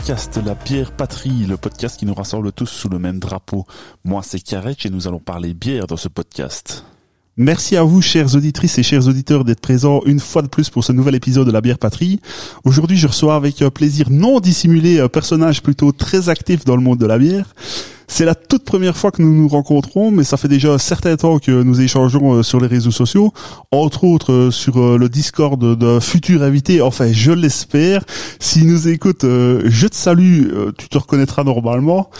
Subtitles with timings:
[0.00, 3.66] podcast La Bière Patrie, le podcast qui nous rassemble tous sous le même drapeau.
[4.02, 6.86] Moi c'est Karetch et nous allons parler bière dans ce podcast.
[7.36, 10.84] Merci à vous, chères auditrices et chers auditeurs, d'être présents une fois de plus pour
[10.84, 12.18] ce nouvel épisode de La Bière Patrie.
[12.64, 16.82] Aujourd'hui, je reçois avec un plaisir non dissimulé un personnage plutôt très actif dans le
[16.82, 17.54] monde de la bière.
[18.12, 21.16] C'est la toute première fois que nous nous rencontrons, mais ça fait déjà un certain
[21.16, 23.32] temps que nous échangeons euh, sur les réseaux sociaux,
[23.70, 28.02] entre autres euh, sur euh, le Discord d'un futur invité, enfin je l'espère.
[28.40, 32.10] S'il nous écoute, je te salue, tu te reconnaîtras normalement.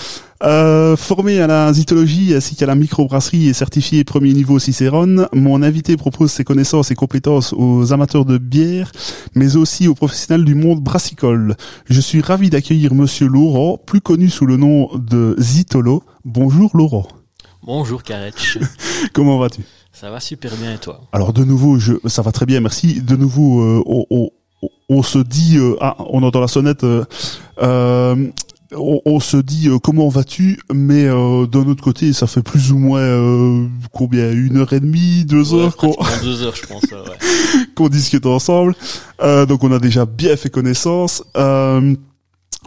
[0.42, 5.62] Euh, formé à la zytologie ainsi qu'à la microbrasserie et certifié premier niveau Cicérone, mon
[5.62, 8.90] invité propose ses connaissances et compétences aux amateurs de bière,
[9.34, 11.56] mais aussi aux professionnels du monde brassicole.
[11.84, 16.02] Je suis ravi d'accueillir Monsieur Laurent, plus connu sous le nom de Zytolo.
[16.24, 17.06] Bonjour Laurent.
[17.62, 18.58] Bonjour Karetch.
[19.12, 19.60] Comment vas-tu?
[19.92, 21.02] Ça va super bien et toi?
[21.12, 23.02] Alors de nouveau, je, ça va très bien, merci.
[23.02, 24.30] De nouveau, euh, on,
[24.88, 26.86] on, se dit, euh, ah, on entend la sonnette.
[27.62, 28.16] Euh,
[28.76, 32.78] on, se dit euh, comment vas-tu, mais euh, d'un autre côté, ça fait plus ou
[32.78, 34.30] moins euh, combien?
[34.30, 35.76] Une heure et demie, deux heures.
[36.22, 36.82] Deux heures, je pense.
[36.84, 37.64] Ouais.
[37.74, 38.74] qu'on discute ensemble.
[39.20, 41.22] donc on a déjà bien fait connaissance.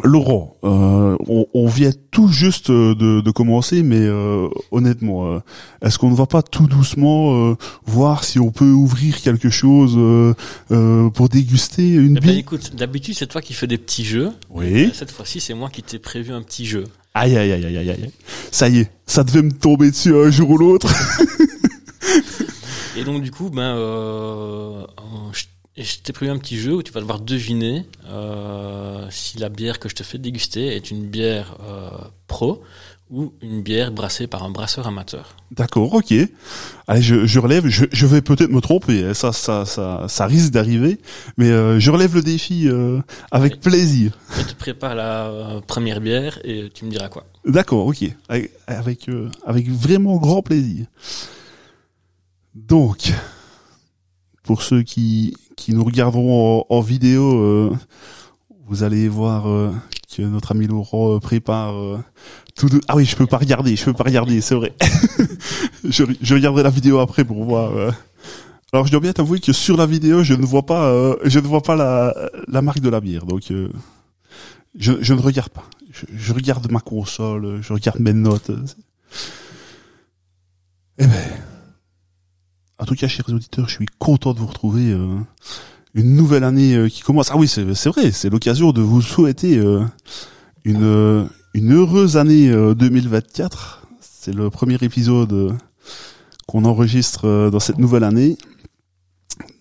[0.01, 1.15] Laurent, euh,
[1.53, 5.39] on, vient tout juste de, commencer, mais euh, honnêtement, euh,
[5.83, 9.95] est-ce qu'on ne va pas tout doucement voir si on peut ouvrir quelque chose
[11.13, 14.31] pour déguster une eh ben, Écoute, d'habitude c'est toi qui fais des petits jeux.
[14.49, 14.91] Oui.
[14.95, 16.85] cette fois-ci, c'est moi qui t'ai prévu un petit jeu.
[17.13, 18.11] Aïe aïe aïe aïe aïe.
[18.49, 20.91] Ça y est, ça devait me tomber dessus un jour ou l'autre.
[22.97, 23.75] Et donc du coup, ben,
[25.75, 29.49] et je t'ai prévu un petit jeu où tu vas devoir deviner euh, si la
[29.49, 31.89] bière que je te fais déguster est une bière euh,
[32.27, 32.63] pro
[33.09, 35.35] ou une bière brassée par un brasseur amateur.
[35.51, 36.13] D'accord, ok.
[36.87, 37.67] Allez, je, je relève.
[37.67, 39.03] Je, je vais peut-être me tromper.
[39.03, 39.13] Hein.
[39.13, 40.99] Ça, ça, ça, ça risque d'arriver,
[41.37, 44.17] mais euh, je relève le défi euh, avec plaisir.
[44.37, 47.25] Je te prépare la euh, première bière et tu me diras quoi.
[47.45, 48.03] D'accord, ok.
[48.29, 50.87] Avec avec, euh, avec vraiment grand plaisir.
[52.55, 53.11] Donc,
[54.43, 57.71] pour ceux qui, qui nous regarderont en, vidéo, euh,
[58.67, 59.71] vous allez voir euh,
[60.15, 61.73] que notre ami Laurent euh, prépare
[62.55, 62.81] tout de...
[62.87, 64.73] Ah oui, je peux pas regarder, je peux pas regarder, c'est vrai.
[65.83, 67.71] je, je, regarderai la vidéo après pour voir.
[68.71, 71.47] Alors je dois bien t'avouer que sur la vidéo, je ne vois pas, je ne
[71.47, 72.13] vois pas la,
[72.47, 73.67] la marque de la bière, donc je,
[74.75, 75.65] je ne regarde pas.
[75.91, 78.51] Je, je, regarde ma console, je regarde mes notes.
[80.97, 81.43] Eh ben,
[82.83, 84.91] en tout cas, chers auditeurs, je suis content de vous retrouver.
[84.91, 85.17] Euh,
[85.93, 87.31] une nouvelle année euh, qui commence.
[87.31, 89.85] Ah oui, c'est vrai, c'est l'occasion de vous souhaiter euh,
[90.65, 93.87] une, une heureuse année 2024.
[94.01, 95.55] C'est le premier épisode
[96.45, 98.37] qu'on enregistre dans cette nouvelle année.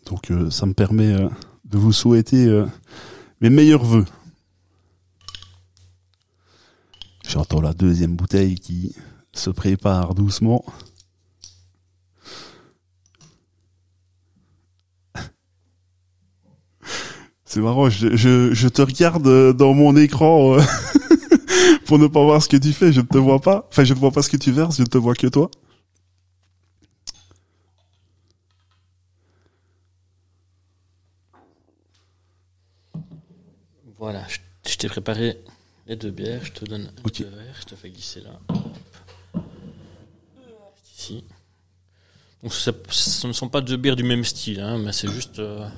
[0.06, 2.64] Donc ça me permet de vous souhaiter
[3.40, 4.06] mes meilleurs voeux.
[7.28, 8.96] J'entends la deuxième bouteille qui
[9.32, 10.64] se prépare doucement.
[17.52, 18.16] C'est marrant, je,
[18.54, 20.62] je, te regarde euh, dans mon écran euh,
[21.84, 22.94] pour ne pas voir ce que tu fais.
[22.94, 23.68] Je ne te vois pas.
[23.68, 25.50] Enfin, je ne vois pas ce que tu verses, je ne te vois que toi.
[33.98, 34.26] Voilà,
[34.66, 35.36] je, t'ai préparé
[35.86, 36.46] les deux bières.
[36.46, 37.24] Je te donne okay.
[37.24, 38.40] deux verres, je te fais glisser là.
[40.96, 41.22] Ici.
[42.48, 45.38] Ce ne sont pas deux bières du même style, hein, mais c'est juste.
[45.38, 45.68] Euh,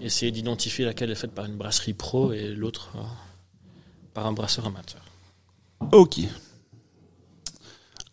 [0.00, 3.02] essayer d'identifier laquelle est faite par une brasserie pro et l'autre euh,
[4.14, 5.02] par un brasseur amateur.
[5.92, 6.20] Ok.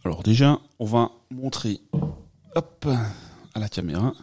[0.03, 1.81] Alors déjà, on va montrer
[2.53, 4.13] à la caméra.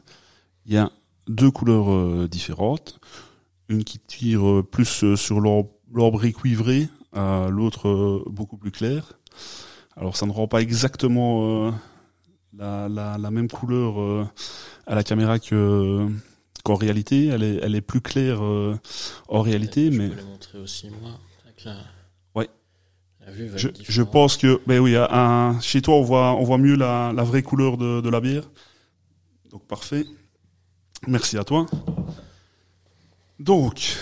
[0.66, 0.90] Il y a
[1.26, 3.00] deux couleurs euh, différentes.
[3.68, 9.14] Une qui tire plus sur l'orbré cuivré, l'autre beaucoup plus clair.
[9.96, 11.72] Alors ça ne rend pas exactement
[12.56, 14.28] la, la, même couleur
[14.86, 16.08] à la caméra que
[16.64, 18.76] qu'en réalité, elle est, elle est plus claire euh,
[19.28, 19.92] en réalité.
[19.92, 20.08] Je mais...
[20.08, 21.10] peux la montrer aussi, moi.
[21.64, 21.76] La...
[22.34, 22.48] Ouais.
[23.24, 26.44] La vue va je, je pense que, ben oui, un, chez toi, on voit, on
[26.44, 28.44] voit mieux la, la vraie couleur de, de la bière.
[29.50, 30.04] Donc, parfait.
[31.06, 31.66] Merci à toi.
[33.38, 33.96] Donc,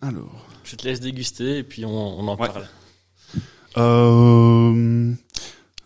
[0.00, 0.46] alors.
[0.64, 2.66] Je te laisse déguster et puis on, on en parle.
[3.76, 5.14] Euh,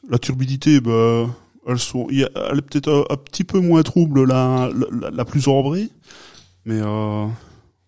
[0.09, 1.27] la turbidité, bah,
[1.67, 5.91] elles sont, elle est peut-être un, petit peu moins trouble la, plus ambrée,
[6.65, 7.27] mais euh,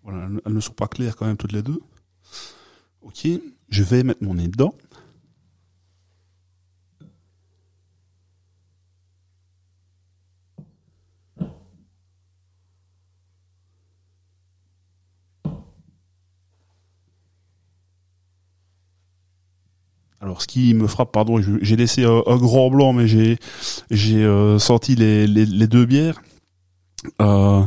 [0.03, 1.79] voilà, elles ne sont pas claires quand même toutes les deux.
[3.01, 3.27] Ok,
[3.69, 4.73] je vais mettre mon nez dedans.
[20.21, 23.37] Alors, ce qui me frappe, pardon, j'ai laissé un, grand blanc, mais j'ai
[23.89, 26.21] j'ai euh, senti les, les, les deux bières.
[27.21, 27.63] Euh,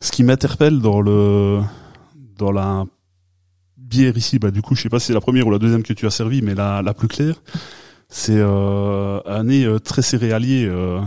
[0.00, 1.60] ce qui m'interpelle dans le
[2.36, 2.84] dans la
[3.76, 5.84] bière ici, bah du coup, je sais pas si c'est la première ou la deuxième
[5.84, 7.36] que tu as servi, mais la la plus claire,
[8.08, 10.66] c'est euh, un nez euh, très céréalier.
[10.66, 11.00] Euh,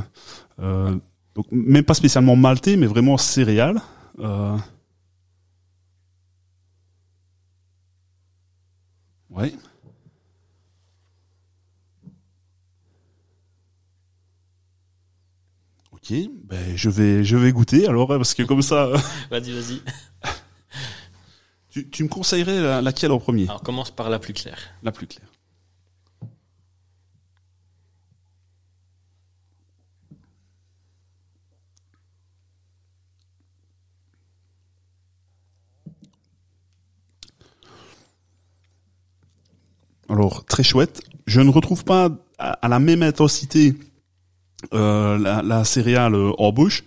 [0.59, 0.95] euh,
[1.35, 3.81] donc même pas spécialement maltais, mais vraiment céréales.
[4.19, 4.57] Euh,
[9.29, 9.53] ouais.
[16.09, 16.13] Ok,
[16.45, 18.97] ben je vais je vais goûter alors hein, parce que comme ça, euh,
[19.31, 19.81] Vas-y, vas-y.
[21.69, 23.43] tu, tu me conseillerais la- laquelle en premier?
[23.43, 24.57] Alors commence par la plus claire.
[24.83, 25.27] La plus claire.
[40.09, 41.01] Alors très chouette.
[41.25, 42.09] Je ne retrouve pas
[42.39, 43.75] à, à la même intensité
[44.71, 46.83] la, la céréale euh, en bouche.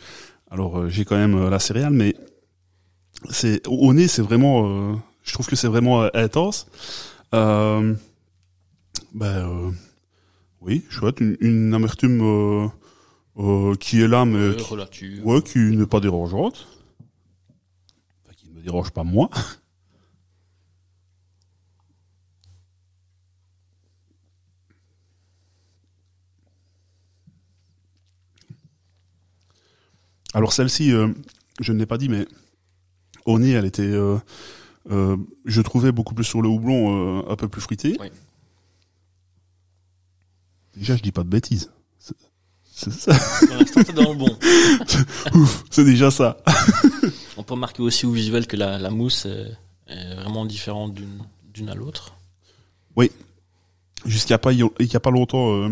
[0.51, 2.15] Alors euh, j'ai quand même euh, la céréale, mais
[3.31, 4.67] c'est au nez c'est vraiment.
[4.69, 6.67] euh, je trouve que c'est vraiment euh, intense.
[7.35, 7.95] Euh,
[9.15, 9.71] ben euh,
[10.61, 12.69] oui, chouette, une, une amertume euh,
[13.39, 14.55] euh, qui est là, mais Euh,
[14.91, 16.67] qui, ouais, qui n'est pas dérangeante.
[18.25, 19.31] Enfin, qui ne me dérange pas moi.
[30.35, 31.09] Alors celle-ci, euh,
[31.61, 32.27] je ne l'ai pas dit, mais
[33.27, 34.19] au nez, elle était, euh,
[34.91, 37.97] euh, je trouvais beaucoup plus sur le houblon, euh, un peu plus fruité.
[38.01, 38.09] Oui.
[40.77, 41.71] Déjà, je dis pas de bêtises.
[41.99, 43.13] C'est- ça.
[43.47, 44.39] Pour l'instant, t'es dans le bon.
[45.35, 46.39] Ouf, c'est déjà ça.
[47.37, 49.51] On peut remarquer aussi au visuel que la, la mousse est,
[49.89, 51.19] est vraiment différente d'une
[51.53, 52.15] d'une à l'autre.
[54.07, 55.69] Jusqu'à pas, il y a pas longtemps, euh,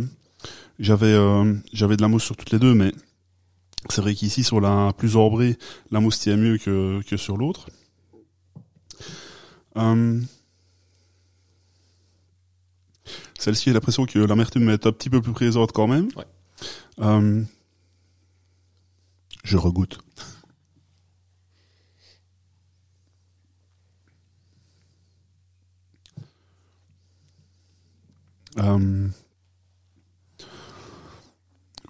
[0.79, 2.93] j'avais, euh, j'avais de la mousse sur toutes les deux, mais
[3.89, 5.57] c'est vrai qu'ici, sur la plus orbrée,
[5.91, 7.69] la mousse tient mieux que, que sur l'autre.
[9.77, 10.21] Euh,
[13.39, 16.09] Celle-ci, j'ai l'impression que l'amertume est un petit peu plus présente quand même.
[16.17, 16.27] Ouais.
[17.01, 17.43] Euh,
[19.45, 19.99] je regoute.
[28.59, 29.09] Euh,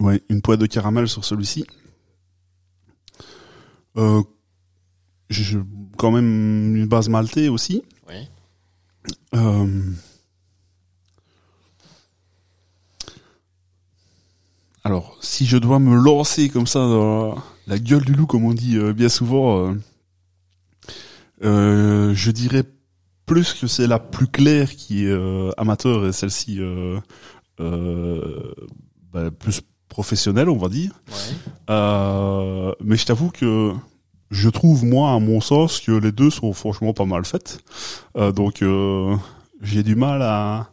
[0.01, 1.67] ouais, une poêle de caramel sur celui-ci.
[3.97, 4.23] Euh,
[5.31, 5.59] je,
[5.97, 7.83] quand même une base maltée aussi.
[8.09, 8.29] Oui.
[9.35, 9.93] Euh,
[14.85, 18.55] alors, si je dois me lancer comme ça dans la gueule du loup, comme on
[18.55, 19.75] dit euh, bien souvent,
[21.43, 22.65] euh, je dirais
[23.27, 26.61] plus que c'est la plus claire qui est amateur et celle-ci
[27.59, 30.93] bah, plus professionnelle, on va dire.
[31.09, 31.15] Ouais.
[31.71, 33.73] Euh, mais je t'avoue que
[34.31, 37.61] je trouve, moi, à mon sens, que les deux sont franchement pas mal faites.
[38.17, 39.17] Euh, donc, euh,
[39.63, 40.71] j'ai du mal à,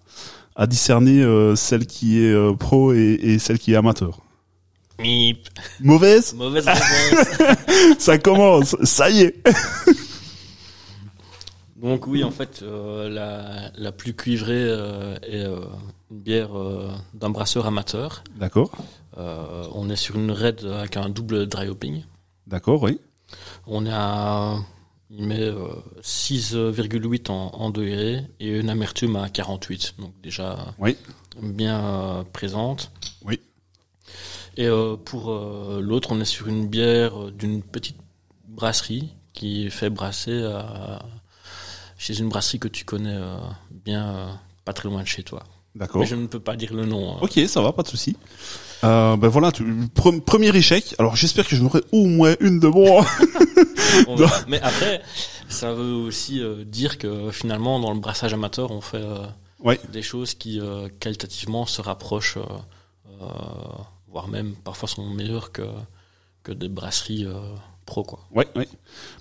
[0.55, 4.19] à discerner euh, celle qui est pro et, et celle qui est amateur.
[4.99, 5.47] Mip.
[5.81, 7.97] Mauvaise Mauvaise réponse.
[7.99, 9.35] Ça commence Ça y est
[11.75, 14.69] Donc oui, en fait, la, la plus cuivrée
[15.23, 15.45] est
[16.11, 16.49] une bière
[17.13, 18.23] d'un brasseur amateur.
[18.37, 18.71] D'accord.
[19.17, 22.03] Euh, on est sur une raid avec un double dry hopping.
[22.47, 22.99] D'accord, oui.
[23.65, 24.57] On est à,
[25.09, 25.67] il met euh,
[26.01, 29.95] 6,8 en, en degrés et une amertume à 48.
[29.99, 30.97] Donc déjà Oui.
[31.41, 32.91] bien euh, présente.
[33.23, 33.39] Oui.
[34.57, 37.97] Et euh, pour euh, l'autre, on est sur une bière euh, d'une petite
[38.47, 41.03] brasserie qui fait brasser à-
[41.97, 43.37] chez une brasserie que tu connais euh,
[43.71, 44.31] bien, euh,
[44.65, 45.43] pas très loin de chez toi.
[45.73, 46.01] D'accord.
[46.01, 47.15] Mais je ne peux pas dire le nom.
[47.15, 47.19] hein.
[47.21, 48.15] Ok, ça va, pas de souci.
[48.83, 49.63] Euh, ben voilà, tu,
[49.95, 50.95] pre- premier échec.
[50.99, 53.05] Alors j'espère que je n'aurai au moins une de moi.
[54.47, 55.01] Mais après,
[55.47, 59.25] ça veut aussi euh, dire que finalement, dans le brassage amateur, on fait euh,
[59.63, 59.79] Ouais.
[59.91, 60.61] des choses qui
[60.99, 62.37] qualitativement se rapprochent,
[64.11, 65.63] voire même parfois sont meilleures que,
[66.43, 67.25] que des brasseries
[67.87, 68.03] pro.
[68.03, 68.19] Quoi.
[68.31, 68.67] Ouais, ouais.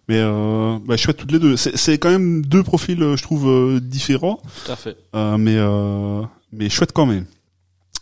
[0.09, 1.57] Mais euh, chouette toutes les deux.
[1.57, 4.41] C'est quand même deux profils, je trouve, euh, différents.
[4.67, 4.97] Tout à fait.
[5.15, 7.25] Euh, mais euh, mais chouette quand même.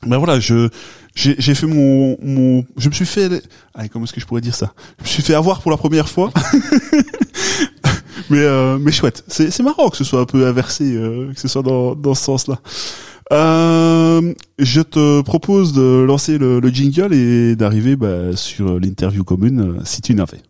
[0.04, 0.68] Ben voilà, je
[1.14, 3.28] j'ai fait mon mon je me suis fait
[3.75, 4.73] allez, comment est-ce que je pourrais dire ça?
[4.99, 6.33] Je me suis fait avoir pour la première fois.
[8.31, 9.25] mais euh, mais chouette.
[9.28, 12.14] C'est c'est marrant que ce soit un peu inversé euh, que ce soit dans dans
[12.14, 12.59] ce sens-là.
[13.33, 19.61] Euh, je te propose de lancer le, le jingle et d'arriver bah, sur l'interview commune
[19.61, 20.42] euh, si tu n'avais.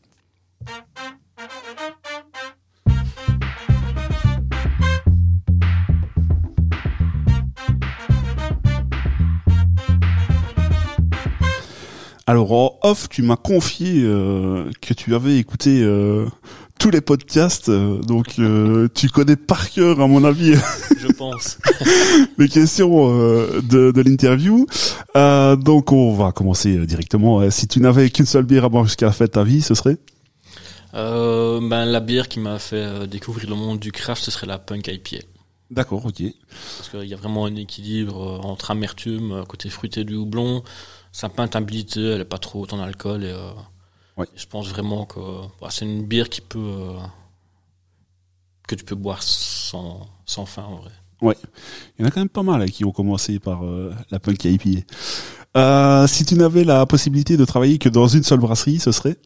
[12.27, 16.27] Alors en off, tu m'as confié euh, que tu avais écouté euh,
[16.79, 20.55] tous les podcasts, euh, donc euh, tu connais par cœur, à mon avis,
[21.01, 21.59] Je pense.
[22.39, 24.67] les questions euh, de, de l'interview.
[25.17, 27.51] Euh, donc on va commencer directement.
[27.51, 29.75] Si tu n'avais qu'une seule bière à boire jusqu'à la fin de ta vie, ce
[29.75, 29.97] serait?
[30.95, 34.59] Euh, ben, la bière qui m'a fait découvrir le monde du craft, ce serait la
[34.59, 35.25] Punk IPA.
[35.73, 36.23] D'accord, ok.
[36.77, 40.63] Parce qu'il y a vraiment un équilibre entre amertume, côté fruité du houblon,
[41.13, 43.25] sa peintabilité, elle est pas trop haute en alcool.
[43.25, 43.51] Et, euh,
[44.19, 44.27] Ouais.
[44.37, 45.21] je pense vraiment que
[45.61, 46.99] bah, c'est une bière qui peut euh,
[48.69, 50.91] que tu peux boire sans, sans fin en vrai.
[51.23, 54.19] Il y en a quand même pas mal hein, qui ont commencé par euh, la
[54.19, 54.81] punk IPA.
[55.57, 59.17] Euh, si tu n'avais la possibilité de travailler que dans une seule brasserie, ce serait?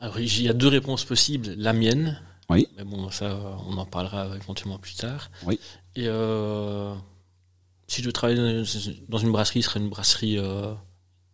[0.00, 1.54] Alors il y a deux réponses possibles.
[1.58, 2.68] La mienne, Oui.
[2.78, 3.36] mais bon ça
[3.68, 5.30] on en parlera éventuellement plus tard.
[5.44, 5.58] Oui.
[5.96, 6.94] Et euh,
[7.86, 8.62] si je travaillais
[9.08, 10.72] dans une brasserie, ce serait une brasserie euh,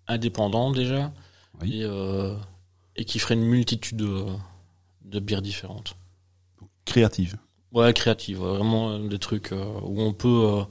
[0.06, 1.12] indépendante déjà,
[1.61, 1.78] Oui.
[1.80, 2.35] et, euh,
[2.97, 4.25] et qui ferait une multitude de,
[5.04, 5.94] de bières différentes.
[6.85, 7.37] créative.
[7.73, 10.62] Ouais, créative, ouais, vraiment euh, des trucs euh, où on peut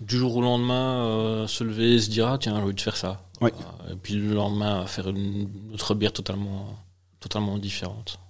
[0.00, 2.96] du jour au lendemain se lever et se dire ah tiens j'ai envie de faire
[2.96, 3.24] ça.
[3.40, 3.52] Ouais.
[3.90, 6.78] Et puis le lendemain faire une autre bière totalement
[7.18, 8.20] totalement différente.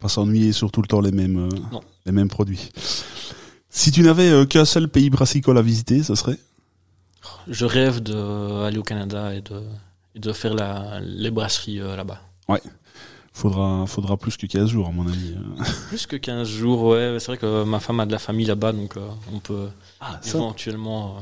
[0.00, 1.80] Pas s'ennuyer sur tout le temps les mêmes, Non.
[2.04, 2.70] les mêmes produits.
[3.74, 6.38] Si tu n'avais euh, qu'un seul pays brassicole à visiter, ce serait?
[7.48, 9.62] Je rêve d'aller au Canada et de,
[10.14, 12.20] et de faire la, les brasseries euh, là-bas.
[13.34, 15.32] Faudra, faudra plus que 15 jours, à mon avis.
[15.34, 15.64] euh.
[15.88, 17.16] Plus que 15 jours, ouais.
[17.18, 19.68] C'est vrai que ma femme a de la famille là-bas, donc euh, on peut
[20.02, 21.20] Ah, éventuellement euh,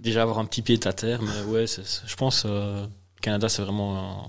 [0.00, 1.20] déjà avoir un petit pied à terre.
[1.20, 2.86] Mais ouais, je pense euh,
[3.20, 3.96] Canada, c'est vraiment.
[3.98, 4.28] euh,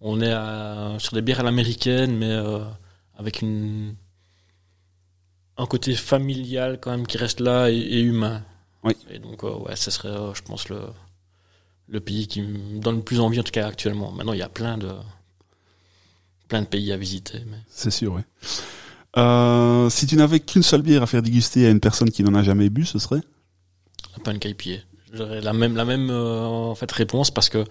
[0.00, 2.60] on est à- sur des bières à l'américaine, mais euh,
[3.18, 3.94] avec une
[5.60, 8.42] un côté familial quand même qui reste là et, et humain.
[8.82, 8.94] Oui.
[9.10, 10.80] Et donc, euh, ouais, ce serait, euh, je pense, le,
[11.88, 14.10] le pays qui me donne le plus envie, en tout cas actuellement.
[14.10, 14.90] Maintenant, il y a plein de,
[16.48, 17.42] plein de pays à visiter.
[17.50, 17.58] Mais...
[17.68, 18.24] C'est sûr, ouais.
[19.18, 22.34] Euh, si tu n'avais qu'une seule bière à faire déguster à une personne qui n'en
[22.34, 23.20] a jamais bu, ce serait?
[24.16, 24.82] La Punk IPA.
[25.12, 27.64] J'aurais la même, la même en fait, réponse parce que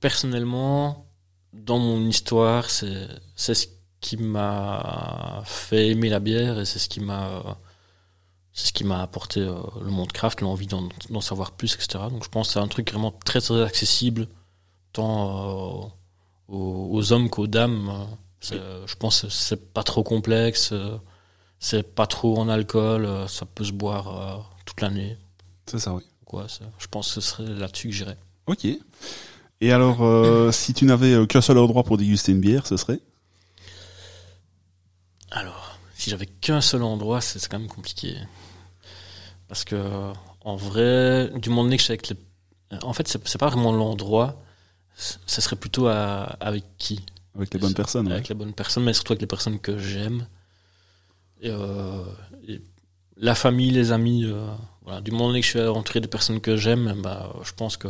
[0.00, 1.06] personnellement,
[1.52, 3.06] dans mon histoire, c'est
[3.36, 3.66] c'est ce
[4.00, 7.58] qui m'a fait aimer la bière et c'est ce qui m'a
[8.52, 12.04] c'est ce qui m'a apporté euh, le monde craft, l'envie d'en savoir plus, etc.
[12.10, 14.26] Donc je pense que c'est un truc vraiment très très accessible
[14.92, 18.06] tant euh, aux, aux hommes qu'aux dames.
[18.42, 20.72] Je pense que c'est pas trop complexe,
[21.60, 25.16] c'est pas trop en alcool, ça peut se boire euh, toute l'année.
[25.66, 26.02] C'est ça, oui.
[26.24, 26.64] Quoi, ça.
[26.78, 28.16] Je pense que ce serait là-dessus que j'irais.
[28.46, 28.66] Ok.
[29.60, 33.00] Et alors, euh, si tu n'avais qu'un seul endroit pour déguster une bière, ce serait?
[35.30, 38.16] Alors, si j'avais qu'un seul endroit, c'est quand même compliqué.
[39.48, 42.16] Parce que, en vrai, du moment donné que je suis avec les.
[42.82, 44.40] En fait, c'est pas vraiment l'endroit,
[44.94, 47.04] ce serait plutôt à- avec qui?
[47.34, 48.14] Avec les bonnes personnes, ouais.
[48.14, 50.26] Avec les bonnes personnes, mais surtout avec les personnes que j'aime.
[51.40, 52.04] Et, euh,
[52.46, 52.60] et
[53.16, 54.46] la famille, les amis, euh,
[54.82, 55.00] voilà.
[55.00, 57.88] Du moment donné que je suis entouré de personnes que j'aime, bah, je pense que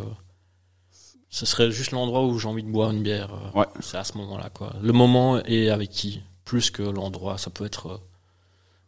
[1.29, 3.33] ce serait juste l'endroit où j'ai envie de boire une bière.
[3.35, 3.67] euh, Ouais.
[3.81, 4.75] C'est à ce moment-là, quoi.
[4.83, 7.39] Le moment et avec qui, plus que l'endroit.
[7.39, 7.99] Ça peut être euh,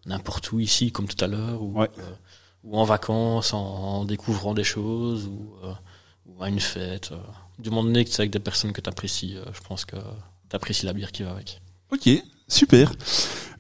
[0.07, 1.91] n'importe où ici, comme tout à l'heure, ou, Ouais.
[1.99, 2.03] euh,
[2.65, 5.73] ou en vacances, en, en découvrant des choses, ou, euh,
[6.27, 7.13] ou à une fête.
[7.59, 10.57] Du moment donné que c'est avec des personnes que tu apprécies, je pense que tu
[10.57, 11.61] apprécies la bière qui va avec.
[11.93, 12.09] Ok,
[12.49, 12.93] super.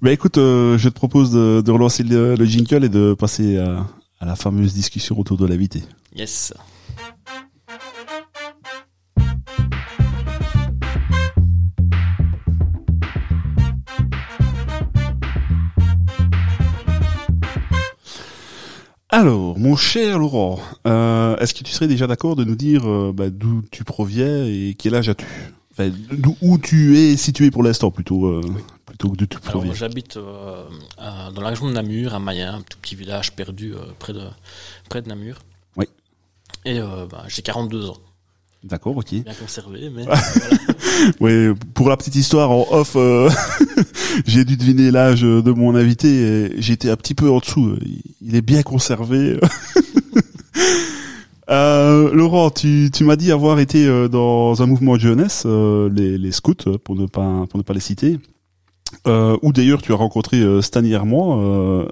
[0.01, 3.59] Bah écoute, euh, je te propose de, de relancer le, le jingle et de passer
[3.59, 3.87] à,
[4.19, 5.85] à la fameuse discussion autour de l'invité.
[6.17, 6.53] Yes.
[19.15, 23.13] Alors, mon cher Laurent, euh, est-ce que tu serais déjà d'accord de nous dire euh,
[23.15, 25.27] bah, d'où tu proviens et quel âge as-tu?
[25.73, 28.41] Enfin, d'où où tu es situé pour l'instant plutôt euh,
[28.87, 29.75] plutôt que d'où tu Alors, proviens?
[29.75, 30.65] j'habite euh,
[30.97, 34.23] dans la région de Namur, à Mayen, un tout petit village perdu euh, près, de,
[34.89, 35.41] près de Namur.
[35.77, 35.87] Oui.
[36.65, 37.97] Et euh, bah, j'ai 42 ans.
[38.65, 39.11] D'accord, ok.
[39.11, 40.05] Bien conservé, mais
[41.21, 43.29] Oui, pour la petite histoire en off, euh,
[44.27, 46.09] j'ai dû deviner l'âge de mon invité.
[46.09, 47.77] et J'étais un petit peu en dessous.
[48.21, 49.39] Il est bien conservé.
[51.51, 55.91] Euh, Laurent, tu, tu m'as dit avoir été euh, dans un mouvement de jeunesse, euh,
[55.93, 56.55] les, les scouts,
[56.85, 58.19] pour ne pas pour ne pas les citer.
[59.07, 61.89] Euh, où d'ailleurs tu as rencontré euh, Stan Yermont, euh,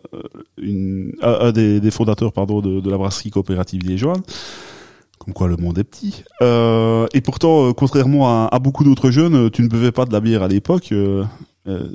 [0.63, 4.21] une, un, un des, des fondateurs pardon de, de la brasserie coopérative liégeoise.
[5.31, 6.25] Comme quoi le monde est petit.
[6.43, 10.13] Euh, et pourtant, euh, contrairement à, beaucoup d'autres jeunes, euh, tu ne buvais pas de
[10.13, 10.93] la bière à l'époque.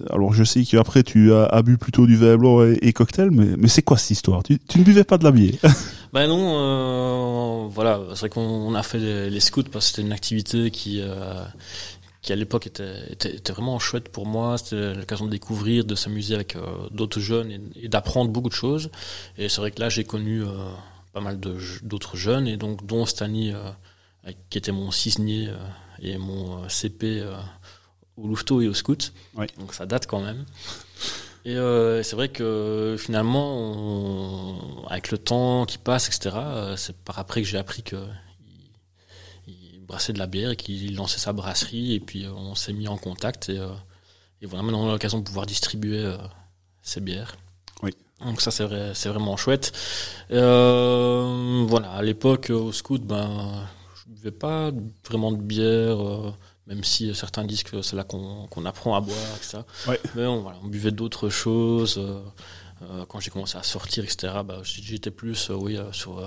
[0.09, 3.67] alors je sais qu'après tu as, bu plutôt du vin blanc et, et cocktail, mais,
[3.67, 4.41] c'est quoi cette histoire?
[4.41, 5.59] Tu, ne buvais pas de la bière?
[6.13, 8.99] Ben non, voilà, c'est vrai qu'on a fait
[9.29, 11.01] les, scouts parce que c'était une activité qui,
[12.21, 14.57] qui à l'époque était, vraiment chouette pour moi.
[14.57, 16.55] C'était l'occasion de découvrir, de s'amuser avec
[16.91, 18.91] d'autres jeunes et, d'apprendre beaucoup de choses.
[19.37, 20.41] Et c'est vrai que là j'ai connu
[21.15, 23.53] pas mal d'autres jeunes et donc dont Stani
[24.49, 25.49] qui était mon cisnier
[25.99, 27.23] et mon CP
[28.17, 29.13] au Louveteau et au Scout.
[29.35, 29.47] Oui.
[29.57, 30.45] Donc ça date quand même.
[31.45, 36.97] Et euh, c'est vrai que finalement, on, avec le temps qui passe, etc., euh, c'est
[36.97, 37.97] par après que j'ai appris que
[39.47, 41.93] il, il, brassait de la bière et qu'il lançait sa brasserie.
[41.93, 43.69] Et puis euh, on s'est mis en contact et, euh,
[44.41, 46.17] et voilà, maintenant on a l'occasion de pouvoir distribuer euh,
[46.81, 47.35] ces bières.
[48.21, 49.71] Donc ça c'est vrai, c'est vraiment chouette.
[50.29, 54.71] voilà, à l'époque au Scout, ben je buvais pas
[55.03, 56.33] vraiment de bière
[56.67, 59.59] même si certains disent que c'est là qu'on qu apprend à boire, etc.
[59.87, 59.99] Ouais.
[60.15, 61.97] Mais on, voilà, on buvait d'autres choses.
[61.97, 62.21] Euh,
[62.81, 66.21] euh, quand j'ai commencé à sortir, etc., bah, j'étais plus euh, oui, sur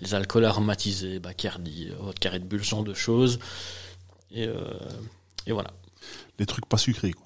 [0.00, 3.38] les alcools aromatisés, Bacardi, carré de bulle, ce genre de choses.
[4.30, 4.48] Et,
[5.46, 5.70] et voilà.
[6.38, 7.23] Les trucs pas sucrés, quoi.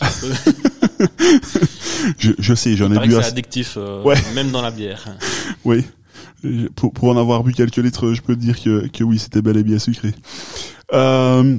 [2.18, 3.12] je, je sais, j'en ai bu.
[3.12, 4.16] C'est addictif, ouais.
[4.34, 5.06] même dans la bière.
[5.64, 5.84] Oui.
[6.76, 9.42] Pour, pour en avoir bu quelques litres, je peux te dire que, que oui, c'était
[9.42, 10.14] bel et bien sucré.
[10.92, 11.58] Euh,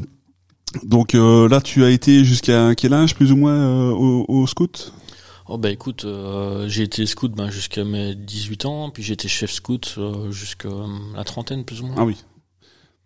[0.84, 4.48] donc euh, là, tu as été jusqu'à quel âge, plus ou moins, euh, au, au,
[4.48, 4.94] scout?
[5.48, 9.28] Oh bah écoute, euh, j'ai été scout ben, jusqu'à mes 18 ans, puis j'ai été
[9.28, 10.70] chef scout euh, jusqu'à
[11.16, 11.96] la trentaine plus ou moins.
[11.98, 12.18] Ah oui.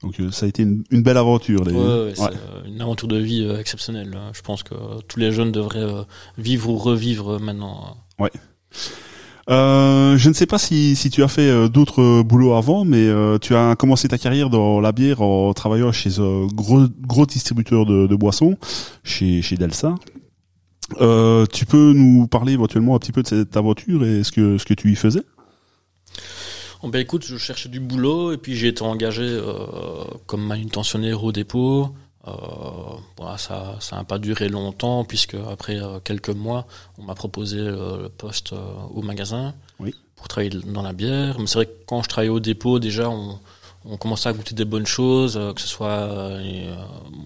[0.03, 1.63] Donc ça a été une, une belle aventure.
[1.63, 1.73] Les...
[1.73, 2.29] Ouais, ouais, ouais.
[2.67, 4.17] une aventure de vie exceptionnelle.
[4.33, 4.73] Je pense que
[5.07, 6.05] tous les jeunes devraient
[6.37, 7.97] vivre ou revivre maintenant.
[8.19, 8.31] Ouais.
[9.49, 13.07] Euh, je ne sais pas si, si tu as fait euh, d'autres boulots avant, mais
[13.07, 17.25] euh, tu as commencé ta carrière dans la bière en travaillant chez un gros, gros
[17.25, 18.55] distributeur de, de boissons,
[19.03, 19.95] chez, chez Delsa.
[21.01, 24.57] Euh, tu peux nous parler éventuellement un petit peu de cette aventure et ce que,
[24.57, 25.23] ce que tu y faisais?
[26.83, 31.23] Oh ben écoute, je cherchais du boulot et puis j'ai été engagé euh, comme manutentionnaire
[31.23, 31.93] au dépôt.
[32.27, 32.31] Euh,
[33.17, 36.67] voilà, ça ça n'a pas duré longtemps puisque après euh, quelques mois,
[36.99, 39.95] on m'a proposé euh, le poste euh, au magasin oui.
[40.15, 41.39] pour travailler dans la bière.
[41.39, 43.39] Mais c'est vrai que quand je travaillais au dépôt, déjà on,
[43.85, 46.39] on commençait à goûter des bonnes choses, que ce soit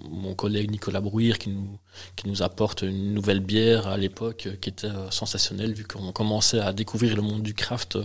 [0.09, 1.77] mon collègue Nicolas Brouir qui nous
[2.15, 6.71] qui nous apporte une nouvelle bière à l'époque qui était sensationnelle vu qu'on commençait à
[6.71, 7.97] découvrir le monde du craft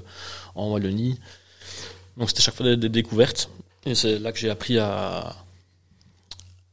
[0.56, 1.18] en Wallonie.
[2.16, 3.50] Donc c'était chaque fois des, des découvertes
[3.86, 5.34] et c'est là que j'ai appris à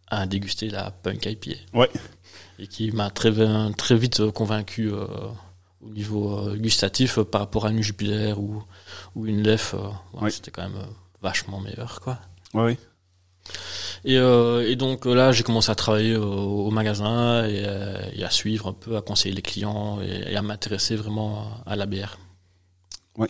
[0.10, 1.52] à déguster la punk IPA.
[1.74, 1.90] Ouais.
[2.60, 3.32] Et qui m'a très,
[3.78, 5.06] très vite convaincu euh,
[5.82, 8.64] au niveau euh, gustatif euh, par rapport à une Jupiler ou,
[9.16, 9.74] ou une Lef.
[9.74, 9.80] Euh,
[10.14, 10.32] ouais, ouais.
[10.32, 10.82] C'était quand même
[11.22, 12.20] vachement meilleur, quoi.
[12.54, 12.78] Ouais,
[14.06, 17.66] Et, et donc là, j'ai commencé à travailler au, au magasin et,
[18.14, 21.76] et, à suivre un peu, à conseiller les clients et, et à m'intéresser vraiment à
[21.76, 22.18] la bière.
[23.18, 23.30] Ouais.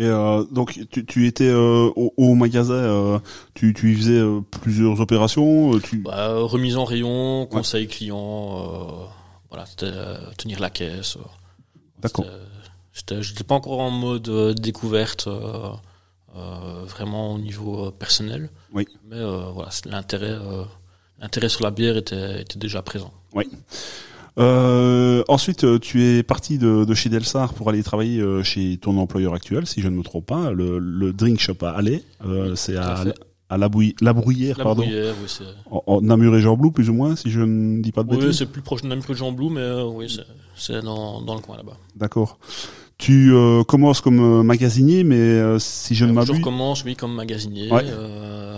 [0.00, 3.18] Et euh, donc tu, tu étais euh, au, au, magasin, euh,
[3.54, 5.74] tu, tu y faisais euh, plusieurs opérations.
[5.74, 5.98] euh, Tu...
[5.98, 7.88] Bah, remise en rayon, conseil ouais.
[7.88, 9.06] client, euh,
[9.50, 9.64] voilà,
[10.36, 11.18] tenir la caisse.
[12.00, 12.26] D'accord.
[12.92, 15.28] J'étais pas encore en mode découverte,
[16.86, 18.50] vraiment au niveau personnel.
[18.72, 18.86] Oui.
[19.08, 19.20] Mais
[19.52, 20.36] voilà, l'intérêt,
[21.20, 23.12] l'intérêt sur la bière était, était déjà présent.
[23.34, 23.48] Oui.
[24.38, 28.96] Euh, ensuite, tu es parti de, de chez Delsar pour aller travailler euh, chez ton
[28.98, 32.04] employeur actuel, si je ne me trompe pas, le, le drink shop à Allais.
[32.24, 33.04] Euh, c'est à,
[33.48, 34.82] à la, bouille, la Bruyère, la pardon.
[34.82, 38.04] Bruyère, oui, en, en, Namur et Jean-Blou, plus ou moins, si je ne dis pas
[38.04, 38.28] de oui, bêtises.
[38.28, 40.06] Oui, c'est plus proche de Namur que Jean-Blou, mais euh, oui,
[40.56, 41.76] c'est dans, dans le coin là-bas.
[41.96, 42.38] D'accord.
[42.96, 46.36] Tu euh, commences comme euh, magasinier, mais euh, si je ne m'abuse...
[46.36, 47.72] Je commence, oui, comme magasinier.
[47.72, 47.84] Ouais.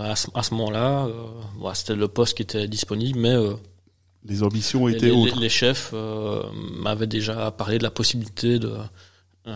[0.03, 1.07] à ce, à ce moment-là,
[1.59, 3.35] voilà, c'était le poste qui était disponible, mais
[4.25, 5.35] les ambitions étaient les, autres.
[5.35, 8.71] Les, les chefs euh, m'avaient déjà parlé de la possibilité de
[9.47, 9.53] euh,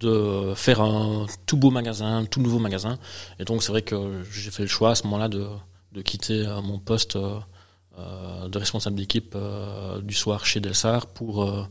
[0.00, 2.98] de faire un tout beau magasin, un tout nouveau magasin.
[3.38, 5.46] Et donc c'est vrai que j'ai fait le choix à ce moment-là de,
[5.92, 9.36] de quitter euh, mon poste euh, de responsable d'équipe
[10.02, 11.68] du soir chez Delsar pour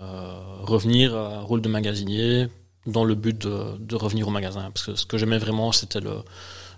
[0.00, 2.48] revenir à un rôle de magasinier
[2.86, 4.70] dans le but de, de revenir au magasin.
[4.72, 6.22] Parce que ce que j'aimais vraiment, c'était le,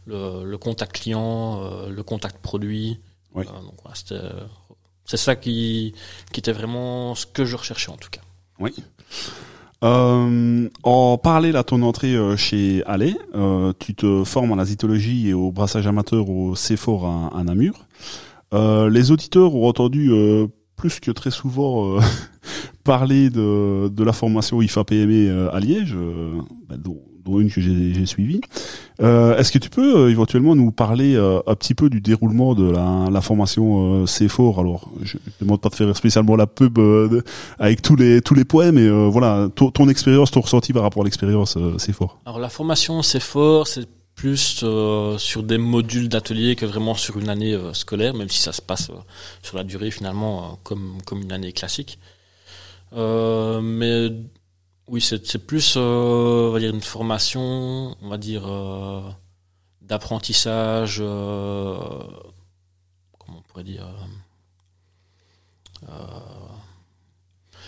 [0.06, 2.98] le, le, contact client, le contact produit.
[3.34, 3.44] Oui.
[3.44, 4.20] donc c'était
[5.06, 5.94] c'est ça qui,
[6.32, 8.20] qui était vraiment ce que je recherchais en tout cas.
[8.58, 8.74] Oui.
[9.84, 15.28] Euh, en parallèle à ton entrée euh, chez Allais, euh, tu te formes en azitologie
[15.28, 17.86] et au brassage amateur au CFOR à, à Namur.
[18.54, 21.98] Euh, les auditeurs ont entendu euh, plus que très souvent
[22.86, 26.76] parlais de, de la formation IFA PME euh, à Liège, euh, bah,
[27.26, 28.40] une que j'ai suivie.
[29.02, 32.54] Euh, Est-ce que tu peux euh, éventuellement nous parler euh, un petit peu du déroulement
[32.54, 36.78] de la, formation euh, CFOR Alors, je ne demande pas de faire spécialement la pub
[37.58, 41.04] avec tous les tous les poèmes, mais voilà, ton, expérience, ton ressenti par rapport à
[41.04, 42.18] l'expérience euh, CFOR.
[42.24, 44.64] Alors la formation, c'est fort, c'est plus
[45.18, 48.90] sur des modules d'atelier que vraiment sur une année scolaire, même si ça se passe
[49.42, 51.98] sur la durée finalement comme, comme une année classique.
[52.94, 54.08] Mais
[54.88, 59.02] oui, c'est plus euh, on va dire une formation, on va dire euh,
[59.82, 61.78] d'apprentissage, euh,
[63.18, 63.86] comment on pourrait dire.
[63.86, 65.92] euh, euh,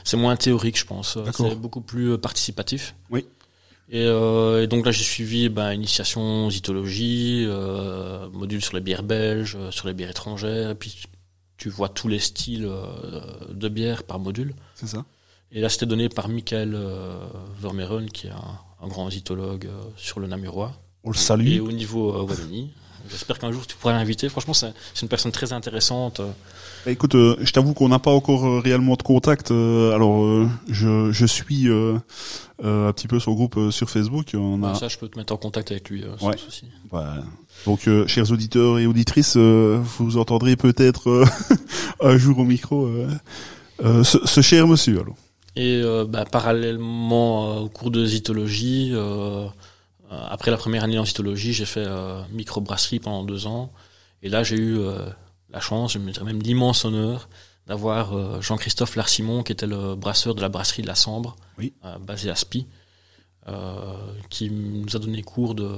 [0.04, 1.18] c'est moins théorique, je pense.
[1.34, 2.94] C'est beaucoup plus euh, participatif.
[3.10, 3.26] Oui.
[3.90, 9.02] Et, euh, et donc là, j'ai suivi ben, initiation zytologie, euh, module sur les bières
[9.02, 11.04] belges, sur les bières étrangères, et puis
[11.56, 12.70] tu- vois tous les styles
[13.50, 14.54] de bières par module.
[14.74, 15.04] C'est ça.
[15.52, 17.16] Et là, c'était donné par Michael euh,
[17.60, 20.72] Vermeeren, qui est un, un grand zytologue euh, sur le Namurois.
[21.04, 21.60] On le Et salue.
[21.60, 22.70] au niveau euh, Wallonie.
[23.10, 24.28] J'espère qu'un jour tu pourras l'inviter.
[24.28, 26.20] Franchement, c'est une personne très intéressante.
[26.84, 29.50] Bah, écoute, euh, je t'avoue qu'on n'a pas encore euh, réellement de contact.
[29.50, 34.32] euh, alors, je, je suis un petit peu son groupe sur Facebook.
[34.34, 36.36] On a, Ça, je peux te mettre en contact avec lui, sans Ouais.
[36.36, 36.64] souci.
[37.64, 41.24] donc, chers auditeurs et auditrices, vous entendrez peut-être
[42.02, 42.90] un jour au micro
[43.80, 45.00] ce, ce cher monsieur.
[45.00, 45.16] Alors.
[45.58, 49.48] Et euh, bah, parallèlement euh, au cours de zytologie, euh,
[50.08, 51.86] après la première année en zytologie, j'ai fait
[52.30, 53.72] microbrasserie pendant deux ans.
[54.22, 54.78] Et là, j'ai eu
[55.50, 57.28] la chance, je me dirais même l'immense honneur
[57.66, 61.74] d'avoir Jean-Christophe Larsimon, qui était le brasseur de la brasserie de la Sambre, Oui.
[61.84, 62.66] euh, basé à Spi,
[64.30, 65.68] qui nous a donné cours de,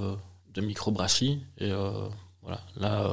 [0.54, 1.40] de microbrasserie.
[1.58, 1.72] Et
[2.42, 3.12] voilà, là,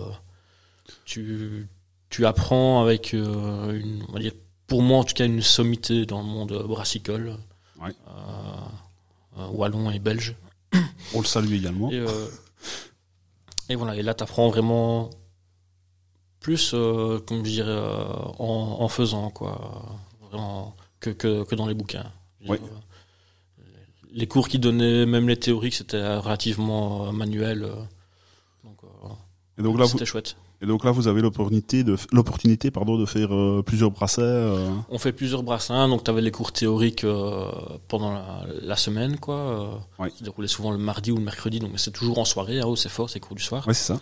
[1.05, 1.67] tu,
[2.09, 4.33] tu apprends avec euh, une, on va dire,
[4.67, 7.37] pour moi en tout cas, une sommité dans le monde brassicole,
[7.81, 7.93] Ouais.
[8.09, 8.11] euh,
[9.39, 10.35] euh, wallon et belge.
[11.13, 11.89] On le salue également.
[11.91, 12.27] Et, euh,
[13.69, 15.09] et voilà, et là, tu apprends vraiment
[16.39, 18.05] plus, euh, comme je dirais, euh,
[18.39, 19.99] en, en faisant, quoi.
[20.29, 22.11] Vraiment, que, que, que dans les bouquins.
[22.49, 22.57] Euh,
[24.11, 27.63] Les cours qu'ils donnaient, même les théoriques, c'était relativement euh, manuel.
[27.63, 27.75] euh,
[28.63, 29.07] donc, euh,
[29.57, 30.35] Et donc là, vous, c'était chouette.
[30.61, 34.21] Et donc là, vous avez l'opportunité de l'opportunité, pardon, de faire euh, plusieurs brassets.
[34.21, 37.49] euh, On fait plusieurs brassins, donc tu avais les cours théoriques euh,
[37.87, 39.79] pendant la, la semaine, quoi.
[39.99, 40.09] Ouais.
[40.11, 42.67] Qui se déroulaient souvent le mardi ou le mercredi, donc c'est toujours en soirée, à
[42.67, 43.67] haut c'est fort, c'est cours du soir.
[43.67, 43.99] Ouais, c'est ça.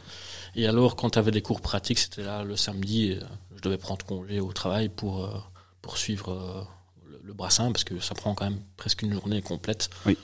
[0.56, 3.20] Et alors, quand tu avais des cours pratiques, c'était là le samedi, et,
[3.58, 5.28] je devais prendre congé au travail pour,
[5.82, 6.62] pour suivre euh,
[7.10, 10.18] le, le brassin, parce que ça prend quand même presque une journée complète Oui.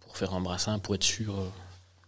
[0.00, 1.32] pour faire un brassin, pour être sûr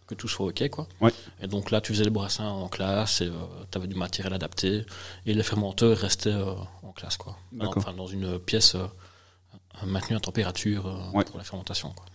[0.07, 0.69] que tout soit OK.
[0.69, 0.87] Quoi.
[1.01, 1.11] Ouais.
[1.41, 3.31] Et donc là, tu faisais les brassins en classe, et
[3.71, 4.85] tu avais du matériel adapté,
[5.25, 7.37] et les fermenteurs restaient euh, en classe, quoi.
[7.59, 8.85] Enfin, dans une pièce euh,
[9.85, 11.23] maintenue à température euh, Ouais.
[11.25, 11.91] pour la fermentation.
[11.91, 12.05] Quoi.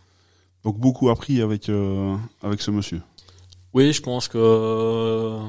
[0.65, 3.03] Donc beaucoup appris avec euh, avec ce monsieur.
[3.73, 5.41] Oui, je pense que euh,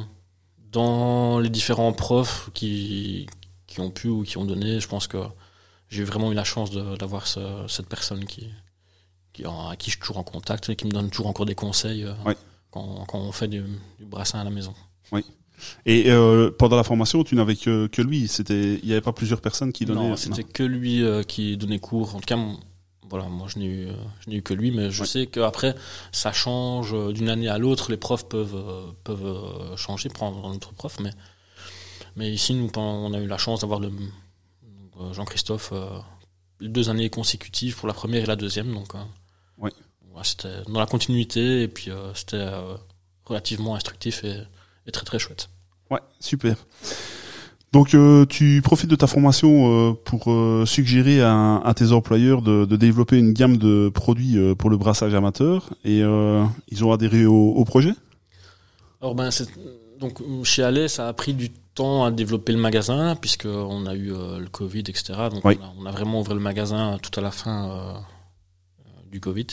[0.72, 3.28] dans les différents profs qui,
[3.68, 5.18] qui ont pu ou qui ont donné, je pense que
[5.90, 8.48] j'ai vraiment eu la chance d'avoir ce- cette personne qui,
[9.34, 11.56] qui, à qui je suis toujours en contact et qui me donne toujours encore des
[11.56, 12.14] conseils euh,
[12.70, 13.64] quand, quand on fait du,
[14.00, 14.74] du brassin à la maison.
[15.86, 18.28] Et euh, pendant la formation, tu n'avais que, que lui.
[18.28, 20.10] C'était, il n'y avait pas plusieurs personnes qui donnaient.
[20.10, 22.16] Non, c'était que lui euh, qui donnait cours.
[22.16, 22.40] En tout cas,
[23.08, 25.08] voilà, moi je n'ai eu, euh, je n'ai eu que lui, mais je Ouais.
[25.08, 25.76] sais qu'après
[26.12, 27.92] ça change euh, d'une année à l'autre.
[27.92, 31.12] Les profs peuvent euh, peuvent euh, changer, prendre un autre prof, mais
[32.16, 36.00] mais ici nous on a eu la chance d'avoir euh, Jean-Christophe euh,
[36.60, 39.00] deux années consécutives pour la première et la deuxième, donc euh,
[40.16, 40.22] Ouais.
[40.24, 42.76] c'était dans la continuité et puis euh, c'était euh,
[43.26, 44.36] relativement instructif et,
[44.88, 45.50] et très très chouette.
[45.90, 46.56] Ouais, super.
[47.74, 52.42] Donc euh, tu profites de ta formation euh, pour euh, suggérer à, à tes employeurs
[52.42, 57.26] de, de développer une gamme de produits pour le brassage amateur et ils ont adhéré
[57.26, 57.94] au, au projet?
[59.02, 59.30] Alors ben
[60.00, 63.96] donc chez Allais, ça a pris du temps à développer le magasin puisque on a
[63.96, 65.14] eu le Covid, etc.
[65.32, 65.58] Donc Oui.
[65.62, 68.04] on, a, on a vraiment ouvert le magasin tout à la fin
[69.10, 69.48] du Covid.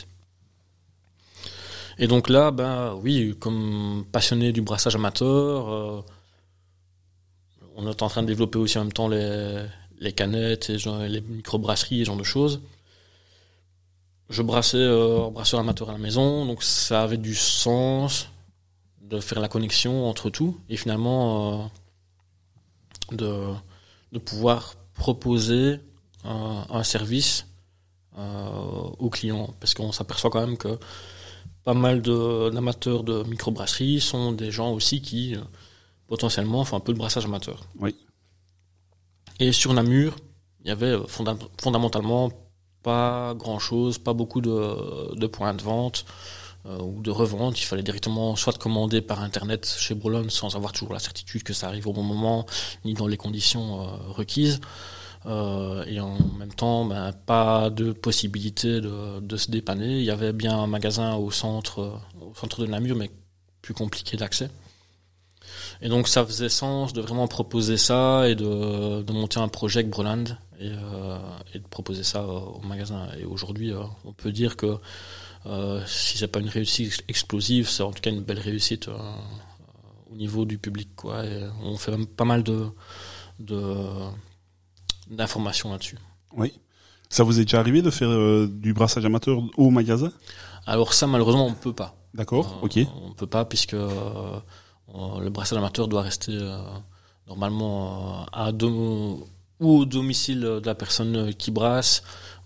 [1.98, 6.00] Et donc là, ben oui, comme passionné du brassage amateur, euh,
[7.76, 9.64] on est en train de développer aussi en même temps les,
[9.98, 12.60] les canettes, et les microbrasseries, et ce genre de choses.
[14.30, 18.28] Je brassais euh, brasseur amateur à la maison, donc ça avait du sens
[19.00, 21.70] de faire la connexion entre tout et finalement
[23.10, 23.54] euh, de,
[24.12, 25.80] de pouvoir proposer
[26.24, 27.46] un, un service
[28.18, 28.50] euh,
[28.98, 30.78] aux clients parce qu'on s'aperçoit quand même que
[31.68, 35.40] pas mal d'amateurs de, microbrasserie sont des gens aussi qui euh,
[36.06, 37.66] potentiellement font un peu de brassage amateur.
[37.78, 37.94] Oui.
[39.38, 40.16] Et sur Namur,
[40.62, 40.96] il y avait
[41.58, 42.32] fondamentalement
[42.82, 46.06] pas grand chose, pas beaucoup de, de points de vente
[46.64, 47.60] ou de revente.
[47.60, 51.42] Il fallait directement soit de commander par internet chez Brolon sans avoir toujours la certitude
[51.42, 52.46] que ça arrive au bon moment
[52.86, 54.58] ni dans les conditions requises.
[55.28, 59.98] Euh, et en même temps, ben, pas de possibilité de, se dépanner.
[59.98, 63.10] Il y avait bien un magasin au centre, au centre de Namur, mais
[63.62, 64.50] plus compliqué d'accès.
[65.80, 69.80] Et donc ça faisait sens de vraiment proposer ça et de, de monter un projet
[69.80, 70.24] avec Broland
[70.58, 71.18] et, euh,
[71.54, 73.08] de proposer ça au magasin.
[73.18, 74.78] Et aujourd'hui, euh, on peut dire que
[75.46, 78.98] euh, si c'est pas une réussite explosive, c'est en tout cas une belle réussite euh,
[80.12, 80.90] au niveau du public.
[80.96, 81.22] Quoi.
[81.62, 82.70] On fait pas mal de
[85.10, 85.98] d'informations là-dessus.
[86.36, 86.52] Oui.
[87.10, 90.12] Ça vous est déjà arrivé de faire euh, du brassage amateur au magasin?
[90.66, 91.96] Alors ça, malheureusement, on ne peut pas.
[92.14, 92.78] D'accord, euh, ok.
[93.02, 94.38] On ne peut pas puisque euh,
[95.20, 96.38] le brassage amateur doit rester
[97.26, 99.26] normalement à ou
[99.60, 102.02] au domicile de la personne qui brasse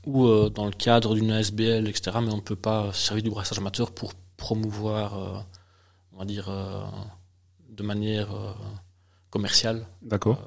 [0.06, 2.18] ou dans le cadre d'une ASBL, etc.
[2.22, 5.44] Mais on ne peut pas servir du brassage amateur pour promouvoir,
[6.12, 6.50] on va dire,
[7.68, 8.28] de manière
[9.30, 9.86] commerciale.
[10.02, 10.40] D'accord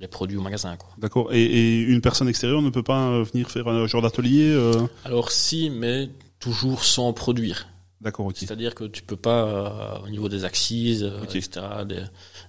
[0.00, 0.76] les produits au magasin.
[0.98, 1.32] D'accord.
[1.32, 5.30] Et, une personne extérieure ne peut pas euh, venir faire un genre d'atelier euh Alors
[5.30, 7.68] si, mais toujours sans produire.
[8.00, 8.36] D'accord, ok.
[8.36, 11.48] C'est-à-dire que tu peux pas, euh, au niveau des axes, etc.,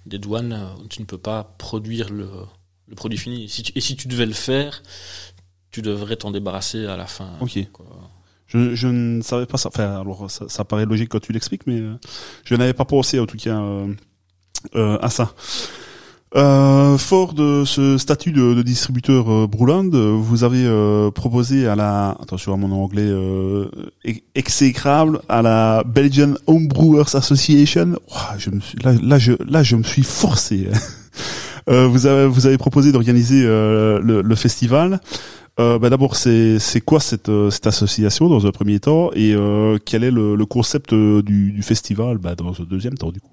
[0.06, 2.28] des, douanes, tu ne peux pas produire le,
[2.96, 3.46] produit fini.
[3.46, 4.84] et si tu devais le faire,
[5.72, 7.38] tu devrais t'en débarrasser à la fin.
[7.40, 7.60] Ok.
[8.48, 9.70] Je, ne savais pas ça.
[9.70, 11.82] Enfin, alors ça, ça paraît logique quand tu l'expliques, mais
[12.44, 13.60] je n'avais pas pensé en tout cas
[14.74, 15.34] à ça.
[16.36, 21.76] Euh, fort de ce statut de, de distributeur euh, Bruland, vous avez euh, proposé à
[21.76, 23.70] la attention à mon anglais euh,
[24.36, 27.96] exécrable à la Belgian Homebrewers Association.
[28.38, 30.68] je me suis, là, là, je là je me suis forcé.
[31.70, 35.00] euh, vous avez vous avez proposé d'organiser euh, le, le, festival.
[35.62, 39.34] Euh, bah d'abord, c'est c'est quoi cette cette association dans un premier temps et
[39.86, 43.30] quel est le, le concept du, du festival bah, dans un deuxième temps du coup?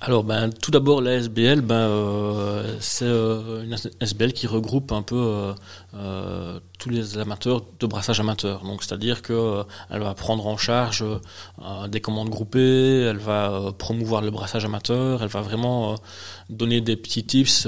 [0.00, 5.00] Alors, ben, tout d'abord, la SBL, ben, euh, c'est euh, une SBL qui regroupe un
[5.00, 5.54] peu
[5.94, 8.62] euh, tous les amateurs de brassage amateur.
[8.62, 11.02] Donc, c'est-à-dire que elle va prendre en charge
[11.88, 15.94] des commandes groupées, elle va promouvoir le brassage amateur, elle va vraiment
[16.50, 17.66] donner des petits tips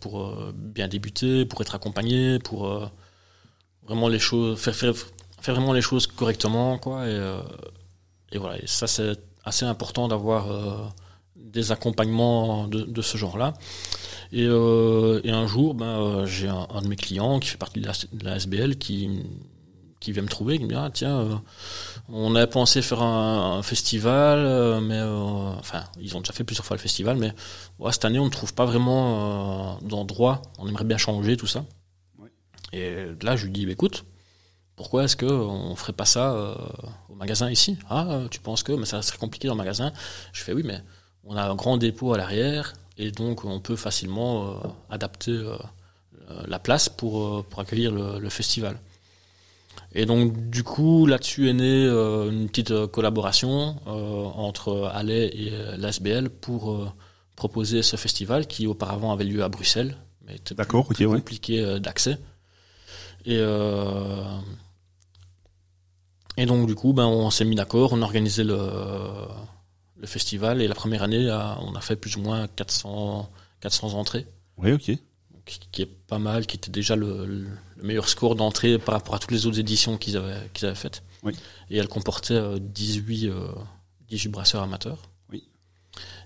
[0.00, 2.90] pour bien débuter, pour être accompagné, pour
[3.86, 4.94] vraiment les choses, faire, faire,
[5.40, 7.08] faire vraiment les choses correctement, quoi.
[7.08, 7.18] Et,
[8.32, 8.58] et voilà.
[8.58, 10.92] Et ça, c'est assez important d'avoir
[11.56, 13.54] des accompagnements de, de ce genre-là.
[14.32, 17.56] Et, euh, et, un jour, ben, euh, j'ai un, un, de mes clients qui fait
[17.56, 19.22] partie de la, de la SBL qui,
[20.00, 21.34] qui vient me trouver, qui me dit ah, tiens, euh,
[22.08, 25.14] on avait pensé faire un, un festival, mais euh,
[25.58, 27.32] enfin, ils ont déjà fait plusieurs fois le festival, mais
[27.78, 30.42] ouais, cette année on ne trouve pas vraiment d'endroit.
[30.58, 31.64] On aimerait bien changer tout ça.
[32.72, 34.04] Et là, je lui dis bah, écoute,
[34.74, 36.56] pourquoi est-ce que on ferait pas ça
[37.08, 37.78] au magasin ici?
[37.88, 39.92] Ah, tu penses que mais ça serait compliqué dans le magasin?
[40.32, 40.82] Je fais oui, mais
[41.26, 44.54] on a un grand dépôt à l'arrière et donc on peut facilement euh,
[44.90, 45.56] adapter euh,
[46.46, 48.78] la place pour, euh, pour accueillir le, festival.
[49.92, 56.92] Et donc du coup là-dessus est née une petite collaboration entre Allais et l'ASBL pour
[57.34, 62.18] proposer ce festival qui auparavant avait lieu à Bruxelles, mais était D'accord, plus, compliqué d'accès.
[63.26, 63.40] Et
[66.38, 68.58] et donc du coup, ben on s'est mis d'accord, on a organisé le
[69.98, 70.62] le festival.
[70.62, 71.30] Et la première année,
[71.60, 73.30] on a fait plus ou moins 400,
[73.60, 74.26] 400 entrées.
[74.58, 74.92] Oui, ok.
[75.44, 77.46] qui est pas mal, qui était déjà le,
[77.82, 81.02] meilleur score d'entrée par rapport à toutes les autres éditions qu'ils avaient, qu'ils avaient faites.
[81.22, 81.34] Oui.
[81.70, 83.48] Et elle comportait 18, euh,
[84.08, 85.02] 18 euh, brasseurs amateurs.
[85.30, 85.44] Oui.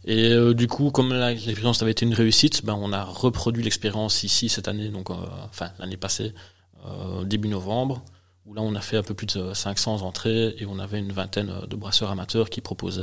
[0.05, 4.23] Et euh, du coup, comme l'expérience avait été une réussite, ben, on a reproduit l'expérience
[4.23, 6.35] ici cette année, donc enfin l'année passée,
[7.25, 8.03] début novembre,
[8.47, 11.13] où là on a fait un peu plus de 500 entrées et on avait une
[11.13, 13.03] vingtaine de brasseurs amateurs qui proposaient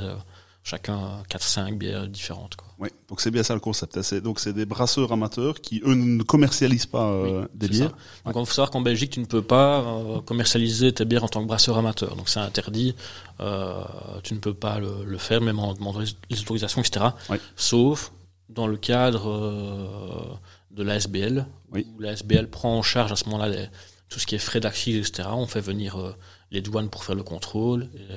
[0.68, 2.58] chacun 4-5 bières différentes.
[2.58, 2.68] Quoi.
[2.78, 3.98] Oui, donc c'est bien ça le concept.
[3.98, 4.20] Hein.
[4.20, 7.96] Donc c'est des brasseurs amateurs qui, eux, ne commercialisent pas euh, des bières.
[8.26, 11.30] Donc il faut savoir qu'en Belgique, tu ne peux pas euh, commercialiser tes bières en
[11.30, 12.18] tant que brasseur amateur.
[12.18, 12.96] Donc c'est interdit.
[13.40, 13.82] Euh,
[14.24, 17.06] tu ne peux pas le, le, faire, même en demandant les autorisations, etc.
[17.30, 17.38] Oui.
[17.56, 18.12] Sauf
[18.50, 20.38] dans le cadre
[20.72, 21.88] de l'ASBL, oui.
[21.96, 23.68] où l'ASBL prend en charge à ce moment-là
[24.10, 25.30] tout ce qui est frais d'accise, etc.
[25.32, 26.16] On fait venir
[26.52, 27.90] les douanes pour faire le contrôle.
[27.96, 28.14] Et,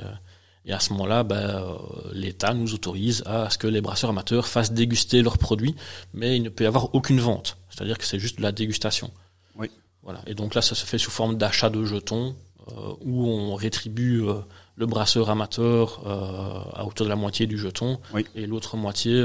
[0.66, 1.74] et à ce moment-là, ben, euh,
[2.12, 5.74] l'État nous autorise à ce que les brasseurs amateurs fassent déguster leurs produits,
[6.12, 7.56] mais il ne peut y avoir aucune vente.
[7.70, 9.10] C'est-à-dire que c'est juste de la dégustation.
[9.56, 9.70] Oui.
[10.02, 10.20] Voilà.
[10.26, 12.34] Et donc là, ça se fait sous forme d'achat de jetons,
[12.68, 14.34] euh, où on rétribue euh,
[14.76, 18.26] le brasseur amateur euh, à hauteur de la moitié du jeton, oui.
[18.34, 19.24] et l'autre moitié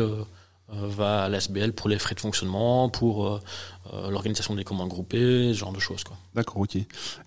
[0.71, 3.39] va à l'SBL pour les frais de fonctionnement, pour euh,
[3.93, 6.03] euh, l'organisation des commandes groupées, ce genre de choses.
[6.03, 6.17] Quoi.
[6.33, 6.75] D'accord, ok.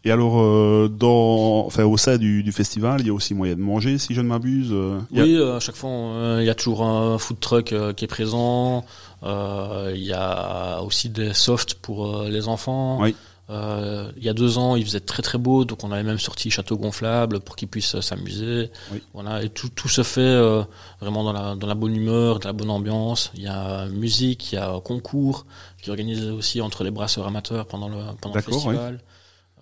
[0.05, 3.55] Et alors, euh, dans, enfin, au sein du, du festival, il y a aussi moyen
[3.55, 4.71] de manger, si je ne m'abuse.
[4.73, 7.73] euh, a- Oui, euh, à chaque fois, euh, il y a toujours un food truck
[7.73, 8.85] euh, qui est présent.
[9.23, 12.99] Euh, Il y a aussi des softs pour euh, les enfants.
[13.01, 13.15] Oui.
[13.51, 16.19] Euh, il y a deux ans, il faisait très très beau, donc on avait même
[16.19, 18.71] sorti château gonflable pour qu'ils puissent euh, s'amuser.
[18.93, 19.03] Oui.
[19.15, 20.63] Voilà, et tout, tout se fait euh,
[21.01, 23.31] vraiment dans la, dans la bonne humeur, dans la bonne ambiance.
[23.35, 25.47] Il y a musique, il y a concours
[25.81, 29.01] qui organise aussi entre les brasseurs amateurs pendant le pendant le festival.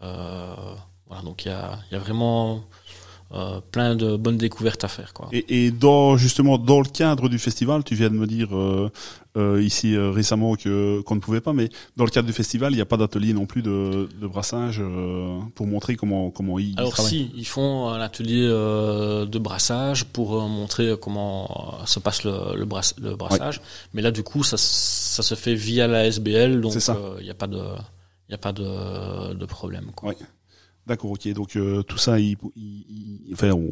[0.03, 0.55] Euh,
[1.07, 2.64] voilà, donc il y a, il y a vraiment
[3.33, 5.29] euh, plein de bonnes découvertes à faire, quoi.
[5.33, 8.90] Et, et dans justement dans le cadre du festival, tu viens de me dire euh,
[9.37, 12.72] euh, ici euh, récemment que qu'on ne pouvait pas, mais dans le cadre du festival,
[12.72, 16.59] il n'y a pas d'atelier non plus de, de brassage euh, pour montrer comment comment
[16.59, 17.11] ils, Alors travaillent.
[17.12, 22.25] si, ils font un atelier euh, de brassage pour euh, montrer comment euh, se passe
[22.25, 23.61] le, le, brass- le brassage.
[23.94, 26.75] Mais là, du coup, ça, ça se fait via la SBL, donc
[27.18, 27.62] il n'y a pas de,
[28.29, 29.90] il a pas de, de problème.
[29.94, 30.09] Quoi.
[30.11, 30.16] Ouais.
[30.87, 31.27] D'accord, ok.
[31.33, 32.85] Donc euh, tout ça, il, il-
[33.27, 33.66] il- enfin, on,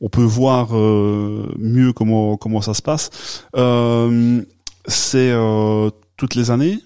[0.00, 3.44] on peut voir euh, mieux comment comment ça se passe.
[3.56, 4.42] Euh,
[4.86, 6.78] c'est euh, toutes les années?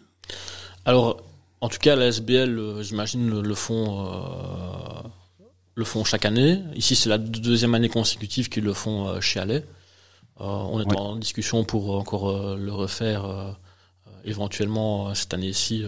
[0.85, 1.22] Alors,
[1.61, 5.09] en tout cas, la SBL, euh, j'imagine, le, le font, euh,
[5.74, 6.62] le font chaque année.
[6.74, 9.64] Ici, c'est la deuxième année consécutive qu'ils le font chez Allais.
[10.40, 10.96] Euh, on est Ouais.
[10.98, 13.52] en discussion pour encore euh, le refaire euh,
[14.24, 15.85] éventuellement cette année-ci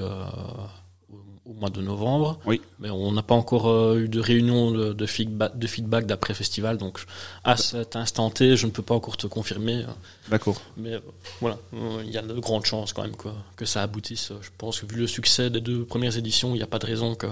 [1.56, 2.38] mois de novembre.
[2.46, 2.60] Oui.
[2.78, 6.34] Mais on n'a pas encore euh, eu de réunion de, de feedback, de feedback d'après
[6.34, 7.00] festival, donc
[7.44, 9.82] à cet instant T, je ne peux pas encore te confirmer.
[9.84, 9.92] euh,
[10.28, 10.60] D'accord.
[10.76, 11.00] mais euh,
[11.40, 11.58] voilà,
[12.04, 14.32] il y a de grandes chances quand même que, que ça aboutisse.
[14.40, 16.86] Je pense que vu le succès des deux premières éditions, il n'y a pas de
[16.86, 17.26] raison que,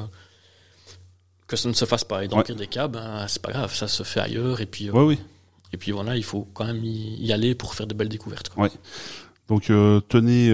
[1.47, 2.25] que ça ne se fasse pas.
[2.25, 2.55] Et dans Ouais.
[2.55, 4.61] des cas, ben, c'est pas grave, ça se fait ailleurs.
[4.61, 5.19] Et puis, euh, Ouais, oui.
[5.73, 8.49] et puis voilà, il faut quand même y, y aller pour faire de belles découvertes.
[8.49, 8.69] quoi.
[9.49, 10.49] Donc euh, tenez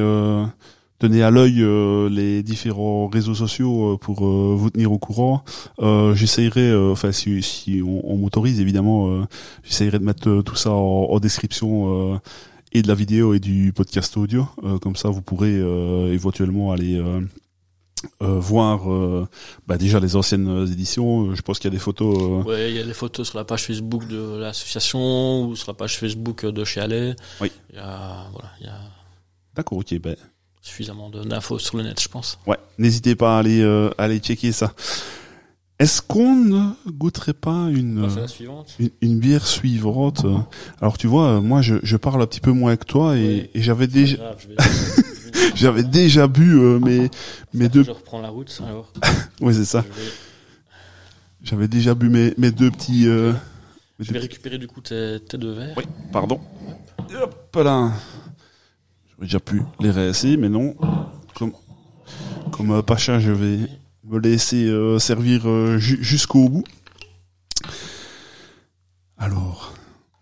[1.00, 5.42] tenez à l'œil euh, les différents réseaux sociaux euh, pour euh, vous tenir au courant.
[5.80, 9.24] Euh, j'essayerai, euh, enfin si, si on, on m'autorise évidemment, euh,
[9.64, 12.18] j'essayerai de mettre tout ça en, en description euh,
[12.72, 14.46] et de la vidéo et du podcast audio.
[14.62, 17.20] Euh, comme ça, vous pourrez euh, éventuellement aller euh,
[18.22, 19.26] euh, voir euh,
[19.66, 21.34] bah, déjà les anciennes éditions.
[21.34, 22.16] Je pense qu'il y a des photos.
[22.20, 25.68] euh, Ouais, il y a les photos sur la page Facebook de l'association ou sur
[25.68, 27.16] la page Facebook de chez Allais.
[27.40, 27.50] Oui.
[27.70, 28.78] Il y a, voilà, il y a
[29.54, 29.98] D'accord, ok.
[30.00, 30.14] Ben,
[30.70, 32.38] suffisamment d'infos sur le net, je pense.
[32.46, 34.72] Ouais, n'hésitez pas à aller, euh, à aller checker ça.
[35.78, 38.74] Est-ce qu'on ne goûterait pas une, suivante.
[38.78, 40.26] une, une bière suivante?
[40.80, 43.20] Alors tu vois, euh, moi je, je parle un petit peu moins que toi et,
[43.24, 43.50] Oui.
[43.54, 44.16] et j'avais déjà
[45.54, 47.11] j'avais déjà bu euh, mes
[47.54, 48.92] mes deux Je reprends la route alors.
[49.40, 50.12] ouais c'est ça vais-
[51.42, 53.33] j'avais déjà bu mes mes deux petits euh,
[54.00, 55.74] Je vais récupérer du coup tes, tes deux verres.
[55.78, 56.40] Oui, pardon.
[57.22, 57.90] Hop là.
[59.20, 60.74] Déjà pu les réessayer, mais non.
[61.35, 61.52] Comme,
[62.52, 63.59] comme euh, Pacha, je vais
[64.04, 66.64] me laisser euh, servir euh, ju- jusqu'au bout.
[69.18, 69.74] Alors,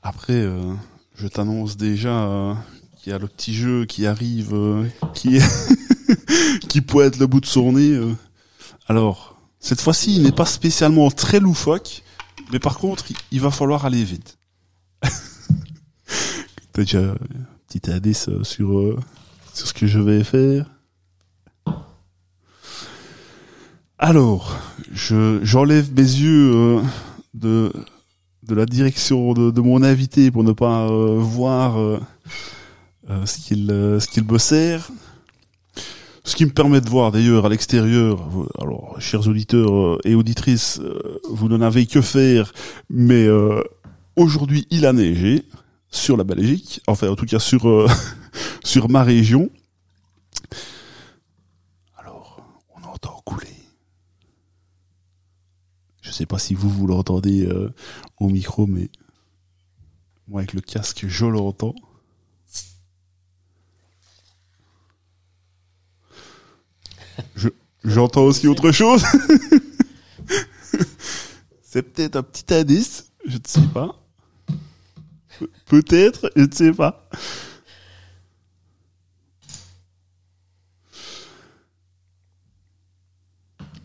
[0.03, 0.75] après, euh,
[1.15, 2.55] je t'annonce déjà euh,
[2.97, 7.41] qu'il y a le petit jeu qui arrive, euh, qui est qui pointe le bout
[7.41, 7.99] de son nez.
[8.89, 12.03] Alors, cette fois-ci, il n'est pas spécialement très loufoque,
[12.53, 14.39] mais par contre, il- va falloir aller vite.
[16.73, 17.15] T'as déjà
[17.69, 18.97] petit indice euh, sur, euh,
[19.53, 20.67] sur ce que je vais faire
[23.99, 24.57] Alors,
[24.93, 26.81] je, j'enlève mes yeux euh,
[27.35, 27.73] de,
[28.47, 32.01] de la direction de, de mon invité pour ne pas euh, voir euh,
[33.11, 34.89] euh, ce qu'il ce qu'il me sert.
[36.25, 38.21] Ce qui me permet de voir d'ailleurs à l'extérieur,
[38.59, 40.79] alors chers auditeurs et auditrices,
[41.31, 42.53] vous n'en avez que faire,
[42.91, 43.27] mais
[44.15, 45.47] aujourd'hui il a neigé
[45.91, 47.89] sur la Belgique, enfin en tout cas sur euh,
[48.65, 49.51] sur ma région.
[51.97, 52.43] Alors,
[52.77, 53.49] on entend couler.
[56.03, 57.73] Je sais pas si vous vous l'entendez euh,
[58.19, 58.91] au micro, mais
[60.27, 61.75] moi avec le casque je l'entends.
[67.35, 67.49] Je
[67.85, 69.05] j'entends aussi autre chose.
[71.63, 73.98] C'est peut-être un petit indice, je ne sais pas.
[75.69, 77.09] Pe- Peut-être, je ne sais pas.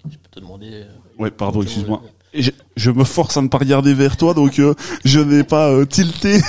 [0.10, 0.70] Je peux te demander.
[0.72, 0.86] euh,
[1.18, 2.02] Ouais, pardon, excuse-moi.
[2.34, 4.74] le- Je, je me force à ne pas regarder vers toi, donc euh,
[5.06, 6.40] je n'ai pas euh, tilté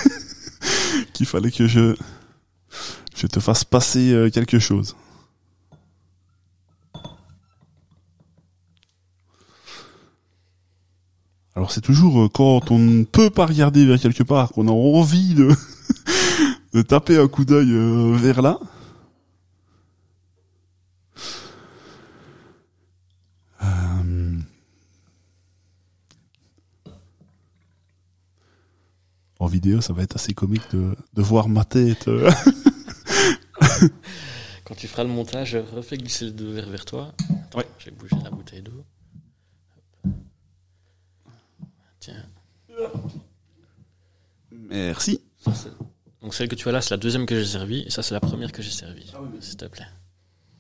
[1.13, 1.95] qu'il fallait que je
[3.17, 4.97] je te fasse passer euh, quelque chose.
[11.57, 14.73] Alors c'est toujours euh, quand on ne peut pas regarder vers quelque part qu'on a
[14.73, 15.49] envie de
[16.73, 18.59] de taper un coup d'œil euh, vers là.
[23.63, 24.39] Euh,
[29.41, 32.09] En vidéo, ça va être assez comique de, de voir ma tête.
[34.65, 37.13] Quand tu feras le montage, refais glisser le deux verres vers toi.
[37.19, 37.67] Attends, Ouais.
[37.79, 38.85] J'ai bougé la bouteille d'eau.
[40.05, 40.13] Hop.
[42.01, 42.25] Tiens.
[44.75, 45.21] Merci.
[46.21, 47.85] Donc celle que tu as là, c'est la deuxième que j'ai servie.
[47.87, 49.13] Et ça, c'est la première que j'ai servie.
[49.41, 49.87] S'il te plaît.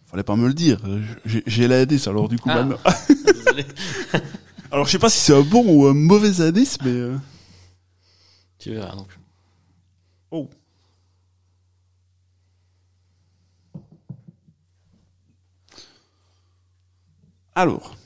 [0.06, 0.80] Fallait pas me le dire.
[1.24, 2.48] J'ai j'ai l'indice, alors du coup.
[2.50, 2.68] Ah.
[3.08, 3.66] Désolé.
[4.70, 6.90] Alors je sais pas si c'est un bon ou un mauvais indice, mais...
[6.90, 7.16] euh,
[8.58, 9.08] tu verras donc.
[10.30, 10.50] Oh.
[17.54, 17.96] Alors.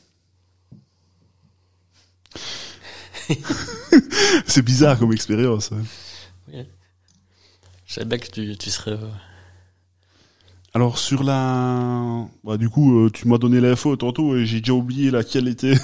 [4.47, 5.71] c'est bizarre comme expérience.
[5.73, 5.83] hein.
[7.87, 8.93] Je savais bien que tu, tu serais.
[8.93, 9.09] euh,
[10.75, 12.27] Alors sur la...
[12.45, 15.75] Bah, du coup, euh, tu m'as donné l'info tantôt et j'ai déjà oublié laquelle était...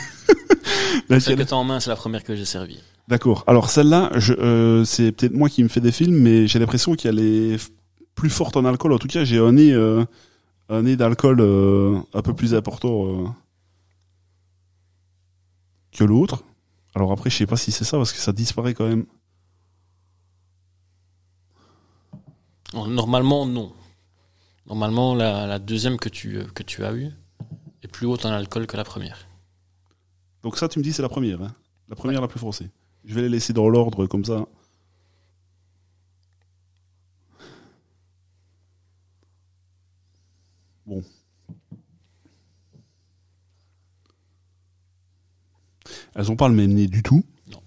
[1.08, 2.80] Celle laquelle- que t'as en main, c'est la première que j'ai servie.
[3.08, 3.44] D'accord.
[3.46, 7.18] Alors celle-là, euh, c'est peut-être moi qui me fais des films, mais j'ai l'impression qu'elle
[7.18, 7.56] est
[8.14, 8.92] plus forte en alcool.
[8.92, 10.04] En tout cas, j'ai un nez, euh,
[10.70, 13.34] un nez d'alcool euh, un peu plus important
[15.92, 16.42] que l'autre.
[16.94, 19.06] Alors après, je sais pas si c'est ça parce que ça disparaît quand même.
[22.72, 23.72] Normalement, non.
[24.66, 27.10] Normalement, la, la deuxième que tu, que tu as eue
[27.82, 29.28] est plus haute en alcool que la première.
[30.42, 31.54] Donc ça, tu me dis, c'est la première, hein
[31.88, 32.70] la première la plus foncée.
[33.04, 34.46] Je vais les laisser dans l'ordre comme ça.
[40.86, 41.02] Bon.
[46.14, 47.24] Elles ont pas le même nez du tout.
[47.50, 47.60] Non.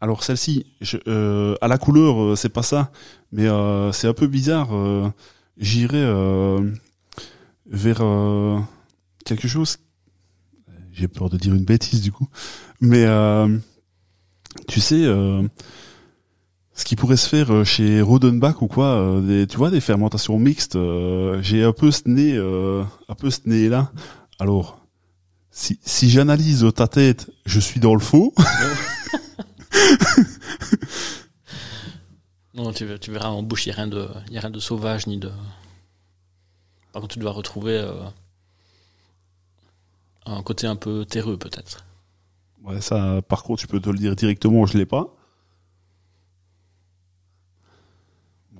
[0.00, 2.92] Alors celle-ci, je- euh, à la couleur, euh, c'est pas ça,
[3.32, 4.68] mais euh, c'est un peu bizarre.
[4.74, 5.08] euh,
[5.58, 6.70] J'irais euh,
[7.66, 8.58] vers euh,
[9.24, 9.78] quelque chose.
[10.92, 12.28] J'ai peur de dire une bêtise du coup,
[12.80, 13.58] mais euh,
[14.66, 15.42] tu sais, euh,
[16.78, 19.80] ce qui pourrait se faire euh, chez Rodenbach ou quoi, euh, des, tu vois, des
[19.80, 20.76] fermentations mixtes.
[20.76, 23.90] euh, J'ai un peu ce nez, euh, un peu ce nez là.
[24.38, 24.78] Alors,
[25.50, 28.32] si, si j'analyse ta tête, je suis dans le faux.
[32.54, 34.50] Non, tu, ver- tu verras en bouche, il n'y a, rien de- y a rien
[34.50, 35.30] de sauvage ni de.
[36.92, 37.92] Par contre, tu dois retrouver euh,
[40.26, 41.84] un côté un peu terreux, peut-être.
[42.64, 45.14] Ouais, ça, par contre, je peux te le dire directement, je l'ai pas.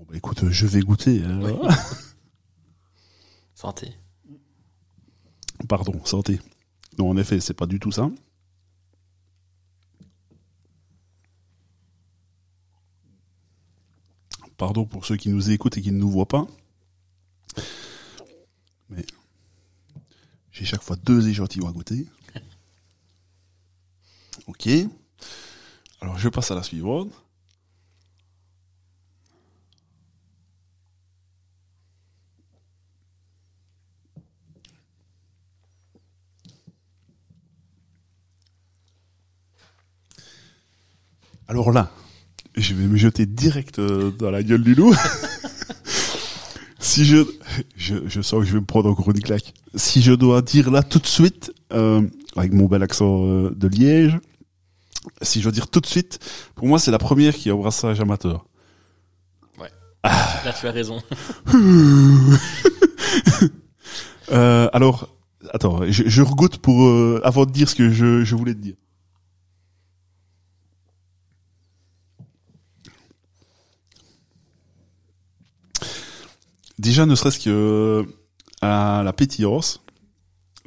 [0.09, 1.24] Bah écoute, je vais goûter.
[1.24, 1.54] Ouais.
[3.54, 3.92] Santé.
[5.68, 6.40] Pardon, santé.
[6.96, 8.09] Non, en effet, c'est pas du tout ça.
[14.56, 16.46] Pardon pour ceux qui nous écoutent et qui ne nous voient pas.
[18.90, 19.04] Mais
[20.50, 22.06] j'ai chaque fois deux échantillons à goûter.
[24.46, 24.68] Ok.
[26.00, 27.11] Alors je passe à la suivante.
[41.49, 41.90] Alors là,
[42.57, 44.94] je vais me jeter direct euh, dans la gueule du loup.
[46.78, 47.24] si je,
[47.76, 49.55] je, je sens que je vais me prendre encore une claque.
[49.74, 52.03] Si je dois dire là tout de suite, euh,
[52.36, 54.18] avec mon bel accent euh, de Liège,
[55.22, 56.18] si je dois dire tout de suite,
[56.55, 58.44] pour moi c'est la première qui est au brassage amateur.
[60.05, 61.03] Là, tu as raison.
[64.30, 65.09] Euh, alors,
[65.55, 68.61] attends, je, je regoute pour euh, avant de dire ce que je, je voulais te
[68.61, 68.74] dire.
[76.79, 78.05] Déjà, ne serait-ce que euh,
[78.61, 79.83] à la pétillance.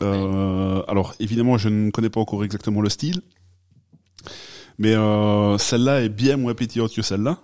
[0.02, 3.22] Euh, alors, évidemment, je ne connais pas encore exactement le style,
[4.78, 7.38] mais euh, celle-là est bien moins pétillante que celle-là.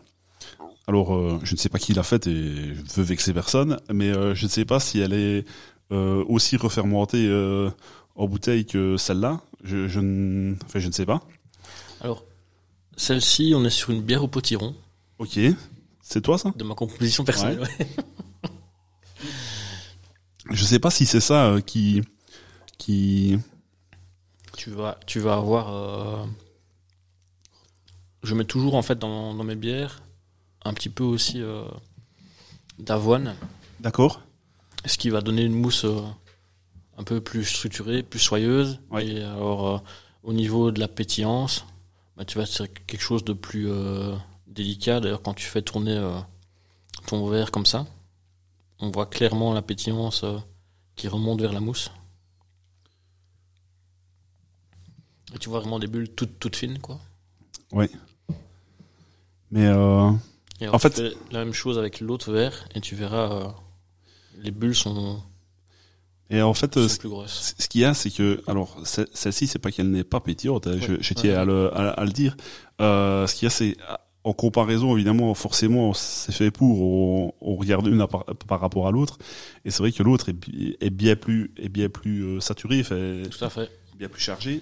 [0.88, 4.10] Alors, euh, je ne sais pas qui l'a faite et je veux vexer personne, mais
[4.10, 5.46] euh, je ne sais pas si elle est
[5.92, 7.70] euh, aussi refermentée euh,
[8.16, 9.42] en bouteille que celle-là.
[9.64, 11.22] Je, je, ne, enfin, je ne sais pas.
[12.02, 12.24] Alors,
[12.96, 14.76] celle-ci, on est sur une bière au potiron,
[15.20, 15.40] Ok,
[16.02, 16.54] c'est toi ça?
[16.56, 17.60] De ma composition personnelle.
[17.60, 17.88] ouais.
[20.50, 22.02] Je sais pas si c'est ça euh, qui
[22.78, 23.38] qui
[24.56, 25.74] Tu vas, tu vas avoir.
[25.74, 26.26] euh,
[28.24, 30.02] Je mets toujours en fait dans, dans mes bières
[30.64, 31.64] un petit peu aussi euh,
[32.80, 33.36] d'avoine,
[33.80, 34.22] d'accord.
[34.86, 35.86] ce qui va donner une mousse
[36.98, 38.80] un peu plus structurée, plus soyeuse.
[38.90, 39.08] Ouais.
[39.08, 39.84] Et alors,
[40.24, 41.66] au niveau de la pétillance,
[42.18, 43.70] bah, tu vas sur quelque chose de plus
[44.48, 45.00] délicat.
[45.00, 45.98] D'ailleurs, quand tu fais tourner
[47.06, 47.86] ton verre comme ça,
[48.80, 50.38] on voit clairement la pétillance euh,
[50.96, 51.92] qui remonte vers la mousse.
[55.36, 57.00] Et tu vois vraiment des bulles toutes, toutes fines, quoi.
[59.52, 60.12] Mais euh,
[60.62, 63.48] Et En fait- tu fais la même chose avec l'autre verre et tu verras euh,
[64.40, 65.22] les bulles sont,
[66.30, 67.56] et en fait, euh, sont plus grosses.
[67.58, 70.68] Ce qu'il y a, c'est que, alors, ce- celle-ci, c'est pas qu'elle n'est pas pétillante,
[70.68, 71.34] hein, Ouais.
[71.34, 72.36] à, le, à, à le dire.
[72.82, 73.78] Euh, ce qu'il y a, c'est,
[74.28, 78.92] en comparaison, évidemment, forcément, c'est fait pour, on, on regarde une par, par rapport à
[78.92, 79.18] l'autre,
[79.64, 80.36] et c'est vrai que l'autre est,
[80.82, 83.70] est bien plus, est bien plus euh, saturée, fait, Tout à fait.
[83.98, 84.62] bien plus chargée.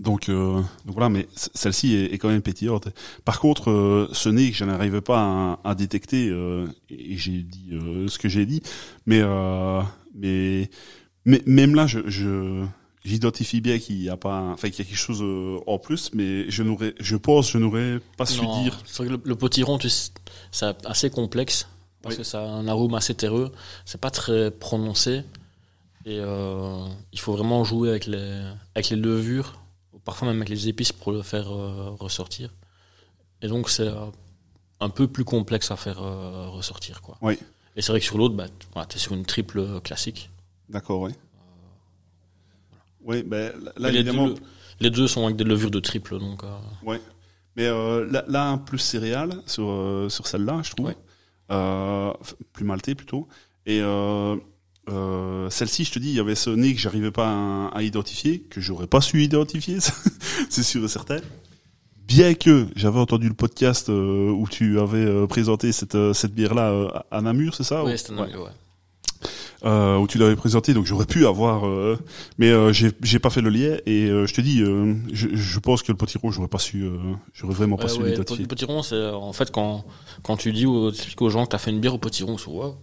[0.00, 2.88] Donc, euh, donc voilà, mais celle-ci est, est quand même pétillante.
[3.24, 5.20] Par contre, euh, ce nez que je n'arrivais pas
[5.64, 8.62] à, à détecter, euh, et j'ai dit euh, ce que j'ai dit,
[9.06, 9.80] mais, euh,
[10.14, 10.68] mais,
[11.24, 12.64] mais même là, je, je
[13.06, 16.10] j'identifie bien qu'il y a pas, enfin qu'il y a quelque chose euh, en plus,
[16.12, 18.78] mais je n'aurais, je pense, je n'aurais pas su dire.
[18.86, 20.10] c'est vrai que le, le potiron, tu sais,
[20.50, 21.68] c'est assez complexe
[22.02, 22.18] parce Oui.
[22.18, 23.52] que ça a un arôme assez terreux.
[23.84, 25.22] C'est pas très prononcé
[26.04, 28.42] et euh, il faut vraiment jouer avec les
[28.74, 29.58] avec les levures,
[30.04, 32.50] parfois même avec les épices pour le faire euh, ressortir.
[33.42, 34.06] Et donc c'est euh,
[34.80, 35.98] un peu plus complexe à faire
[36.52, 37.16] ressortir quoi.
[37.22, 37.38] Oui.
[37.76, 38.46] Et c'est vrai que sur l'autre, bah,
[38.88, 40.30] tu es sur une triple classique.
[40.70, 41.12] D'accord, oui.
[43.06, 44.28] Oui, ben là, les, évidemment.
[44.28, 44.34] deux,
[44.80, 46.42] les deux sont avec des levures de triple donc.
[46.44, 46.48] euh,
[46.84, 47.00] Ouais.
[47.56, 50.86] Mais euh, là, là, plus céréales sur euh, sur celle-là, je trouve.
[50.88, 50.96] Ouais.
[51.50, 52.12] Euh,
[52.52, 53.28] plus maltais plutôt.
[53.64, 54.36] Et euh,
[54.90, 57.82] euh, celle-ci, je te dis, il y avait ce nez que j'arrivais pas à, à
[57.82, 59.78] identifier, que j'aurais pas su identifier,
[60.50, 61.18] c'est sûr et certain.
[62.06, 67.54] Bien que j'avais entendu le podcast où tu avais présenté cette cette bière-là à Namur,
[67.54, 68.36] c'est ça ouais, ou- c'est un Ouais.
[68.36, 68.50] ouais.
[69.64, 71.98] Euh, où tu l'avais présenté, donc j'aurais pu avoir, euh,
[72.38, 75.82] mais euh, j'ai pas fait le lien et euh, je te dis, je, je pense
[75.82, 76.88] que le potiron, j'aurais pas su,
[77.34, 78.44] j'aurais vraiment pas su ouais, le l'identifier.
[78.44, 79.84] pot- potiron, c'est en fait quand,
[80.22, 81.98] quand tu dis aux, tu expliques aux gens que tu as fait une bière au
[81.98, 82.76] potiron, ils wow.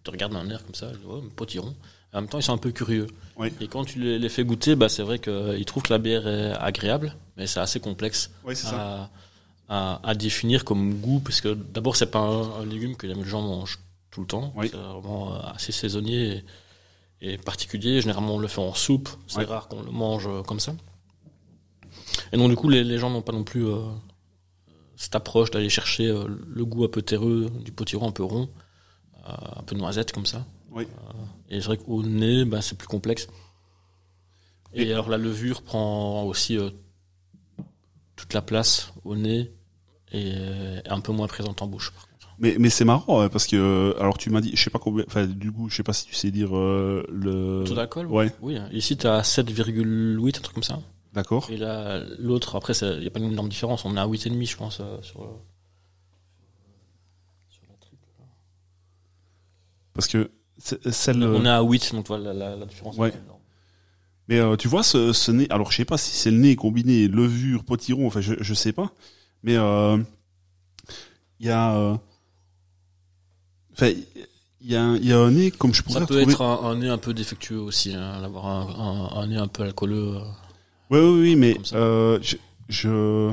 [0.00, 1.74] Ils te regardent d'un air comme ça, mais potiron.
[2.12, 3.06] En même temps, ils sont un peu curieux.
[3.38, 3.48] Oui.
[3.60, 6.28] Et quand tu les, les fais goûter, bah, c'est vrai qu'ils trouvent que la bière
[6.28, 9.10] est agréable, mais c'est assez complexe Oui, c'est ça.
[9.68, 13.06] à, à, à définir comme goût, parce que d'abord, c'est pas un, un légume que
[13.06, 13.78] les gens mangent
[14.14, 14.52] tout le temps.
[14.56, 14.68] Oui.
[14.70, 16.42] C'est vraiment euh, assez saisonnier
[17.20, 18.00] et, et particulier.
[18.00, 19.08] Généralement, on le fait en soupe.
[19.26, 19.44] C'est Oui.
[19.44, 20.74] rare qu'on le mange euh, comme ça.
[22.32, 23.80] Et donc, du coup, les, les gens n'ont pas non plus euh,
[24.96, 28.48] cette approche d'aller chercher euh, le goût un peu terreux du potiron, un peu rond,
[29.28, 30.44] euh, un peu noisette comme ça.
[30.70, 30.86] Oui.
[31.50, 33.28] Et c'est vrai qu'au nez, bah, c'est plus complexe.
[34.72, 36.58] Et alors la levure prend aussi
[38.16, 39.52] toute la place au nez
[40.10, 41.92] et est un peu moins présente en bouche.
[41.92, 42.08] par.
[42.38, 44.78] Mais, mais c'est marrant hein, parce que euh, alors tu m'as dit, je sais pas
[44.80, 47.62] combien, enfin du coup, je sais pas si tu sais dire euh, le.
[47.66, 48.68] Taux d'alcool Ouais, Oui, hein.
[48.72, 50.80] ici tu as 7,8, un truc comme ça.
[51.12, 51.46] d'accord.
[51.50, 53.84] Et là, l'autre, après, il n'y a pas une énorme différence.
[53.84, 55.26] On est à 8,5, je pense, euh, sur, euh,
[57.48, 58.02] sur la triple.
[59.92, 61.22] Parce que celle.
[61.22, 63.10] On est à 8, donc tu vois, la, la, différence Ouais.
[63.10, 63.40] est énorme.
[64.28, 65.46] Mais euh, tu vois ce, ce nez.
[65.50, 68.06] Alors je sais pas si c'est le nez combiné levure potiron.
[68.06, 68.90] Enfin je je sais pas.
[69.42, 69.98] Mais euh,
[71.40, 72.00] il y a.
[73.74, 73.90] Enfin
[74.60, 76.32] il y a un- il y a un nez comme je pourrais Ça peut retrouver.
[76.32, 80.16] être un, un nez un peu défectueux aussi, hein, d'avoir un, nez un peu alcooleux.
[80.16, 80.20] euh.
[80.90, 82.36] Oui oui oui mais euh, je
[82.68, 83.32] je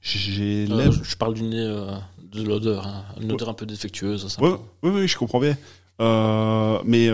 [0.00, 1.92] j'ai Euh, je, je parle du nez euh,
[2.32, 3.04] de l'odeur, hein.
[3.20, 4.26] une odeur un peu défectueuse.
[4.28, 4.42] ça.
[4.42, 5.56] Ouais, oui, oui, je comprends bien.
[6.84, 7.08] Mais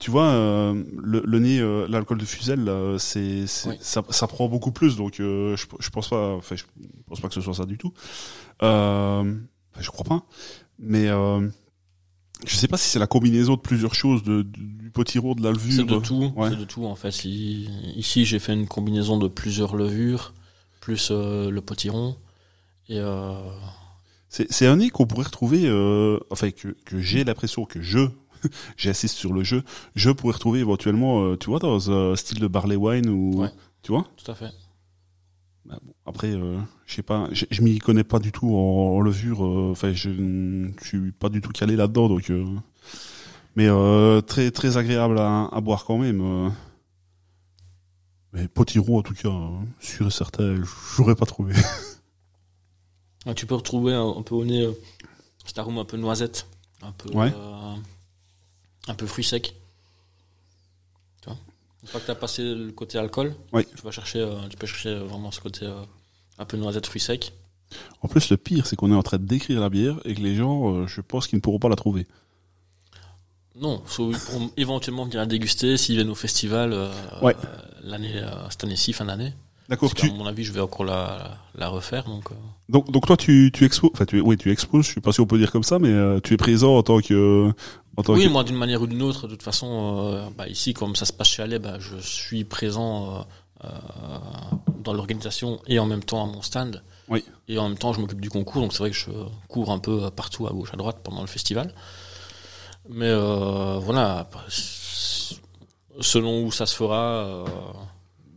[0.00, 3.76] tu vois, le, le nez, l'alcool de Fuzel, là, c'est, Oui.
[3.80, 6.64] ça, ça prend beaucoup plus, donc je, je pense pas, enfin, je
[7.06, 7.92] pense pas que ce soit ça du tout.
[8.62, 10.22] Je crois pas.
[10.78, 11.48] Mais euh,
[12.46, 15.42] je sais pas si c'est la combinaison de plusieurs choses, de, du du potiron, de
[15.42, 15.72] la levure.
[15.74, 16.50] C'est de tout, Ouais.
[16.50, 17.24] c'est de tout en fait.
[17.24, 20.34] Ici, j'ai fait une combinaison de plusieurs levures,
[20.80, 22.16] plus euh, le potiron.
[22.88, 23.34] Et euh,
[24.28, 28.00] C'est, c'est un nez qu'on pourrait retrouver, euh, enfin que, que j'ai l'impression que je,
[28.76, 29.64] j'insiste sur le jeu,
[29.96, 33.50] je pourrais retrouver éventuellement, euh, tu vois, dans un style de barley wine ou, Ouais.
[33.82, 34.06] tu vois?
[34.22, 34.50] tout à fait.
[35.66, 39.00] Bah, bon, après, euh, je sais pas, je, m'y connais pas du tout en, en
[39.00, 39.44] levure.
[39.44, 42.28] euh, Enfin, je ne suis pas du tout calé là-dedans, donc.
[42.30, 42.44] euh,
[43.56, 46.20] mais euh, très très agréable à, à boire quand même.
[46.20, 46.50] euh.
[48.32, 49.48] Mais potiron en tout cas, euh,
[49.80, 50.60] sûr et certain,
[50.96, 51.54] j'aurais pas trouvé.
[53.26, 54.72] Ah, Tu peux retrouver un, un peu au nez euh,
[55.46, 56.46] cet arôme un peu noisette,
[56.82, 57.32] un peu, Ouais.
[57.34, 57.74] euh,
[58.86, 59.56] un peu fruit sec.
[61.84, 63.64] Une fois que tu as passé le côté alcool, Oui.
[63.76, 65.82] tu vas chercher, euh, tu peux chercher euh, vraiment ce côté euh,
[66.38, 67.34] un peu noisette, fruit sec.
[68.00, 70.20] En plus, le pire, c'est qu'on est en train de décrire la bière et que
[70.20, 72.06] les gens, euh, je pense qu'ils ne pourront pas la trouver.
[73.56, 76.88] Non, ils pourront éventuellement venir la déguster s'ils viennent au festival euh,
[77.22, 77.36] Ouais.
[77.44, 78.20] euh, l'année,
[78.50, 79.34] cette année-ci, fin d'année.
[79.68, 79.94] D'accord.
[79.94, 82.04] Tu, mon avis, je vais encore la, la refaire.
[82.04, 82.34] Donc, euh,
[82.68, 85.20] donc, donc toi, tu, tu exposes, enfin, tu, oui, tu exposes, je sais pas si
[85.20, 87.50] on peut dire comme ça, mais euh, tu es présent en tant que,
[87.96, 90.48] en tant oui, que, moi, d'une manière ou d'une autre, de toute façon, euh, bah,
[90.48, 93.26] ici, comme ça se passe chez Allais, bah, je suis présent
[94.82, 96.82] dans l'organisation et en même temps à mon stand.
[97.08, 97.24] Oui.
[97.48, 99.10] Et en même temps, je m'occupe du concours, donc c'est vrai que je
[99.48, 101.72] cours un peu partout, à gauche, à droite, pendant le festival.
[102.90, 104.28] Mais voilà,
[106.00, 107.46] selon où ça se fera,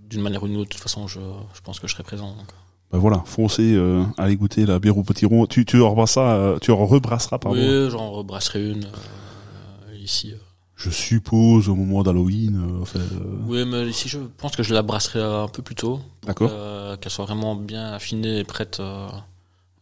[0.09, 1.19] d'une manière ou d'une autre, de toute façon, je,
[1.53, 2.29] je pense que je serai présent.
[2.35, 2.47] donc.
[2.91, 5.45] bah voilà, foncez, euh, allez goûter la bière au potiron.
[5.45, 7.57] Tu, tu en rebrasseras, euh, tu en rebrasseras, pardon.
[7.57, 10.33] Oui, j'en rebrasserai une euh, ici.
[10.75, 14.73] Je suppose au moment d'Halloween, euh, enfin, euh, Oui, mais ici, je pense que je
[14.75, 15.99] la brasserai un peu plus tôt.
[16.23, 16.49] D'accord.
[16.53, 18.79] Euh, qu'elle soit vraiment bien affinée et prête.
[18.79, 19.07] euh,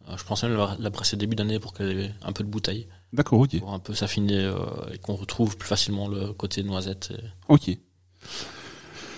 [0.09, 2.49] euh, je pense même la, la brasser début d'année pour qu'elle ait un peu de
[2.49, 3.59] bouteille, D'accord, ok.
[3.59, 4.55] pour un peu s'affiner euh,
[4.93, 7.11] et qu'on retrouve plus facilement le côté noisette.
[7.11, 7.77] et- Ok.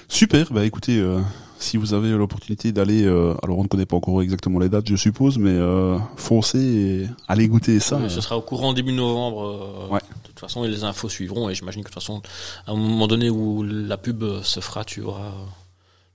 [0.10, 1.20] Super, bah écoutez, euh,
[1.60, 4.88] si vous avez l'opportunité d'aller, euh, alors on ne connaît pas encore exactement les dates,
[4.88, 7.97] je suppose, mais euh, foncez et allez goûter ça.
[7.97, 8.10] Oui, euh.
[8.10, 9.43] ce sera au courant début novembre.
[9.89, 9.99] euh, Ouais.
[9.99, 11.49] De toute façon, et les infos suivront.
[11.49, 12.22] Et j'imagine que de toute façon,
[12.68, 15.32] à un moment donné où la pub euh, se fera, tu auras,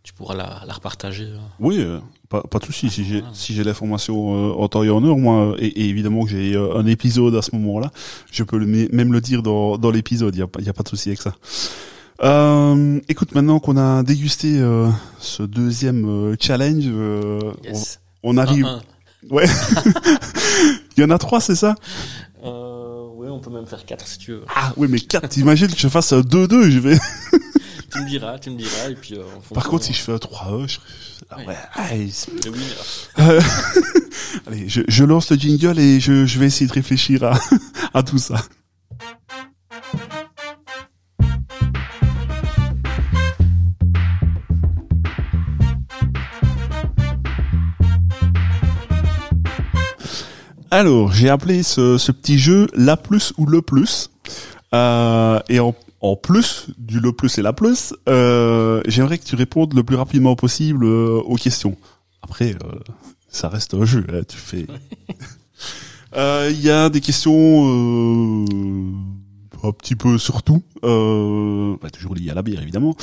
[0.04, 1.24] tu pourras la, la repartager.
[1.24, 1.36] euh.
[1.60, 1.98] Oui, euh,
[2.30, 2.88] pas, pas de souci.
[2.88, 6.24] Si j'ai si j'ai l'information euh, en temps et en heure, moi, et, et évidemment
[6.24, 7.90] que j'ai euh, un épisode à ce moment-là,
[8.30, 10.34] je peux le, même le dire dans, dans l'épisode.
[10.34, 11.34] Il y a, pas- y a pas de souci avec ça.
[12.22, 14.88] Euh, écoute, maintenant qu'on a dégusté euh,
[15.18, 18.00] ce deuxième euh, challenge, euh, Yes.
[18.22, 18.66] on, on arrive.
[18.66, 18.82] Un, un.
[19.30, 19.46] Ouais.
[20.96, 21.74] Il y en a trois, c'est ça?
[22.44, 24.44] Euh, oui, on peut même faire 4 si tu veux.
[24.54, 25.28] Ah oui, mais quatre.
[25.28, 26.98] T'imagines que je fasse un 2-2, je vais.
[27.94, 28.88] Tu me diras, tu me diras.
[28.88, 30.78] Et puis, euh, Par contre, si je fais un 3-1, je...
[31.30, 31.44] ah Ouais.
[31.46, 32.08] ouais,
[32.42, 32.64] Le winner.
[33.18, 33.38] Euh,
[34.46, 37.38] Allez, je, je lance le jingle et je, je vais essayer de réfléchir à,
[37.92, 38.36] à tout ça.
[50.72, 54.10] Alors, j'ai appelé ce, ce petit jeu la plus ou le plus.
[54.74, 59.36] Euh, et en, en plus du le plus et la plus, euh, j'aimerais que tu
[59.36, 61.76] répondes le plus rapidement possible euh, aux questions.
[62.22, 62.78] Après, euh,
[63.28, 64.06] ça reste un jeu.
[64.12, 64.66] hein, tu fais.
[66.14, 68.44] Euh, Il y a des questions euh,
[69.62, 72.94] un petit peu sur tout, euh, bah, toujours liées à la bière évidemment,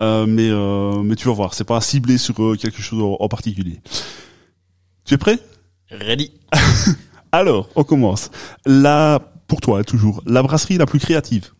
[0.00, 3.28] euh, mais euh, mais tu vas voir, c'est pas ciblé sur quelque chose en, en
[3.28, 3.80] particulier.
[5.04, 5.40] Tu es prêt?
[5.90, 6.30] Ready.
[7.32, 8.30] Alors, on commence.
[8.66, 11.50] La pour toi toujours la brasserie la plus créative,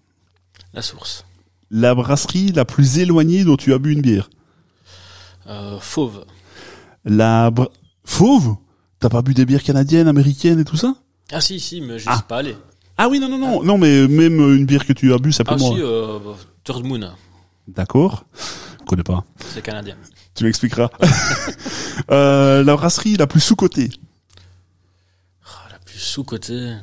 [0.72, 1.24] La source.
[1.70, 4.30] la brasserie la plus éloignée dont tu as bu une bière,
[5.48, 6.24] Euh, fauve.
[7.04, 7.68] la br-
[8.04, 8.56] fauve?
[8.98, 10.94] T'as pas bu des bières canadiennes, américaines et tout ça?
[11.32, 12.14] Ah si, si, mais je Ah.
[12.16, 12.56] suis pas allé.
[12.96, 15.30] Ah oui, non, non, non, non, mais même euh, une bière que tu as bu
[15.30, 15.74] Ah simplement.
[15.74, 16.18] si, euh,
[16.64, 17.10] Third Moon.
[17.68, 18.24] D'accord.
[18.80, 19.24] Je connais pas.
[19.52, 19.96] C'est canadien.
[20.34, 20.88] Tu m'expliqueras.
[22.10, 23.90] euh, la brasserie la plus sous-cotée.
[26.02, 26.74] Plus sous-cotée.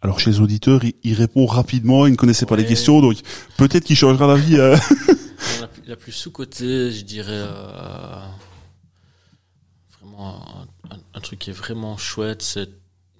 [0.00, 3.18] Alors chez les auditeurs, il, il répond rapidement, il ne connaissait pas les questions, donc
[3.56, 4.56] peut-être qu'il changera d'avis.
[4.58, 4.76] euh.
[5.60, 8.20] La, plus, la plus sous-cotée, je dirais euh,
[10.00, 10.44] vraiment
[10.90, 12.68] un, un- un truc qui est vraiment chouette, c'est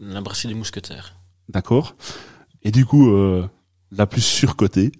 [0.00, 1.14] la brasserie des mousquetaires.
[1.48, 1.94] D'accord.
[2.64, 3.48] Et du coup, euh,
[3.92, 4.90] la plus surcotée.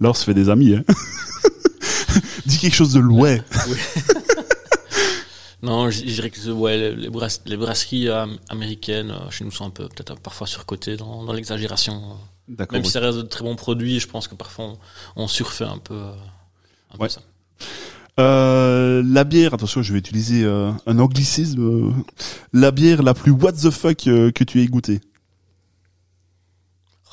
[0.00, 0.74] Là, on se fait des amis.
[0.74, 0.82] Hein.
[2.46, 3.38] Dis quelque chose de loin.
[5.62, 9.52] Non, je dirais que ouais, les, les, brass- les brasseries euh, américaines euh, chez nous
[9.52, 11.94] sont un peu peut-être parfois surcotées dans, dans l'exagération.
[12.12, 12.14] euh.
[12.48, 12.74] D'accord.
[12.76, 14.78] Même si ça reste de très bons produits, je pense que parfois on,
[15.24, 16.14] on surfait un peu, euh,
[16.92, 17.22] un peu ça.
[18.20, 21.62] Euh, la bière, attention, je vais utiliser euh, un anglicisme.
[21.62, 21.92] euh,
[22.52, 25.00] la bière la plus what the fuck euh, que tu aies goûté.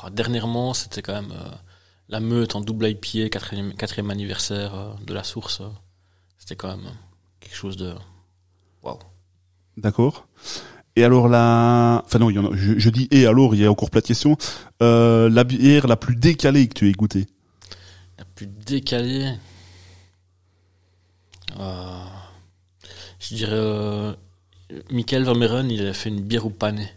[0.03, 1.49] Oh, dernièrement, c'était quand même euh,
[2.09, 5.61] la meute en double IPA, quatrième, quatrième anniversaire euh, de la source.
[5.61, 5.69] euh.
[6.37, 6.89] C'était quand même
[7.39, 7.93] quelque chose de...
[8.83, 8.99] Waouh.
[9.77, 10.27] D'accord.
[10.95, 13.61] Et alors la, enfin non, il y en a, je, je dis et alors, il
[13.61, 14.37] y a encore plein de questions.
[14.81, 17.27] Euh, la bière la plus décalée que tu aies goûtée.
[18.17, 19.33] La plus décalée...
[21.59, 22.03] Euh,
[23.19, 23.51] je dirais...
[23.53, 24.13] Euh,
[24.91, 26.87] Michael Vermeeren, il a fait une bière au pané.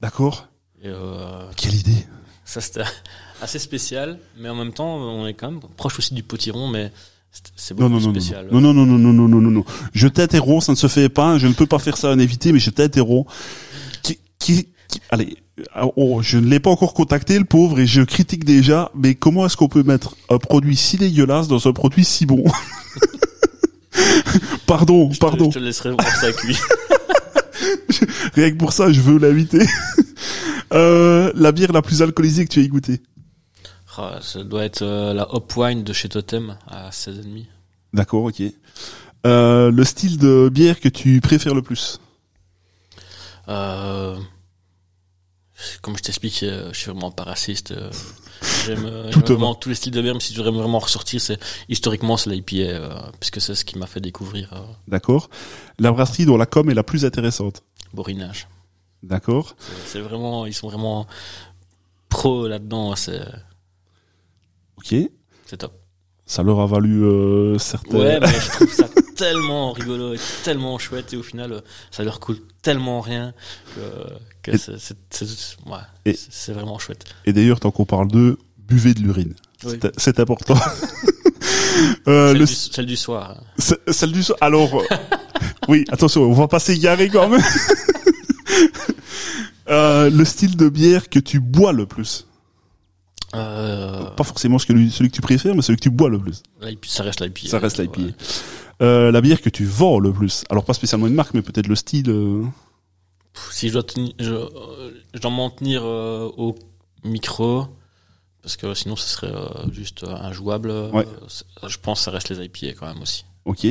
[0.00, 0.46] D'accord.
[0.84, 2.06] Euh, Quelle idée.
[2.44, 2.82] Ça, c'était
[3.42, 6.92] assez spécial, mais en même temps, on est quand même proche aussi du potiron, mais
[7.56, 8.48] c'est- Non non non spécial.
[8.50, 9.64] non non non non non non non non non.
[9.92, 11.38] Je t'interromps, ça ne se fait pas.
[11.38, 13.30] Je ne peux pas faire ça à un invité, mais je t'interromps.
[14.02, 15.36] Qui, qui, qui- allez,
[15.96, 18.90] oh, je ne l'ai pas encore contacté, le pauvre, et je critique déjà.
[18.94, 22.44] Mais comment est-ce qu'on peut mettre un produit si dégueulasse dans un produit si bon
[24.66, 25.50] Pardon, Je te- pardon.
[25.50, 26.56] Je te laisserai voir ça lui.
[28.34, 29.64] Rien que pour ça, je veux l'inviter.
[30.74, 33.00] euh, la bière la plus alcoolisée que tu aies goûtée.
[34.00, 37.46] Ah, ça doit être euh, la Hop Wine de chez Totem à 16,5.
[37.92, 38.40] D'accord, ok.
[39.26, 41.98] Euh, le style de bière que tu préfères le plus?
[43.48, 44.16] Euh,
[45.82, 47.74] comme je t'explique, je suis vraiment pas raciste.
[48.64, 52.16] J'aime vraiment tous les styles de bière, mais si je devrais vraiment ressortir, c'est historiquement
[52.16, 54.54] c'est l'IPA, euh, puisque c'est ce qui m'a fait découvrir
[54.86, 55.28] D'accord.
[55.80, 57.64] La brasserie dont la com est la plus intéressante?
[57.92, 58.46] Borinage.
[59.02, 59.56] D'accord.
[59.86, 61.08] C'est vraiment, ils sont vraiment
[62.08, 62.94] pro là-dedans.
[62.94, 63.24] C'est
[64.78, 64.94] Ok.
[65.46, 65.72] c'est top.
[66.26, 67.98] Ça leur a valu euh, certains...
[67.98, 71.60] Ouais, mais je trouve ça tellement rigolo et tellement chouette et au final, euh,
[71.90, 73.32] ça leur coûte tellement rien
[73.74, 73.80] que,
[74.42, 77.04] que Et- c'est- ouais, vraiment chouette.
[77.24, 79.34] Et d'ailleurs, tant qu'on parle d'eux, buvez de l'urine.
[79.64, 79.78] Oui.
[79.96, 80.54] C'est- important.
[82.08, 83.36] euh, Celle, le, du, celle du soir.
[83.38, 83.44] hein.
[83.58, 84.36] ce- celle du soir.
[84.42, 84.84] Alors, euh,
[85.68, 87.42] oui, attention, on va pas s'égarer quand même.
[89.70, 92.26] Euh, le style de bière que tu bois le plus.
[93.34, 96.42] Euh, Pas forcément celui, celui que tu préfères, mais celui que tu bois le plus.
[96.86, 97.48] ça reste l'IPA.
[97.48, 98.00] Ça reste l'IPA.
[98.00, 98.14] Ouais.
[98.80, 100.44] Euh, la bière que tu vends le plus.
[100.50, 102.08] Alors pas spécialement une marque, mais peut-être le style.
[102.10, 102.44] euh,
[103.50, 104.48] Si je dois tenir, je, euh,
[105.14, 106.54] je dois m'en tenir au
[107.04, 107.66] micro,
[108.42, 109.32] parce que sinon ce serait
[109.72, 110.70] juste injouable.
[110.92, 111.06] Ouais.
[111.66, 113.24] Je pense que ça reste les IPA quand même aussi.
[113.44, 113.66] Ok.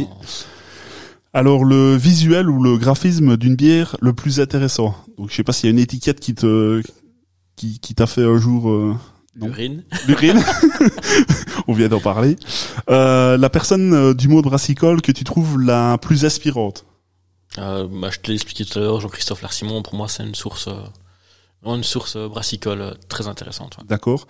[1.34, 4.96] Alors le visuel ou le graphisme d'une bière le plus intéressant.
[5.18, 6.82] Donc je sais pas s'il y a une étiquette qui te
[7.56, 8.96] qui, qui t'a fait un jour euh.
[9.46, 9.84] L'urine.
[10.08, 10.44] l'urine.
[11.68, 12.36] On vient d'en parler.
[12.90, 16.86] Euh, la personne euh, du monde brassicole que tu trouves la plus inspirante.
[17.58, 20.36] Euh, bah, je te l'ai expliqué tout à l'heure, Jean-Christophe Larsimon, pour moi, c'est une
[20.36, 23.78] source, euh, une source euh, brassicole très intéressante.
[23.78, 23.84] ouais.
[23.88, 24.28] D'accord.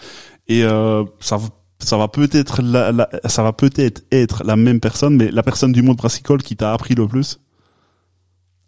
[0.48, 1.50] Et euh, ça va-
[1.80, 5.72] ça va peut-être la, la- ça va peut-être être la même personne, mais la personne
[5.72, 7.40] du monde brassicole qui t'a appris le plus,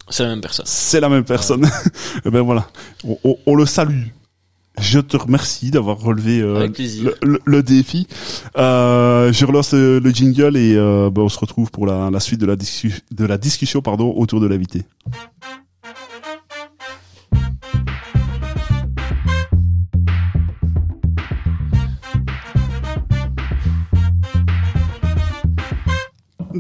[0.10, 0.66] C'est la même personne.
[0.68, 1.66] c'est la même personne.
[2.26, 2.68] Et ben voilà,
[3.04, 4.08] on, on- on le salue.
[4.82, 6.60] Je te remercie d'avoir relevé euh,
[7.04, 8.08] le, le- le défi.
[8.58, 12.20] Euh, je relance euh, le jingle et euh, ben, on se retrouve pour la, la
[12.20, 14.84] suite de la, discu- de la discussion pardon, autour de l'invité.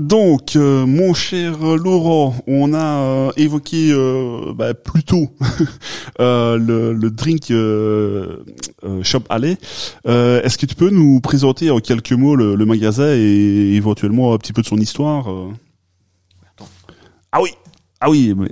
[0.09, 5.29] Donc, euh, mon cher Laurent, on a euh, évoqué euh, bah, plus tôt
[6.19, 8.37] euh, le, le drink euh,
[8.83, 9.59] euh, Shop Alley.
[10.07, 14.33] Euh, Est-ce que tu peux nous présenter en quelques mots le, le magasin et éventuellement
[14.33, 16.69] un petit peu de son histoire Attends.
[17.31, 17.51] Ah oui,
[18.01, 18.49] ah oui, mais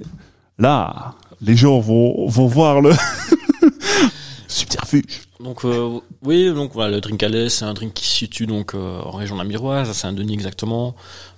[0.60, 2.92] là, les gens vont, vont voir le
[4.48, 5.22] subterfuge.
[5.40, 8.74] Donc euh, oui, donc voilà, le drink Alley, c'est un drink qui se situe donc
[8.76, 10.96] euh, en région namuroise, à Saint-Denis exactement.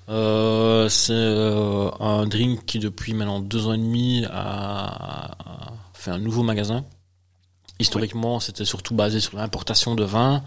[0.09, 6.11] Euh, c'est euh, un drink qui depuis maintenant deux ans et demi a, a fait
[6.11, 6.83] un nouveau magasin.
[7.81, 10.43] Historiquement, c'était surtout basé sur l'importation de vin,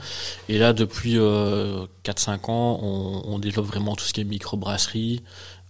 [0.50, 5.22] et là depuis euh, 4-5 ans, on, on développe vraiment tout ce qui est microbrasserie,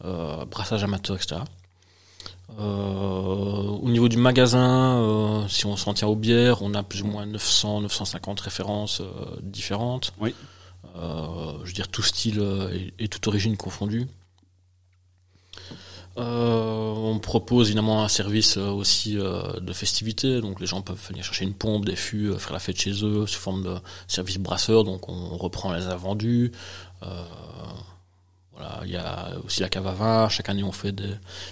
[0.04, 1.42] euh, brassage amateur, etc.
[2.58, 7.02] Euh, au niveau du magasin, euh, si on s'en tient aux bières, on a plus
[7.02, 9.04] ou moins 900, 950 références euh,
[9.42, 10.12] différentes.
[10.20, 10.34] Oui.
[10.96, 14.06] Euh, je veux dire tout style euh, et, et toute origine confondue.
[16.18, 21.00] Euh, on propose évidemment un service euh, aussi euh, de festivité, donc les gens peuvent
[21.08, 23.76] venir chercher une pompe, des fûts, euh, faire la fête chez eux sous forme de
[24.08, 26.52] service brasseur, donc on reprend les invendus.
[28.62, 30.28] Voilà, il y a aussi la cave à vin.
[30.28, 31.10] Chaque année, on fait des,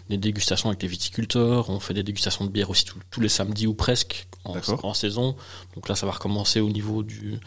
[0.08, 1.68] des dégustations avec les viticulteurs.
[1.68, 4.28] On fait des dégustations de bière aussi tous- tous les samedis ou presque
[4.84, 5.34] en saison.
[5.74, 7.40] Donc là, ça va recommencer au niveau du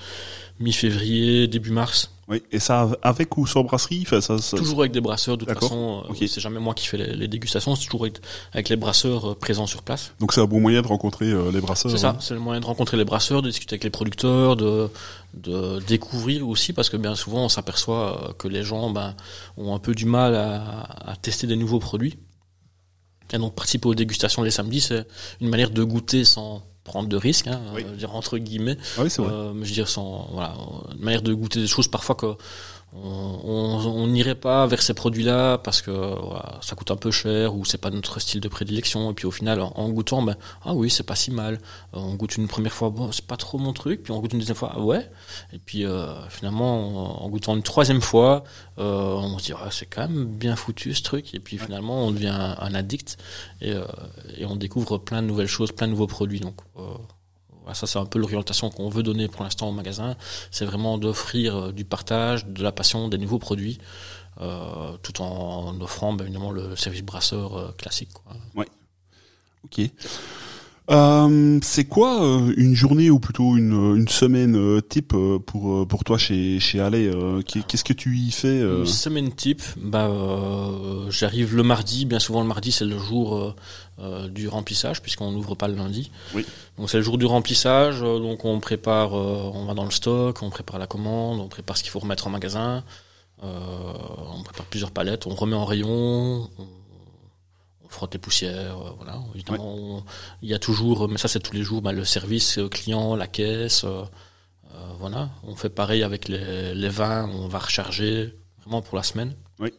[0.60, 2.12] mi-février, début mars.
[2.30, 5.38] Oui, et ça avec ou sans brasserie enfin, ça, ça- Toujours avec des brasseurs.
[5.38, 6.18] De toute façon, euh, Ok.
[6.20, 7.76] c'est jamais moi qui fais les, les dégustations.
[7.76, 8.08] C'est toujours
[8.54, 10.14] avec, les brasseurs euh, présents sur place.
[10.22, 11.92] Donc c'est un bon moyen de rencontrer euh, les brasseurs.
[11.92, 12.18] C'est ça, hein.
[12.22, 14.90] c'est le moyen de rencontrer les brasseurs, de discuter avec les producteurs, de,
[15.34, 19.16] de découvrir aussi, parce que bien souvent on s'aperçoit que les gens ben,
[19.58, 22.18] ont un peu du mal à, à tester des nouveaux produits.
[23.34, 25.06] Et donc participer aux dégustations les samedis, c'est
[25.42, 27.84] une manière de goûter sans prendre de risques, hein, Oui.
[27.88, 29.32] euh, dire entre guillemets, Ah oui, c'est vrai.
[29.32, 30.54] euh, je veux dire sans voilà,
[30.98, 32.36] une manière de goûter des choses parfois que
[32.96, 37.66] on n'irait pas vers ces produits-là parce que voilà, ça coûte un peu cher ou
[37.66, 39.12] c'est pas notre style de prédilection.
[39.12, 41.56] Et puis au final en, en goûtant ben ah oui c'est pas si mal.
[41.96, 44.34] Euh, on goûte une première fois bon c'est pas trop mon truc puis on goûte
[44.34, 45.10] une deuxième fois ah ouais
[45.54, 48.44] et puis euh, finalement en, en goûtant une troisième fois
[48.78, 48.84] euh,
[49.16, 52.12] on se dit ah, c'est quand même bien foutu ce truc et puis finalement on
[52.12, 53.18] devient un, un addict
[53.62, 53.86] et, euh,
[54.38, 56.40] et on découvre plein de nouvelles choses plein de nouveaux produits.
[56.40, 56.82] Donc euh,
[57.74, 60.16] ça c'est un peu l'orientation qu'on veut donner pour l'instant au magasin
[60.52, 63.80] c'est vraiment d'offrir euh, du partage, de la passion, des nouveaux produits,
[64.42, 68.10] euh, tout en offrant ben, évidemment le service brasseur euh, classique.
[68.14, 68.34] Quoi.
[69.66, 69.90] Ok.
[70.92, 75.74] Euh, c'est quoi euh, une journée ou plutôt une, une semaine euh, type euh, pour
[75.74, 78.86] euh, pour toi chez chez Allais euh, qu'est- Qu'est-ce que tu y fais euh Une
[78.86, 82.04] semaine type, bah, euh, j'arrive le mardi.
[82.06, 83.56] Bien souvent, le mardi, c'est le jour euh,
[84.00, 86.12] euh, du remplissage, puisqu'on n'ouvre pas le lundi.
[86.36, 86.46] Oui.
[86.78, 88.02] Donc, c'est le jour du remplissage.
[88.04, 91.48] euh, donc, on prépare, euh, on va dans le stock, on prépare la commande, on
[91.48, 92.84] prépare ce qu'il faut remettre en magasin.
[93.44, 93.48] euh,
[94.38, 96.68] on prépare plusieurs palettes, on remet en rayon, on,
[97.94, 98.78] on frotte les poussières.
[98.78, 99.20] euh, voilà.
[99.36, 100.04] Évidemment, on-
[100.42, 103.16] il y a toujours, mais ça, c'est tous les jours, bah, le service euh, client,
[103.16, 103.84] la caisse.
[103.84, 104.04] euh,
[105.00, 109.36] voilà, on fait pareil avec les, les vins, on va recharger vraiment pour la semaine.
[109.60, 109.72] Oui.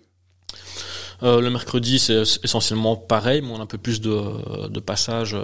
[1.22, 5.36] Le mercredi, c'est essentiellement pareil, mais on a un peu plus de, de passage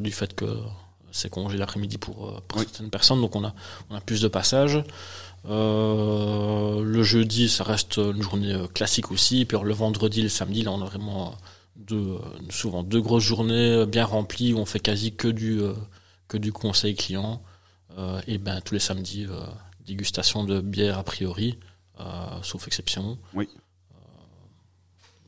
[0.00, 0.46] du fait que
[1.12, 2.64] c'est congé l'après-midi pour, pour Oui.
[2.68, 3.54] certaines personnes, donc on a,
[3.90, 4.82] on a plus de passages.
[5.48, 9.44] Euh, le jeudi, ça reste une journée classique aussi.
[9.44, 11.34] Puis alors, le vendredi, le samedi, là, on a vraiment
[11.76, 12.18] deux, euh,
[12.50, 15.74] souvent deux grosses journées euh, bien remplies où on fait quasi que du, euh,
[16.28, 17.42] que du conseil client.
[18.26, 19.28] Et ben tous les samedis,
[19.86, 21.60] dégustation de bière a priori,
[22.42, 23.18] sauf exception.
[23.34, 23.48] Oui.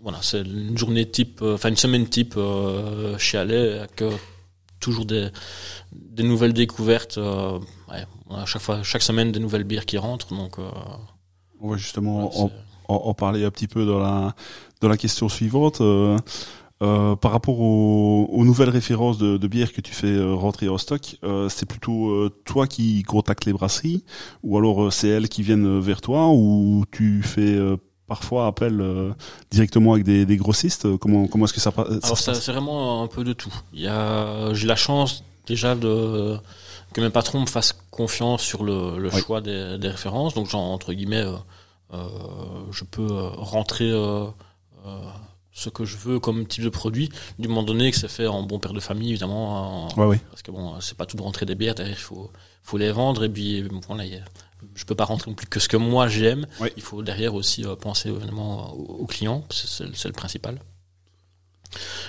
[0.01, 2.37] Voilà, c'est une journée type, enfin une semaine type
[3.19, 4.03] chez Allais avec
[4.81, 5.29] toujours des,
[5.93, 7.19] des nouvelles découvertes.
[7.19, 10.57] ouais, a chaque fois, chaque semaine des nouvelles bières qui rentrent, donc.
[11.61, 12.51] On va justement en,
[12.89, 14.35] en, en parler un petit peu dans la
[14.81, 15.81] dans la question suivante.
[15.81, 16.17] Euh,
[16.83, 20.69] euh, par rapport aux, aux nouvelles références de, de bières que tu fais euh, rentrer
[20.69, 24.05] en stock, euh, c'est plutôt toi qui contactes les brasseries
[24.43, 27.59] ou alors c'est elles qui viennent vers toi ou tu fais
[28.07, 28.85] parfois appel
[29.51, 30.99] directement avec des, des grossistes?
[30.99, 32.41] Comment comment est-ce que ça, ça Alors passe?
[32.43, 33.55] c'est vraiment un peu de tout.
[33.73, 36.37] Il y a, j'ai la chance déjà de
[36.93, 39.21] que mes patrons me fassent confiance sur le, le Oui.
[39.23, 40.35] choix des, des références.
[40.35, 41.25] Donc genre entre guillemets,
[41.93, 44.27] je peux euh, rentrer euh,
[44.87, 45.01] euh,
[45.53, 47.09] ce que je veux comme type de produit,
[47.39, 49.87] du moment donné que c'est fait en bon père de famille évidemment.
[49.87, 50.21] en- Ouais, ouais.
[50.31, 52.31] parce que bon, c'est pas tout de rentrer des bières, derrière il faut,
[52.63, 54.25] faut les vendre et puis bon, voilà, a-
[54.75, 56.47] je peux pas rentrer non plus que ce que moi j'aime.
[56.77, 60.59] Il faut derrière aussi euh, penser évidemment aux, aux clients, c'est le principal.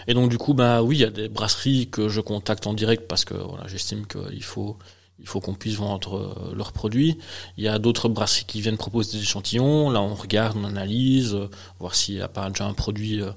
[0.07, 2.73] Et donc du coup, bah oui, il y a des brasseries que je contacte en
[2.73, 4.77] direct parce que voilà, j'estime qu'il faut
[5.19, 7.17] il faut qu'on puisse vendre euh, leurs produits.
[7.57, 9.89] Il y a d'autres brasseries qui viennent proposer des échantillons.
[9.89, 11.49] Là, on regarde, on analyse, euh,
[11.79, 13.31] voir s'il n'y a pas déjà un produit euh,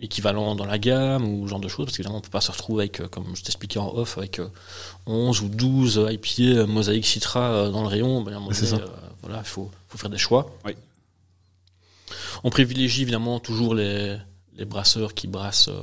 [0.00, 1.86] équivalent dans la gamme ou ce genre de choses.
[1.86, 4.48] Parce qu'évidemment, on peut pas se retrouver avec, comme je t'expliquais en off, avec euh,
[5.06, 8.22] 11 ou 12 IPA Mosaïque Citra dans le rayon.
[8.22, 8.76] Ben, donné, ça.
[8.76, 8.86] euh,
[9.22, 10.50] voilà, il faut, faut faire des choix.
[10.64, 10.72] Oui.
[12.44, 14.16] On privilégie évidemment toujours les,
[14.56, 15.80] les brasseurs qui brassent euh,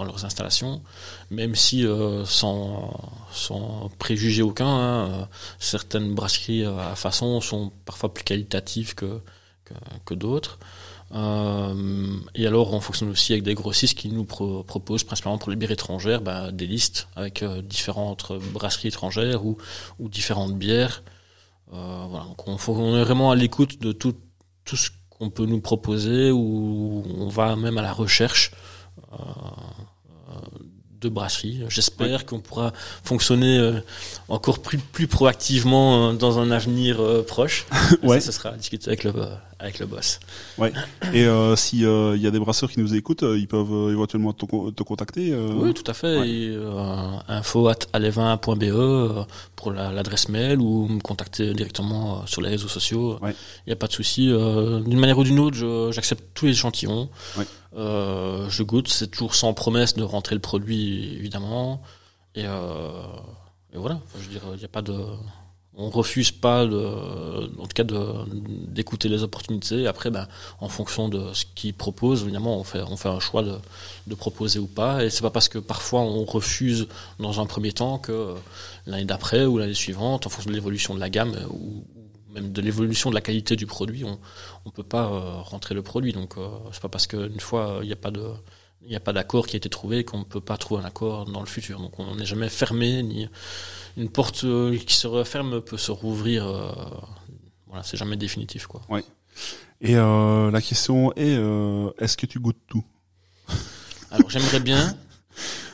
[0.00, 0.82] dans leurs installations,
[1.30, 5.24] même si euh, sans, sans préjuger aucun, hein, euh,
[5.58, 9.20] certaines brasseries euh, à façon sont parfois plus qualitatives que,
[10.06, 10.58] que, d'autres.
[11.12, 15.56] Et alors, on fonctionne aussi avec des grossistes qui nous pro- proposent, principalement pour les
[15.56, 19.58] bières étrangères, bah, des listes avec différentes brasseries étrangères ou,
[19.98, 21.02] ou différentes bières.
[21.72, 24.14] Donc, on, on est vraiment à l'écoute de tout,
[24.64, 28.52] tout ce qu'on peut nous proposer ou on va même à la recherche
[31.00, 31.60] de brasseries.
[31.68, 32.72] J'espère qu'on pourra
[33.04, 33.80] fonctionner euh,
[34.28, 37.66] encore plus, plus proactivement euh, dans un avenir euh, proche.
[38.02, 38.20] Ouais.
[38.20, 39.12] Ça, ce sera à discuter avec le,
[39.58, 40.20] avec le boss.
[41.12, 44.32] Et euh, si euh, il y a des brasseurs qui nous écoutent, ils peuvent éventuellement
[44.32, 45.32] te, te contacter.
[45.32, 46.18] euh, Oui, tout à fait.
[46.18, 46.28] ouais.
[46.28, 46.58] Et,
[47.28, 49.26] info at alevin.be
[49.56, 53.18] pour la- l'adresse mail ou me contacter directement sur les réseaux sociaux.
[53.20, 53.34] Il Ouais.
[53.66, 54.26] n'y a pas de souci.
[54.28, 57.08] D'une manière ou d'une autre, j'accepte tous les échantillons.
[57.36, 57.44] Ouais.
[57.74, 58.88] Euh, je goûte.
[58.88, 61.82] C'est toujours sans promesse de rentrer le produit, évidemment.
[62.34, 63.02] Et, euh,
[63.72, 64.00] et voilà.
[64.18, 64.96] Je veux dire, il n'y a pas de.
[65.76, 66.76] On refuse pas, de,
[67.58, 67.84] en tout cas,
[68.66, 69.86] d'écouter les opportunités.
[69.86, 70.26] Après, ben,
[70.58, 73.54] en fonction de ce qu'ils proposent, évidemment, on fait, on fait un choix de,
[74.06, 75.04] de proposer ou pas.
[75.04, 78.34] Et c'est pas parce que parfois on refuse dans un premier temps que euh,
[78.84, 81.84] l'année d'après ou l'année suivante, en fonction de l'évolution de la gamme euh, ou
[82.32, 84.18] même de l'évolution de la qualité du produit, on
[84.64, 86.12] on peut pas euh, rentrer le produit.
[86.12, 88.32] Donc euh, c'est pas parce qu'une fois il n'y a pas de
[88.86, 91.26] il a pas d'accord qui a été trouvé qu'on ne peut pas trouver un accord
[91.26, 91.78] dans le futur.
[91.80, 93.28] Donc on n'est jamais fermé, ni
[93.96, 96.46] une porte euh, qui se referme peut se rouvrir.
[96.46, 96.72] euh,
[97.66, 98.82] voilà, c'est jamais définitif quoi.
[99.80, 102.84] Et euh, la question est, euh, est-ce que tu goûtes tout?
[104.10, 104.96] Alors j'aimerais bien,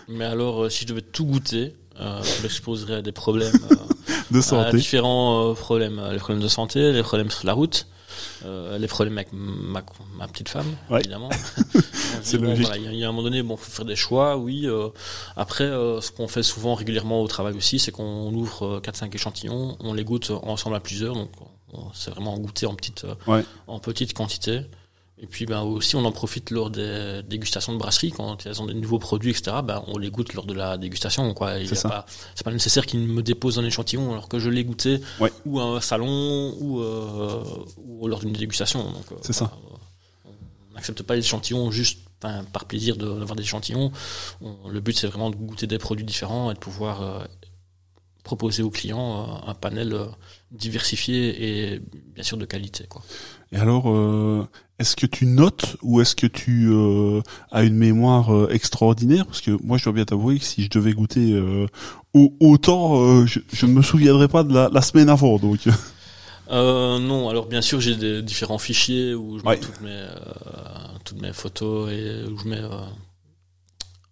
[0.09, 3.77] mais alors euh, si je devais tout goûter, euh, je m'exposerais à des problèmes, euh,
[4.31, 7.53] de à santé différents euh, problèmes, Euh, les problèmes de santé, les problèmes sur la
[7.53, 7.87] route,
[8.45, 9.83] euh, les problèmes avec ma,
[10.19, 11.01] ma petite femme, Ouais.
[11.01, 11.31] évidemment.
[12.23, 12.67] C'est Bon, logique.
[12.67, 14.37] voilà, Il y, a- il y a un moment donné, bon, faut faire des choix,
[14.37, 14.63] oui.
[14.67, 14.89] euh,
[15.37, 19.77] après, euh, ce qu'on fait souvent régulièrement au travail aussi, c'est qu'on ouvre 4-5 échantillons,
[19.81, 21.31] on les goûte ensemble à plusieurs, donc
[21.73, 23.45] on- c'est vraiment goûter en petite, euh, Ouais.
[23.67, 24.63] en petite quantité.
[25.19, 28.67] Et puis ben aussi on en profite lors des dégustations de brasserie quand elles ont
[28.67, 29.57] des nouveaux produits etc.
[29.65, 31.55] Ben on les goûte lors de la dégustation quoi.
[31.65, 31.89] C'est.
[31.89, 32.05] Pas,
[32.53, 35.33] nécessaire qu'ils me déposent un échantillon alors que je l'ai goûté Ouais.
[35.47, 37.43] ou à un salon ou, euh,
[37.79, 38.81] ou lors d'une dégustation.
[39.11, 39.51] Euh, C'est ça.
[40.27, 43.93] On n'accepte pas l'échantillon juste par plaisir d'avoir des échantillons.
[44.43, 47.25] On- le but c'est vraiment de goûter des produits différents et de pouvoir euh,
[48.23, 49.97] proposer aux clients euh, un panel
[50.51, 51.81] diversifié et
[52.15, 53.03] bien sûr de qualité quoi.
[53.53, 54.47] Et alors, euh,
[54.79, 57.21] est-ce que tu notes ou est-ce que tu euh,
[57.53, 59.25] as une mémoire euh, extraordinaire?
[59.27, 61.67] Parce que moi, je dois bien t'avouer que si je devais goûter euh,
[62.13, 65.39] au- autant, euh, je, je ne me souviendrais pas de la, la semaine avant.
[65.39, 65.61] Donc,
[66.49, 69.59] Euh, non, alors bien sûr j'ai des différents fichiers où je mets Ouais.
[69.59, 70.07] toutes mes euh,
[71.05, 72.69] toutes mes photos et où je mets euh,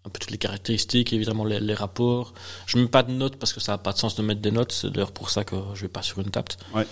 [0.06, 2.34] un peu toutes les caractéristiques, évidemment les, les rapports.
[2.66, 4.50] Je mets pas de notes parce que ça a pas de sens de mettre des
[4.50, 4.72] notes.
[4.72, 6.52] C'est d'ailleurs pour ça que je vais pas sur une table.
[6.74, 6.86] Ouais.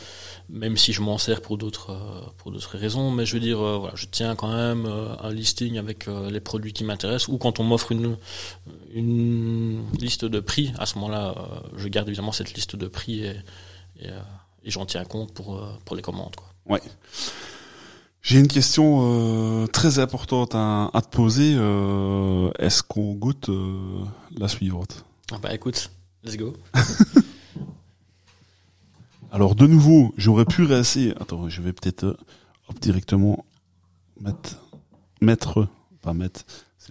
[0.49, 3.61] Même si je m'en sers pour d'autres euh, pour d'autres raisons, mais je veux dire
[3.61, 7.29] euh, voilà, je tiens quand même euh, un listing avec euh, les produits qui m'intéressent
[7.29, 8.17] ou quand on m'offre une
[8.93, 11.35] une liste de prix, à ce moment-là,
[11.77, 13.37] je garde évidemment cette liste de prix et,
[14.01, 14.09] et,
[14.65, 16.35] et j'en tiens compte pour, pour les commandes.
[16.37, 16.47] Quoi.
[18.23, 19.01] J'ai une question
[19.63, 21.55] euh, très importante à, à te poser.
[21.57, 24.05] Euh, est-ce qu'on goûte euh,
[24.37, 25.05] la suivante?
[25.33, 25.91] Ah bah écoute,
[26.25, 26.55] let's go.
[29.31, 31.15] Alors, de nouveau, j'aurais pu rester.
[31.21, 32.17] Attends, je vais peut-être euh,
[32.81, 33.45] directement
[34.21, 34.57] mettre,
[35.21, 35.67] mettre,
[36.03, 36.43] pas mettre.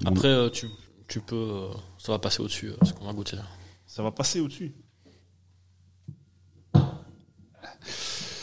[0.04, 0.68] Mon- Après, euh, tu,
[1.08, 1.68] tu peux, euh,
[2.00, 3.44] ça va passer au-dessus, ce qu'on va goûter là.
[3.86, 4.74] Ça va passer au-dessus?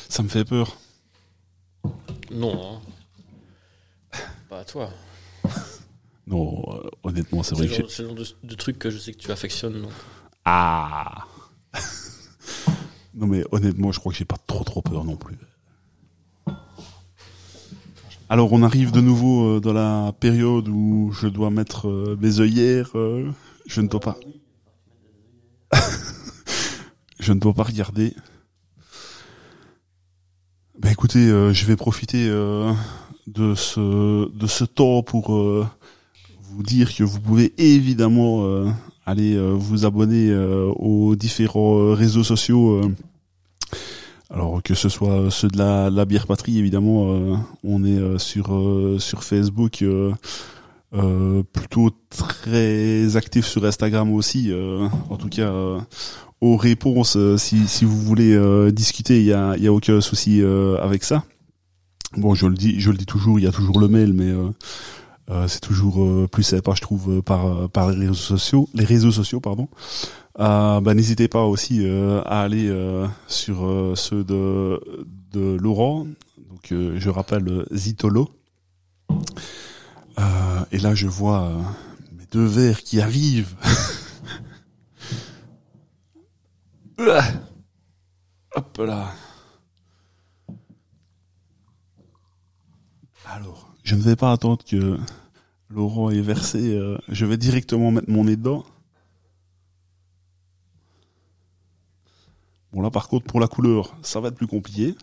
[0.09, 0.77] Ça me fait peur.
[2.31, 2.81] Non,
[4.13, 4.19] hein.
[4.49, 4.91] pas à toi.
[6.29, 8.99] Non, euh, honnêtement, c'est vrai le que c'est le genre de, de truc que je
[8.99, 9.81] sais que tu affectionnes.
[9.81, 9.91] Donc.
[10.45, 11.27] Ah
[13.15, 15.39] Non mais honnêtement, je crois que j'ai pas trop trop peur non plus.
[18.29, 22.41] Alors on arrive de nouveau euh, dans la période où je dois mettre euh, mes
[22.41, 22.91] œillères.
[23.67, 24.19] je ne dois pas.
[27.21, 28.15] je ne dois pas regarder.
[30.81, 32.73] Ben écoutez, euh, je vais profiter euh,
[33.27, 35.67] de ce de ce temps pour euh,
[36.53, 38.69] vous dire que vous pouvez évidemment euh,
[39.05, 42.81] aller euh, vous abonner euh, aux différents réseaux sociaux.
[44.31, 47.09] alors que ce soit ceux de la, la bière patrie, évidemment,
[47.65, 48.47] on est sur
[49.01, 49.83] sur Facebook,
[51.53, 54.53] plutôt très actif sur Instagram aussi.
[55.11, 55.51] en tout cas,
[56.41, 60.01] aux réponses, euh, si si vous voulez euh, discuter, il y a y a aucun
[60.01, 61.25] souci euh, avec ça.
[62.17, 64.31] Bon, je le dis, je le dis toujours, il y a toujours le mail, mais
[64.31, 64.49] euh,
[65.31, 69.41] euh, c'est toujours plus sympa, je trouve, par par les réseaux sociaux, les réseaux sociaux,
[69.41, 69.69] pardon.
[70.39, 71.85] Bah, n'hésitez pas aussi
[72.25, 72.73] à aller
[73.27, 74.81] sur ceux de
[75.33, 76.07] de Laurent.
[76.49, 78.31] Donc, je rappelle Zitolo.
[80.71, 81.53] Et là, je vois
[82.17, 83.55] mes deux verres qui arrivent.
[88.57, 89.13] Hop là.
[93.27, 94.99] Alors, je ne vais pas attendre que
[95.71, 96.75] Laurent ait versé.
[96.77, 98.65] euh, je vais directement mettre mon nez dedans.
[102.73, 104.97] Bon là, par contre, pour la couleur, ça va être plus compliqué.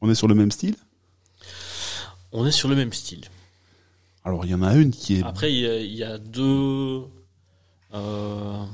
[0.00, 0.76] On est sur le même style.
[2.32, 3.24] On est sur le même style.
[4.24, 6.18] Alors il y en a une qui est Après, il y, a- il y a
[6.18, 7.02] deux.
[7.94, 8.64] euh,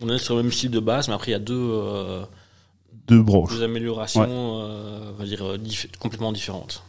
[0.00, 2.24] on est sur le même style de base, mais après, il y a deux, euh,
[3.06, 3.50] deux branches.
[3.52, 6.82] deux améliorations euh, on va dire, euh, dif- complètement différentes.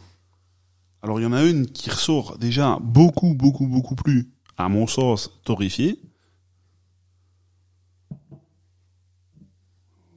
[1.02, 4.86] Alors il y en a une qui ressort déjà beaucoup, beaucoup, beaucoup plus, à mon
[4.86, 5.98] sens, torréfiée.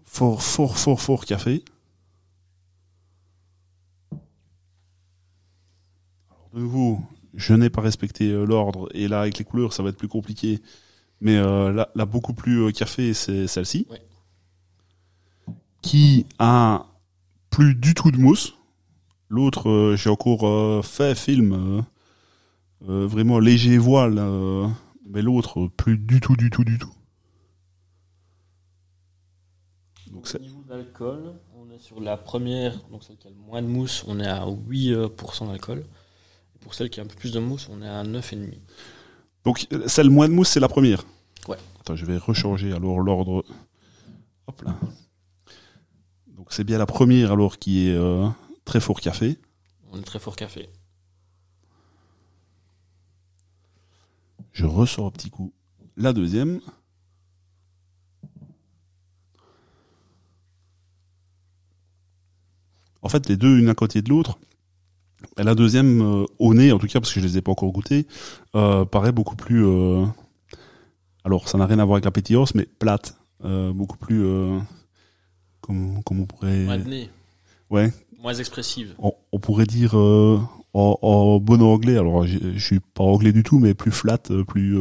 [0.03, 1.63] Fort, fort, fort, fort café.
[6.55, 7.01] De nouveau,
[7.33, 10.07] je n'ai pas respecté euh, l'ordre et là avec les couleurs ça va être plus
[10.07, 10.61] compliqué.
[11.19, 13.87] Mais euh, là, là, beaucoup plus euh, café, c'est celle-ci.
[13.89, 14.01] Ouais.
[15.81, 16.85] Qui a
[17.49, 18.55] plus du tout de mousse.
[19.29, 21.83] L'autre, euh, j'ai encore euh, fait film,
[22.81, 24.21] vraiment léger voile,
[25.09, 26.93] mais l'autre, plus du tout, du tout, du tout.
[30.11, 33.61] Donc Au niveau d'alcool, on est sur la première, donc celle qui a le moins
[33.61, 35.83] de mousse, on est à 8% d'alcool.
[36.65, 38.57] Pour celle qui a un peu plus de mousse, on est à 9,5.
[39.43, 41.05] Donc celle moins de mousse, c'est la première
[41.47, 41.57] Ouais.
[41.79, 43.45] Attends, je vais rechanger alors l'ordre.
[44.47, 44.75] Hop là.
[46.29, 48.27] Donc c'est bien la première alors qui est euh,
[48.65, 49.37] très fort café.
[49.91, 50.67] On est très fort café.
[54.51, 55.53] Je ressors un petit coup
[55.97, 56.61] la deuxième.
[63.03, 64.39] En fait, les deux, une à côté de l'autre,
[65.37, 67.51] et la deuxième, euh, au nez, en tout cas, parce que je les ai pas
[67.51, 68.07] encore goûtées,
[68.55, 69.65] euh, paraît beaucoup plus...
[69.65, 70.05] euh,
[71.23, 73.17] alors, ça n'a rien à voir avec la pétillance, mais plate.
[73.43, 74.23] Euh, beaucoup plus...
[74.23, 74.59] Euh,
[75.61, 76.63] comment, comment on pourrait...
[76.65, 77.09] Moins de nez,
[77.69, 78.93] Ouais, moins expressive.
[78.99, 80.39] on, on pourrait dire euh,
[80.73, 84.43] en, en bon anglais, alors je suis pas anglais du tout, mais plus flat, euh,
[84.43, 84.77] plus...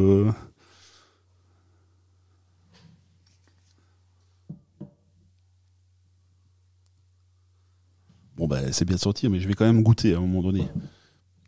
[8.37, 10.69] Bon ben c'est bien sorti, mais je vais quand même goûter à un moment donné.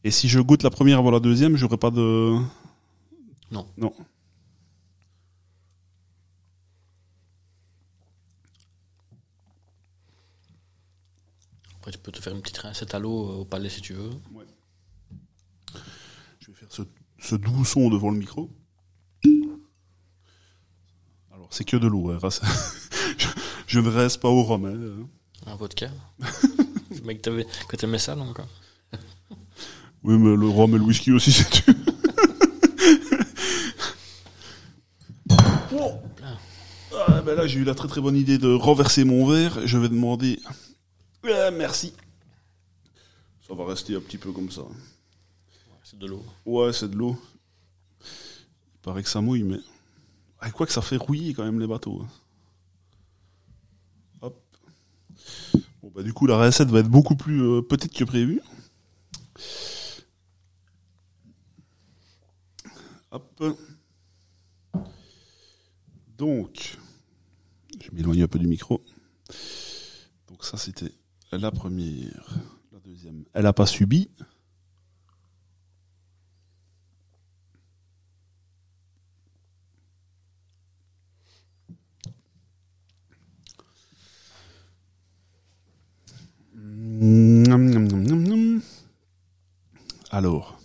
[0.05, 2.37] Et si je goûte la première avant la deuxième, j'aurai pas de...
[3.51, 3.66] Non.
[3.76, 3.93] Non.
[11.78, 13.93] Après, tu peux te faire une petite rincette à l'eau euh, au palais si tu
[13.93, 14.11] veux.
[16.41, 16.82] Je vais faire ce,
[17.18, 18.51] ce doux son devant le micro.
[21.32, 22.11] Alors, c'est que de l'eau.
[22.11, 22.18] Hein,
[23.66, 24.64] je ne reste pas au rhum.
[24.66, 25.07] hein.
[25.47, 25.91] Un vodka.
[27.01, 28.38] le mec t'avais- que t'aimais ça, donc.
[28.40, 28.47] hein.
[30.03, 31.62] Oui, mais le rhum et le whisky aussi, c'est tu.
[35.72, 36.01] Oh.
[37.09, 39.66] Ah, ben là, j'ai eu la très très bonne idée de renverser mon verre.
[39.66, 40.40] Je vais demander.
[41.24, 41.92] Ah, merci.
[43.47, 44.62] Ça va rester un petit peu comme ça.
[45.84, 46.24] C'est de l'eau.
[46.44, 47.20] Ouais, c'est de l'eau.
[48.03, 49.59] Il paraît que ça mouille, mais.
[50.40, 52.03] Ah, quoi que ça fait rouiller quand même les bateaux.
[52.03, 52.09] hein.
[54.22, 54.40] Hop.
[55.82, 58.42] Bon, bah, du coup, la recette va être beaucoup plus euh, petite que prévu.
[63.11, 63.42] Hop.
[66.18, 66.76] Donc,
[67.80, 68.84] je m'éloigne un peu du micro.
[70.28, 70.92] Donc, ça, c'était
[71.32, 72.28] la première.
[72.72, 74.11] La deuxième, elle n'a pas subi.
[86.99, 88.61] Nom, nom, nom, nom, nom.
[90.17, 90.59] Alors.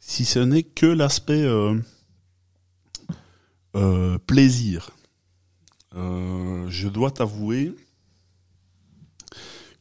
[0.00, 1.80] Si ce n'est que l'aspect euh,
[3.76, 4.90] euh, plaisir,
[5.94, 7.76] euh, je dois t'avouer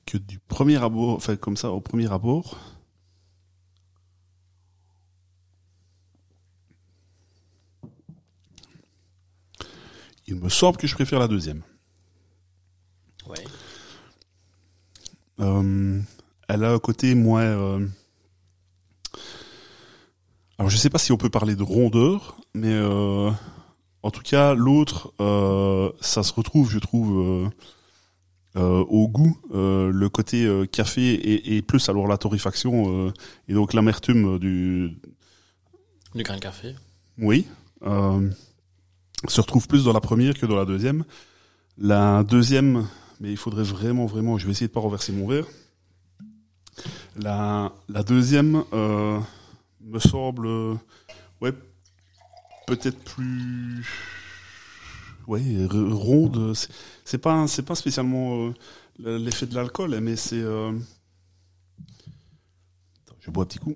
[0.05, 2.59] que du premier abord, enfin comme ça, au premier abord,
[10.27, 11.63] il me semble que je préfère la deuxième.
[15.45, 15.99] Euh,
[16.47, 17.43] elle a un côté moins.
[17.43, 17.87] euh,
[20.57, 23.29] Alors je sais pas si on peut parler de rondeur, mais euh,
[24.03, 25.13] en tout cas l'autre,
[26.01, 27.51] ça se retrouve, je trouve,
[28.55, 33.11] au goût, le côté café et, et plus alors la torréfaction
[33.47, 34.97] et donc l'amertume du,
[36.13, 36.75] Du grain de café.
[37.17, 37.47] oui,
[39.27, 41.03] se retrouve plus dans la première que dans la deuxième.
[41.77, 42.87] La deuxième,
[43.19, 45.45] mais il faudrait vraiment, vraiment, je vais essayer de pas renverser mon verre.
[47.15, 49.19] La, la deuxième euh,
[49.81, 50.75] me semble, euh,
[51.41, 51.53] ouais,
[52.67, 53.85] peut-être plus,
[55.27, 56.53] ouais, ronde.
[57.05, 58.49] C'est- pas, c'est pas spécialement
[59.05, 60.41] euh, l'effet de l'alcool, mais c'est.
[63.21, 63.75] je bois un petit coup.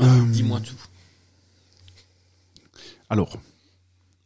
[0.00, 0.76] Euh, Dis-moi tout.
[3.08, 3.38] Alors,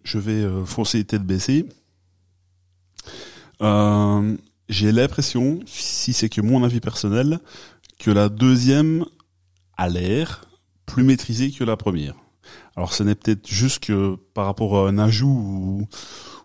[0.05, 1.67] je vais euh, foncer tête baissée.
[3.63, 4.37] Euh,
[4.69, 7.41] J'ai l'impression, si c'est que mon avis personnel,
[7.99, 9.05] que la deuxième
[9.77, 10.45] a l'air
[10.87, 12.15] plus maîtrisée que la première.
[12.77, 15.89] Alors, ce n'est peut-être juste que par rapport à un ajout ou,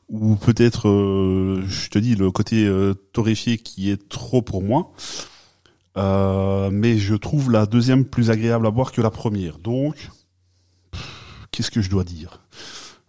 [0.09, 2.69] ou peut-être, euh, je te dis, le côté
[3.13, 4.91] torréfié qui est trop pour moi.
[5.97, 9.57] Euh, mais je trouve la deuxième plus agréable à boire que la première.
[9.59, 10.09] Donc,
[11.51, 12.41] qu'est-ce que je dois dire?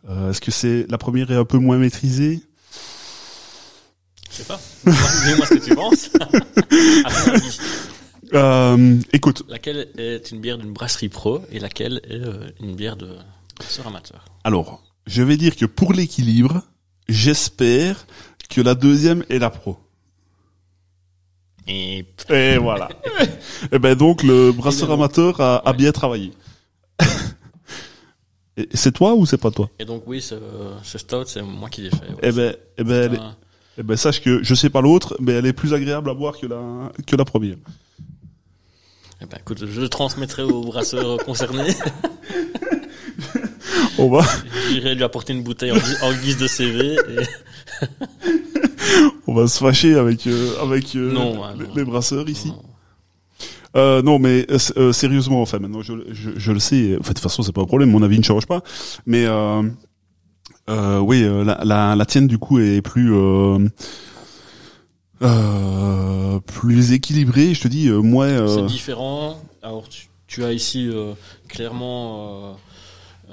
[0.09, 2.41] Euh, Est-ce que c'est la première est un peu moins maîtrisée?
[4.31, 4.61] Je sais pas.
[4.85, 6.11] Dis-moi ce que tu penses.
[8.35, 12.97] Euh, Écoute, laquelle est une bière d'une brasserie pro et laquelle est euh, une bière
[12.97, 13.17] de
[13.57, 16.63] brasseur amateur alors, je vais dire que pour l'équilibre,
[17.09, 18.07] j'espère
[18.49, 19.77] que la deuxième est la pro.
[21.69, 22.89] Et Et voilà.
[23.73, 25.77] Et ben donc le brasseur amateur a, a Ouais.
[25.77, 26.33] bien travaillé.
[28.57, 29.69] Et c'est toi ou c'est pas toi?
[29.79, 30.35] Et donc oui, ce,
[30.83, 32.09] ce stout, c'est moi qui l'ai fait.
[32.09, 32.17] ouais.
[32.23, 33.37] Eh ben, eh ben, elle est- Un-
[33.79, 36.39] eh ben, sache que je sais pas l'autre, mais elle est plus agréable à boire
[36.39, 37.57] que la que la première.
[39.21, 41.75] Eh ben, écoute, je le transmettrai aux brasseurs concernés.
[43.99, 44.25] On va,
[44.71, 46.95] J'irai lui apporter une bouteille en, gui- en guise de CV.
[46.95, 46.99] Et...
[49.27, 51.75] on va se fâcher avec euh, avec euh, Non, ouais, les, non.
[51.75, 52.49] les brasseurs ici.
[52.49, 52.63] Non.
[53.77, 54.47] Euh, non, mais
[54.79, 56.97] euh, sérieusement, enfin maintenant je, je, je le sais.
[56.99, 57.91] Enfin, de toute façon, c'est pas un problème.
[57.91, 58.63] Mon avis ne change pas.
[59.05, 59.63] Mais euh,
[61.01, 63.13] oui, la, la, la tienne du coup est plus
[66.47, 67.53] plus équilibrée.
[67.55, 69.41] Je te dis, moi, C'est différent.
[69.63, 70.91] Alors, tu, tu as ici
[71.49, 72.57] clairement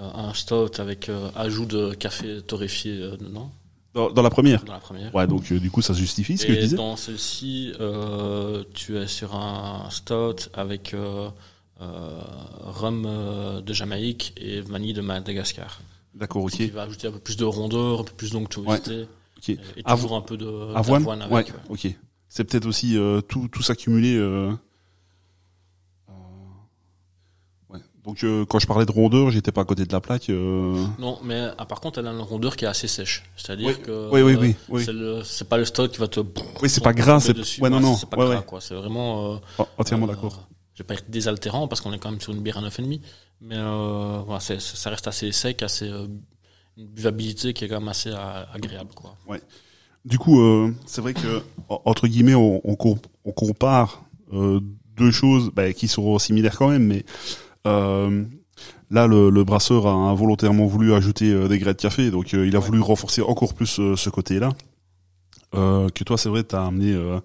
[0.01, 3.51] un stout avec ajout de café torréfié dedans,
[3.93, 4.63] dans, dans la première.
[4.63, 5.13] dans la première.
[5.13, 6.75] Ouais, donc euh, du coup, ça justifie ce que je Et disais.
[6.77, 11.29] dans celle-ci, euh, tu es sur un stout avec euh,
[11.81, 12.19] euh,
[12.61, 15.81] rhum euh, de Jamaïque et vanille de Madagascar.
[16.15, 19.05] D'accord, Ce qui ok, va ajouter un peu plus de rondeur, un peu plus d'onctuosité.
[19.37, 19.49] ok.
[19.49, 21.31] Et, et Avo- toujours un peu de Avoine, avec.
[21.31, 21.59] ouais, ouais.
[21.69, 21.95] ok.
[22.29, 24.15] C'est peut-être aussi euh, tout tout s'accumuler.
[24.15, 24.51] Euh...
[26.09, 26.13] euh,
[27.69, 27.79] Ouais.
[28.03, 30.29] Donc euh, quand je parlais de rondeur, j'étais pas à côté de la plaque.
[30.29, 30.85] Euh...
[30.99, 33.23] Non, mais ah, par contre, elle a une rondeur qui est assez sèche.
[33.37, 34.55] C'est-à-dire Oui, que oui, oui, euh, oui,
[34.87, 35.21] oui.
[35.23, 36.19] c'est pas le stock qui va te.
[36.61, 37.61] Oui, c'est pas gras, c'est dessus.
[37.61, 38.59] ouais non non, c'est pas ouais gras, ouais, quoi.
[38.61, 39.35] C'est vraiment.
[39.35, 40.47] euh, Oh, entièrement euh, d'accord.
[40.73, 42.99] Je vais pas être désaltérant parce qu'on est quand même sur une bière à 9,5.
[43.41, 45.87] Mais euh, voilà, c'est- ça reste assez sec, assez.
[45.89, 46.07] euh,
[46.75, 49.15] une buvabilité qui est quand même assez euh, agréable, quoi.
[50.05, 52.75] Du coup, euh, c'est vrai que en- entre guillemets, on, on,
[53.25, 54.03] on compare
[54.33, 54.59] euh,
[54.97, 57.05] deux choses bah, qui sont similaires quand même, mais
[57.67, 58.23] euh,
[58.91, 62.45] là, le, le brasseur a involontairement voulu ajouter euh, des grains de café, donc euh,
[62.47, 62.65] il a Ouais.
[62.65, 64.49] voulu renforcer encore plus ce côté-là.
[65.55, 67.19] Euh, que toi, c'est vrai, t'as amené, euh,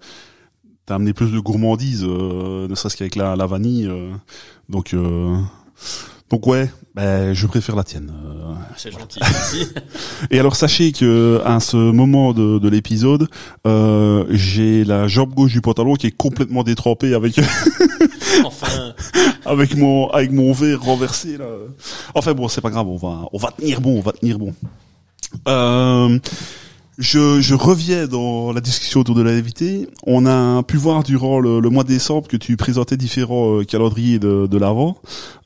[0.85, 3.87] t'as amené plus de gourmandise, euh, ne serait-ce qu'avec la, la vanille.
[3.87, 4.11] euh,
[4.69, 5.35] donc, euh,
[6.29, 8.11] donc ouais, bah, je préfère la tienne.
[8.13, 9.19] euh, C'est gentil.
[9.21, 9.67] Merci.
[10.31, 13.27] et alors sachez que à ce moment de, de l'épisode,
[13.65, 17.39] euh, j'ai la jambe gauche du pantalon qui est complètement détrempée avec
[18.45, 18.93] enfin,
[19.45, 21.45] avec mon avec mon verre renversé là.
[22.13, 24.53] Enfin bon, c'est pas grave, on va on va tenir bon, on va tenir bon.
[25.47, 26.19] Euh,
[26.99, 29.87] je, je reviens dans la discussion autour de l'invité.
[30.05, 33.63] On a pu voir durant le, le mois de décembre que tu présentais différents euh,
[33.63, 34.97] calendriers de, de l'avant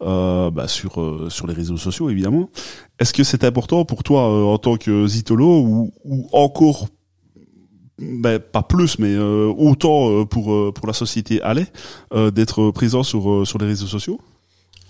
[0.02, 2.50] euh, bah, sur euh, sur les réseaux sociaux évidemment.
[3.00, 6.88] Est-ce que c'est important pour toi euh, en tant que zitolo ou, ou encore
[8.00, 11.68] ben, pas plus mais euh, autant pour pour la société Allais
[12.14, 14.20] euh, d'être présent sur sur les réseaux sociaux?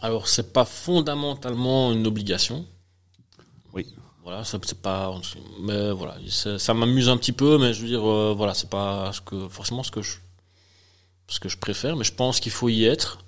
[0.01, 2.65] Alors c'est pas fondamentalement une obligation.
[4.23, 5.13] Voilà, ça c'est pas.
[5.59, 9.11] Mais voilà, ça, m'amuse un petit peu, mais je veux dire, euh, voilà, c'est pas
[9.11, 10.17] ce que forcément ce que je
[11.27, 13.19] ce que je préfère, mais je pense qu'il faut y être.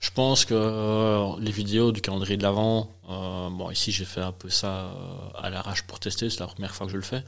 [0.00, 4.20] Je pense que euh, les vidéos du calendrier de l'avant, euh, bon ici j'ai fait
[4.20, 4.92] un peu ça
[5.36, 7.24] à l'arrache pour tester, c'est la première fois que je le fais,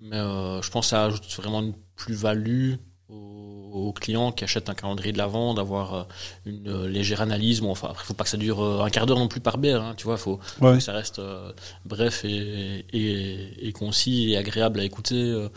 [0.00, 2.74] mais je pense que ça ajoute vraiment une plus-value
[3.10, 6.02] aux, clients qui achètent un calendrier de l'avant, d'avoir euh,
[6.46, 7.60] une euh, légère analyse.
[7.60, 9.58] Bon, enfin, après, faut pas que ça dure euh, un quart d'heure non plus par
[9.58, 11.52] bière, hein, tu vois, faut ouais que ça reste euh,
[11.84, 15.48] bref et, et, et concis et agréable à écouter euh,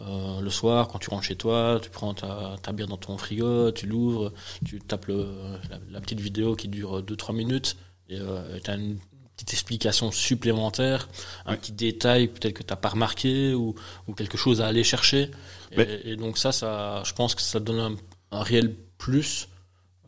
[0.00, 3.16] euh, le soir quand tu rentres chez toi, tu prends ta, ta bière dans ton
[3.18, 4.32] frigo, tu l'ouvres,
[4.64, 5.26] tu tapes le,
[5.70, 7.76] la, la petite vidéo qui dure 2-3 minutes
[8.08, 8.18] et
[8.62, 8.98] tu as une
[9.36, 11.08] petite explication supplémentaire,
[11.46, 11.56] un Ouais.
[11.56, 13.74] petit détail peut-être que tu n'as pas remarqué ou,
[14.06, 15.30] ou quelque chose à aller chercher.
[15.72, 17.96] Et, Mais- et donc ça, ça, je pense que ça donne
[18.32, 19.48] un, un réel plus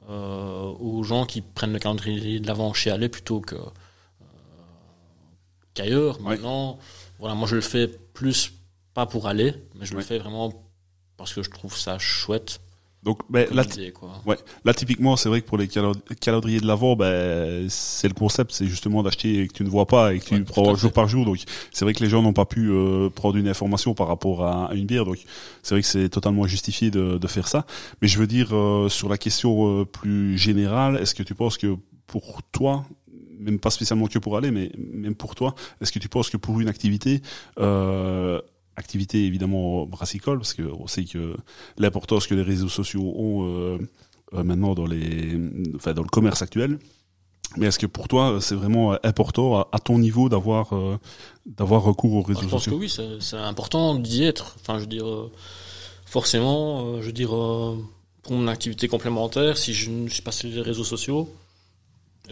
[0.09, 3.57] euh, aux gens qui prennent le calendrier de l'avant chez Allais plutôt que
[5.75, 6.19] qu'ailleurs.
[6.21, 6.31] Ouais.
[6.37, 6.79] Maintenant,
[7.19, 8.53] voilà, moi je le fais plus
[8.95, 10.53] pas pour aller, mais je le fais vraiment
[11.17, 12.61] parce que je trouve ça chouette.
[13.05, 13.63] Donc ben, là.
[14.27, 18.51] Ouais, là typiquement, c'est vrai que pour les calendriers de l'avant, ben c'est le concept,
[18.53, 20.93] c'est justement d'acheter et que tu ne vois pas et que tu Ouais, prends jour
[20.93, 21.25] par jour.
[21.25, 21.39] Donc
[21.73, 24.67] c'est vrai que les gens n'ont pas pu euh, prendre une information par rapport à,
[24.67, 25.05] à une bière.
[25.05, 25.19] Donc
[25.63, 27.67] c'est vrai que c'est totalement justifié de, de faire ça.
[28.03, 31.57] Mais je veux dire euh, sur la question euh, plus générale, est-ce que tu penses
[31.57, 31.77] que
[32.07, 32.85] pour toi
[33.41, 36.37] même pas spécialement que pour aller, mais même pour toi, est-ce que tu penses que
[36.37, 37.23] pour une activité,
[37.61, 38.41] euh,
[38.79, 41.37] activité évidemment brassicole, parce qu'on sait que
[41.77, 43.79] l'importance que les réseaux sociaux ont euh,
[44.35, 45.39] euh, maintenant dans les,
[45.75, 46.79] enfin dans le commerce actuel.
[47.57, 50.99] Mais est-ce que pour toi c'est vraiment important à, ton niveau d'avoir euh,
[51.47, 54.57] d'avoir recours aux Bah, réseaux je pense que sociaux oui, c'est important d'y être.
[54.61, 55.07] Enfin, je veux dire,
[56.05, 60.61] forcément, je veux dire, pour mon activité complémentaire, si je ne suis pas sur les
[60.61, 61.35] réseaux sociaux,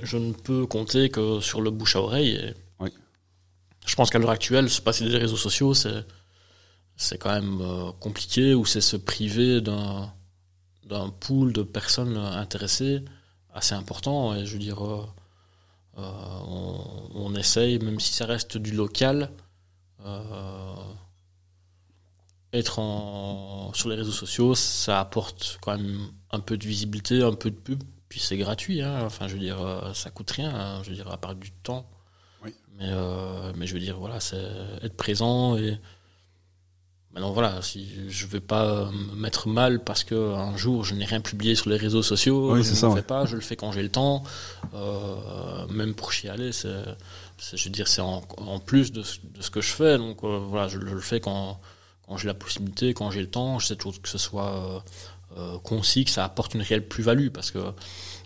[0.02, 2.32] je ne peux compter que sur le bouche à oreille.
[2.32, 2.90] Et Oui.
[3.86, 6.04] Je pense qu'à l'heure actuelle, se passer des réseaux sociaux, c'est
[6.96, 10.12] c'est quand même euh, compliqué ou c'est se priver d'un
[10.86, 13.04] d'un pool de personnes intéressées
[13.56, 14.34] assez important.
[14.34, 15.06] Et je veux dire, euh,
[15.98, 16.02] euh,
[16.46, 19.30] on, on essaye, même si ça reste du local,
[20.04, 20.74] euh,
[22.52, 27.34] être en, sur les réseaux sociaux, ça apporte quand même un peu de visibilité, un
[27.34, 28.82] peu de pub, puis c'est gratuit.
[28.82, 29.04] Hein.
[29.04, 30.54] Enfin, je veux dire, ça coûte rien.
[30.54, 30.82] Hein.
[30.84, 31.88] Je veux dire, à part du temps.
[32.44, 32.54] Oui.
[32.78, 32.92] Mais,
[33.56, 34.44] mais je veux dire, voilà, c'est
[34.82, 35.80] être présent et
[37.16, 41.06] Maintenant voilà, si je vais pas me mettre mal parce que un jour je n'ai
[41.06, 42.96] rien publié sur les réseaux sociaux, Oui, je ne le ouais.
[42.96, 44.22] fais pas, je le fais quand j'ai le temps.
[44.74, 46.68] Euh, même pour chialer, c'est,
[47.54, 49.96] je veux dire, c'est en, en plus de, ce- de ce que je fais.
[49.98, 51.58] Donc euh, voilà, je, le- je le fais quand
[52.06, 53.58] quand j'ai la possibilité, quand j'ai le temps.
[53.58, 54.78] Je sais toujours que ce soit euh,
[55.38, 57.58] euh, concis, que ça apporte une réelle plus-value parce que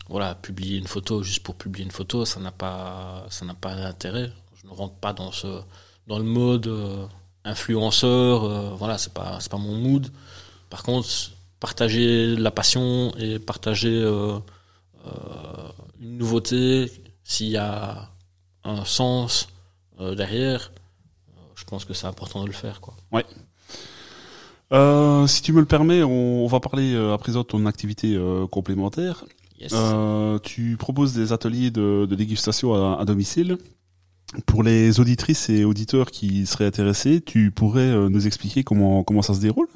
[0.08, 3.74] voilà, publier une photo juste pour publier une photo, ça n'a pas ça n'a pas
[3.76, 4.32] d'intérêt.
[4.60, 5.60] Je ne rentre pas dans ce
[6.08, 7.06] dans le mode euh,
[7.50, 8.44] influenceur.
[8.44, 10.10] euh, voilà, c'est pas c'est pas mon mood.
[10.68, 11.08] Par contre,
[11.58, 14.38] partager la passion et partager euh,
[15.06, 15.68] euh,
[16.00, 16.90] une nouveauté,
[17.24, 18.08] s'il y a
[18.64, 19.48] un sens
[19.98, 20.72] derrière,
[21.54, 22.80] je pense que c'est important de le faire.
[22.80, 22.94] Quoi.
[24.72, 28.18] Euh, si tu me le permets, on, on va parler à présent de ton activité
[28.50, 29.24] complémentaire.
[29.60, 29.74] Yes.
[30.42, 33.58] Tu proposes des ateliers de, de dégustation à, à domicile.
[34.46, 39.22] Pour les auditrices et auditeurs qui seraient intéressés, tu pourrais euh, nous expliquer comment comment
[39.22, 39.68] ça se déroule?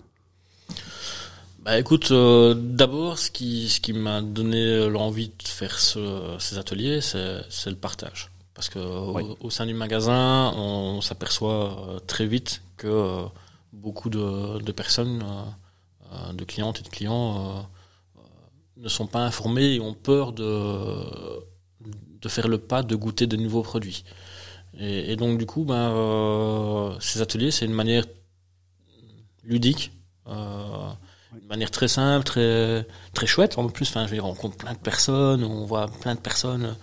[1.64, 6.58] Bah écoute, euh, d'abord, ce qui, ce qui m'a donné l'envie de faire ce- ces
[6.58, 8.30] ateliers, c'est le partage.
[8.54, 9.22] Parce que au, Oui.
[9.40, 13.22] au sein du magasin, on, s'aperçoit euh, très vite que euh,
[13.72, 17.60] beaucoup de, de personnes, euh, euh, de clientes et de clients, euh,
[18.18, 18.20] euh,
[18.76, 20.46] ne sont pas informés et ont peur de,
[22.20, 24.04] de faire le pas de goûter de nouveaux produits.
[24.78, 28.04] Et, et donc du coup, ben, euh, ces ateliers, c'est une manière
[29.44, 29.92] ludique.
[30.28, 30.88] euh,
[31.40, 33.58] de manière très simple, très très chouette.
[33.58, 36.76] En plus, enfin, je rencontre plein de personnes, on voit plein de personnes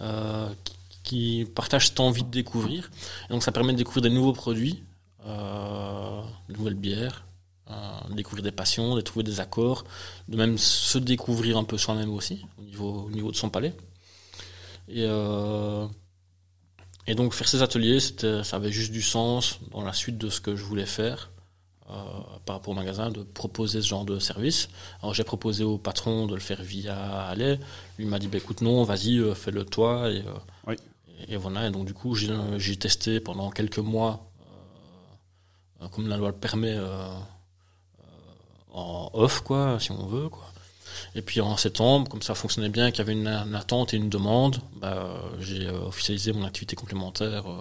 [0.00, 2.90] euh, qui, qui partagent cette envie de découvrir.
[3.28, 4.82] Et donc, ça permet de découvrir des nouveaux produits,
[5.26, 7.24] euh, de nouvelles bières,
[7.70, 9.84] euh, de découvrir des passions, de trouver des accords,
[10.28, 13.74] de même se découvrir un peu soi-même aussi au niveau au niveau de son palais.
[14.88, 15.86] Et euh,
[17.06, 20.28] et donc faire ces ateliers, c'était, ça avait juste du sens dans la suite de
[20.30, 21.30] ce que je voulais faire
[21.90, 21.92] euh,
[22.46, 24.68] par rapport au magasin de proposer ce genre de service.
[25.02, 27.60] Alors j'ai proposé au patron de le faire via Allais.
[27.98, 30.10] Lui m'a dit bah, écoute non, vas-y, euh, fais-le toi.
[30.10, 30.32] Et, euh,
[30.66, 30.76] Oui.
[31.28, 31.66] et, et voilà.
[31.66, 34.26] Et donc du coup j'ai euh, j'ai testé pendant quelques mois,
[35.82, 37.12] euh, comme la loi le permet, euh, euh,
[38.72, 40.50] en off quoi, si on veut quoi.
[41.14, 44.08] Et puis en septembre, comme ça fonctionnait bien, qu'il y avait une, attente et une
[44.08, 47.50] demande, bah, euh, j'ai euh, officialisé mon activité complémentaire.
[47.50, 47.60] euh,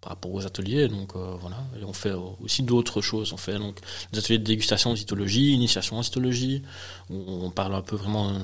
[0.00, 0.88] par rapport aux ateliers.
[0.88, 3.32] Donc euh, voilà, et on fait euh, aussi d'autres choses.
[3.32, 3.80] On fait donc
[4.12, 6.62] des ateliers de dégustation en cytologie, initiation en cytologie,
[7.10, 8.38] où on parle un peu vraiment euh,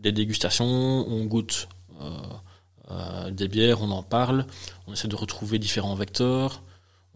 [0.00, 1.68] des dégustations, on goûte
[2.00, 2.10] euh,
[2.90, 4.46] euh, des bières, on en parle,
[4.86, 6.62] on essaie de retrouver différents vecteurs,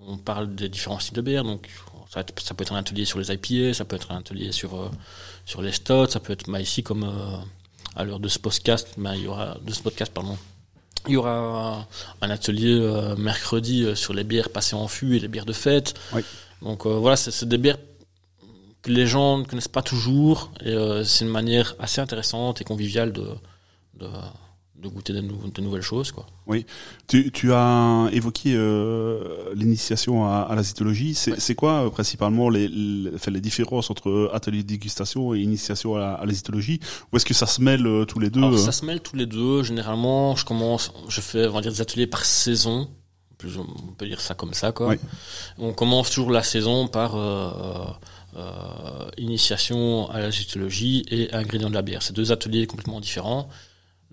[0.01, 1.45] on parle des différents styles de bières.
[1.45, 1.69] Donc
[2.11, 4.75] ça, ça peut être un atelier sur les IPA, ça peut être un atelier sur
[4.75, 4.89] euh,
[5.45, 7.37] sur les stouts, ça peut être bah, ici comme euh,
[7.97, 10.37] à l'heure de ce podcast, bah, il y aura de ce podcast pardon.
[11.07, 11.87] Il y aura
[12.23, 15.95] un atelier euh, mercredi sur les bières passées en fût et les bières de fête.
[16.15, 16.23] Oui.
[16.63, 17.77] Donc voilà, c'est des bières
[18.81, 23.13] que les gens ne connaissent pas toujours et c'est une manière assez intéressante et conviviale
[23.13, 23.29] de,
[23.99, 24.09] de,
[24.77, 26.13] de goûter de, nou- de nouvelles choses.
[26.13, 26.27] Quoi.
[27.07, 31.15] Tu, tu as évoqué euh, l'initiation à, à la cytologie.
[31.15, 31.37] C'est Ouais.
[31.41, 36.01] c'est quoi euh, principalement les, les, les différences entre atelier de dégustation et initiation à,
[36.01, 36.81] la- à la cytologie
[37.13, 38.59] Ou est-ce que ça se mêle euh, tous les deux Alors, euh?
[38.59, 39.63] ça se mêle tous les deux.
[39.63, 42.89] Généralement, je commence, je fais, on va dire, des ateliers par saison.
[43.39, 44.89] Plus, on peut dire ça comme ça, quoi.
[44.89, 44.97] Oui.
[45.59, 47.51] On commence toujours la saison par euh,
[48.37, 52.03] euh, initiation à la zytologie et ingrédients de la bière.
[52.03, 53.49] C'est deux ateliers complètement différents.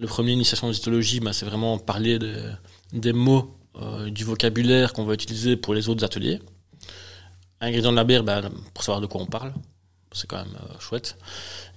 [0.02, 2.18] Le premier, initiation à la zytologie, bah, c'est vraiment parler
[2.92, 6.40] des, mots, euh, du vocabulaire qu'on va utiliser pour les autres ateliers.
[7.60, 8.42] Ingrédients de la bière, bah,
[8.74, 9.54] pour savoir de quoi on parle.
[10.12, 11.18] C'est quand même euh, chouette.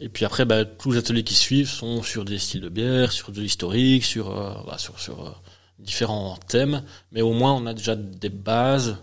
[0.00, 3.12] Et puis après, bah, tous les ateliers qui suivent sont sur des styles de bière,
[3.12, 5.42] sur de l'historique, sur, euh, sur, sur
[5.78, 6.82] différents thèmes.
[7.12, 8.96] Mais au moins, on a déjà des bases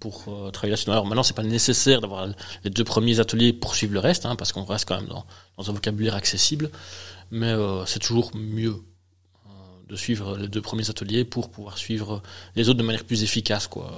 [0.00, 0.90] pour travailler là-dessus.
[0.90, 2.26] Alors maintenant, c'est pas nécessaire d'avoir
[2.64, 5.70] les deux premiers ateliers pour suivre le reste, hein, parce qu'on reste quand même dans
[5.70, 6.68] un vocabulaire accessible.
[7.32, 9.48] Mais euh, c'est toujours mieux euh,
[9.88, 12.22] de suivre les deux premiers ateliers pour pouvoir suivre
[12.54, 13.90] les autres de manière plus efficace, quoi.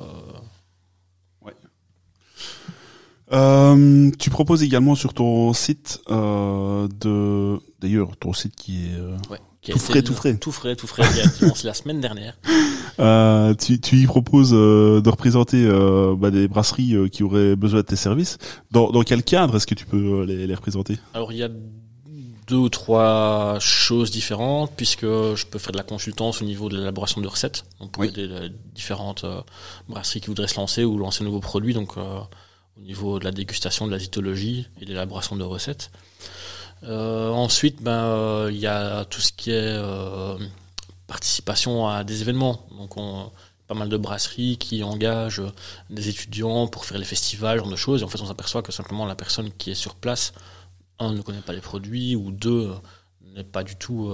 [3.32, 9.16] Euh, tu proposes également sur ton site euh, de, d'ailleurs, ton site qui est, euh,
[9.30, 9.38] Ouais.
[9.62, 10.36] Qui Tout frais, tout frais.
[10.36, 11.04] Tout frais, tout frais.
[11.24, 12.36] été lancé la semaine dernière.
[13.00, 17.80] euh, tu, tu y proposes euh, de représenter euh, bah, des brasseries qui auraient besoin
[17.80, 18.36] de tes services.
[18.70, 20.98] Dans, dans quel cadre est-ce que tu peux les, les représenter?
[21.14, 21.48] Alors il y a
[22.46, 26.76] deux ou trois choses différentes puisque je peux faire de la consultance au niveau de
[26.76, 28.08] l'élaboration de recettes pour Oui.
[28.08, 29.40] aider les différentes euh,
[29.88, 32.20] brasseries qui voudraient se lancer ou lancer de nouveaux produits donc euh,
[32.76, 35.90] au niveau de la dégustation, de la zytologie et de l'élaboration de recettes.
[36.82, 39.78] Euh, ensuite, ben il y a tout ce qui est
[41.06, 42.66] participation à des événements.
[42.76, 43.30] Donc on
[43.66, 45.42] pas mal de brasseries qui engagent
[45.88, 48.02] des étudiants pour faire les festivals, ce genre de choses.
[48.02, 50.34] Et en fait, on s'aperçoit que simplement la personne qui est sur place,
[50.98, 52.70] un, ne connaît pas les produits, ou deux,
[53.34, 54.10] n'est pas du tout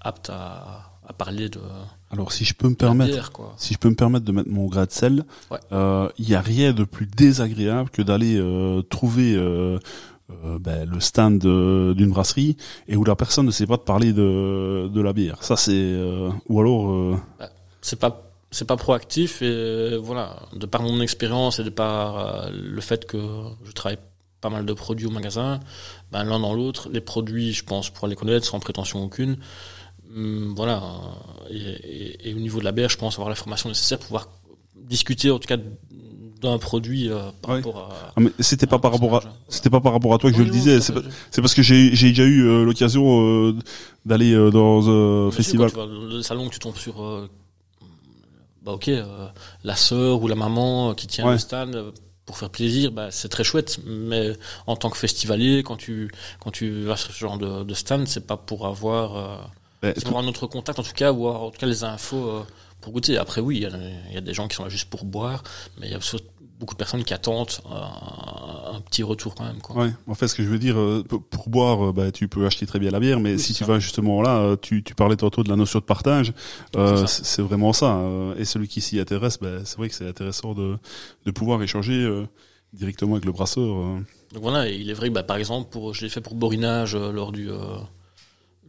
[0.00, 1.60] apte à, à, parler de.
[2.10, 3.52] Alors, si je peux me permettre, bière, quoi.
[3.56, 5.58] si je peux me permettre de mettre mon grain de sel, Ouais.
[5.72, 9.78] euh, il y a rien de plus désagréable que d'aller euh, trouver euh,
[10.44, 12.56] euh, ben, le stand de- d'une brasserie
[12.88, 15.42] et où la personne ne sait pas te parler de, de la bière.
[15.42, 16.90] Ça, c'est euh, ou alors.
[16.92, 17.16] euh,
[17.82, 18.20] c'est pas
[18.52, 22.80] c'est pas proactif et euh, voilà de par mon expérience et de par euh, le
[22.80, 23.18] fait que
[23.64, 23.98] je travaille
[24.44, 25.50] pas mal de produits au magasin
[26.12, 29.34] ben l'un dans l'autre les produits je pense pour les connaître sans prétention aucune
[30.16, 30.76] Hum, voilà
[31.50, 34.08] et, et- et au niveau de la bière je pense avoir la formation nécessaire pour
[34.08, 34.28] pouvoir
[34.94, 35.56] discuter en tout cas
[36.42, 37.56] d'un produit euh, par Ouais.
[37.56, 40.30] rapport à ah, mais c'était pas par rapport à c'était pas par rapport à toi
[40.30, 40.80] que je Oui, le disais.
[40.82, 41.00] C'est pas-
[41.44, 43.56] parce que j'ai j'ai déjà eu euh, l'occasion euh,
[44.08, 45.72] d'aller dans un Bien sûr, festival.
[45.72, 46.96] quand tu vas le salon que tu tombes sur
[48.64, 48.90] bah ok
[49.64, 51.32] la sœur ou la maman qui tient Ouais.
[51.32, 51.72] le stand
[52.26, 54.32] pour faire plaisir bah c'est très chouette mais
[54.66, 56.10] en tant que festivalier quand tu
[56.40, 60.00] quand tu vas sur ce genre de, de stand c'est pas pour avoir euh, c'est
[60.00, 62.42] pour avoir notre contact en tout cas ou avoir, en tout cas les infos euh,
[62.80, 63.18] pour goûter.
[63.18, 63.70] Après oui il y, a,
[64.08, 65.42] il y a des gens qui sont là juste pour boire
[65.78, 66.00] mais il y a
[66.64, 70.34] beaucoup de personnes qui attendent un petit retour quand même quoi Ouais, en fait, ce
[70.34, 73.00] que je veux dire, euh, pour boire, euh, bah, tu peux acheter très bien la
[73.00, 73.66] bière, mais Oui, si tu ça.
[73.72, 76.32] vas justement là, euh, tu, tu parlais tantôt de la notion de partage,
[76.76, 78.00] euh, C'est vraiment ça.
[78.38, 80.78] et celui qui s'y intéresse, bah, c'est vrai que c'est intéressant de,
[81.26, 82.26] de pouvoir échanger euh,
[82.72, 83.66] directement avec le brasseur.
[84.32, 86.94] Donc voilà, il est vrai que bah, par exemple, pour, je l'ai fait pour Borinage
[86.96, 87.48] euh, lors du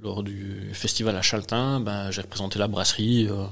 [0.01, 3.45] lors du festival à Chaltin, ben j'ai représenté la brasserie euh,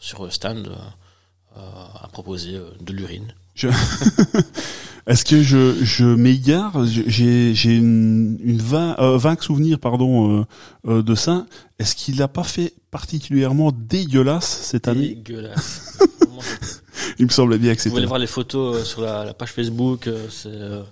[0.00, 3.32] sur le stand euh, à proposer de l'urine.
[5.06, 10.44] Est-ce que je, je m'égare J'ai j'ai une, une vague, euh, vague souvenir pardon, euh,
[10.88, 11.46] euh, de ça.
[11.78, 15.14] Est-ce qu'il n'a pas fait particulièrement dégueulasse cette année?
[15.14, 15.98] Dégueulasse.
[17.18, 17.96] Il me semblait bien que Vous c'était.
[17.98, 20.08] allez voir les photos euh, sur la, la page Facebook.
[20.08, 20.82] euh, c'est, euh,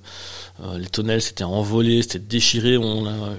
[0.62, 2.78] euh, les tonnelles s'étaient envolées, c'était déchiré.
[2.78, 3.34] On a, euh,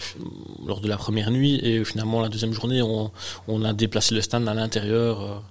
[0.68, 3.12] lors de la première nuit et finalement la deuxième journée, on,
[3.48, 5.42] on a déplacé le stand à l'intérieur.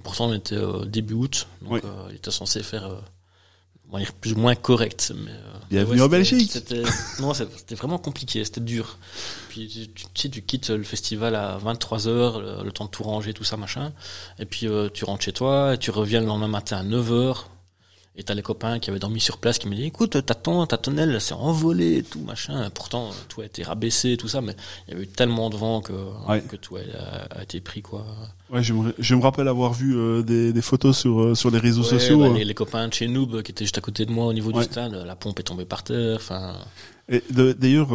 [0.00, 1.80] Et pourtant, on était euh, début août, donc Oui.
[1.84, 2.88] euh, il était censé faire
[3.92, 5.12] on va dire plus ou moins correct.
[5.24, 5.34] Mais, euh,
[5.68, 6.50] Bienvenue ouais, en Belgique.
[6.52, 6.82] C'était,
[7.20, 8.98] non, c'était vraiment compliqué, c'était dur.
[9.48, 12.84] Puis tu, tu, tu sais, tu quittes le festival à 23 heures, le, le temps
[12.84, 13.92] de tout ranger, tout ça, machin.
[14.38, 17.12] Et puis euh, tu rentres chez toi, et tu reviens le lendemain matin à 9
[17.12, 17.50] heures.
[18.16, 20.66] Et t'as les copains qui avaient dormi sur place qui me disent écoute ta ton-
[20.66, 22.68] ta tonnelle elle s'est envolée et tout machin.
[22.74, 24.54] Pourtant tout a été rabaissé tout ça, mais
[24.88, 25.92] il y avait eu tellement de vent que
[26.28, 26.42] Ouais.
[26.42, 26.80] que tout a,
[27.38, 28.04] a été pris quoi.
[28.52, 31.50] Ouais, je me, je me rappelle avoir vu euh, des, des photos sur, euh, sur
[31.52, 32.18] les réseaux Ouais, sociaux.
[32.18, 32.34] bah, euh.
[32.34, 34.50] les, les copains de chez Noob qui étaient juste à côté de moi au niveau
[34.50, 34.58] Ouais.
[34.58, 36.16] du stade, la pompe est tombée par terre.
[36.16, 36.56] Enfin,
[37.30, 37.88] d'ailleurs,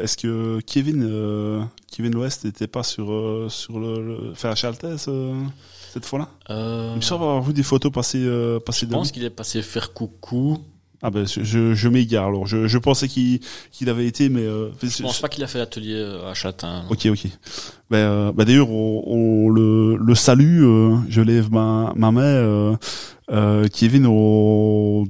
[0.00, 5.08] est-ce que Kevin, Kevin West n'était pas sur, sur le, enfin, à Chaltès,
[5.92, 9.12] cette fois-là euh, Il me semble avoir vu des photos passer, euh, passer je pense
[9.12, 10.58] qu'il est passé faire coucou.
[11.00, 12.46] Ah ben, je, je, m'égare alors.
[12.48, 13.38] Je, je pensais qu'il
[13.70, 14.42] qu'il avait été, mais...
[14.42, 16.84] Euh, Je pense pas qu'il a fait l'atelier euh, à Châtain.
[16.90, 17.26] Ok, ok.
[17.88, 20.64] Ben, euh, ben d'ailleurs, on, on le, le salue.
[20.64, 22.22] euh, je lève ma, ma main.
[22.22, 22.76] Euh,
[23.30, 25.06] euh, Kevin au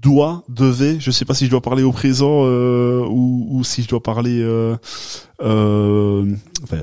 [0.00, 0.98] doit, devait.
[1.00, 4.02] Je sais pas si je dois parler au présent euh, ou, ou si je dois
[4.02, 4.76] parler euh,
[5.42, 6.24] euh,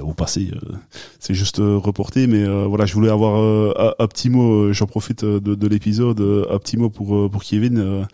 [0.02, 0.50] au passé.
[0.54, 0.76] euh,
[1.20, 4.72] C'est juste euh, reporté, mais euh, voilà, je voulais avoir un, un petit mot.
[4.74, 6.20] J'en profite de, de l'épisode,
[6.50, 8.06] un petit mot pour pour Kevin.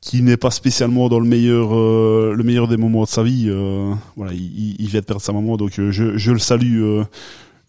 [0.00, 3.48] qui n'est pas spécialement dans le meilleur le meilleur des moments de sa vie
[4.16, 6.82] voilà il, il- vient de perdre sa maman donc je, je le salue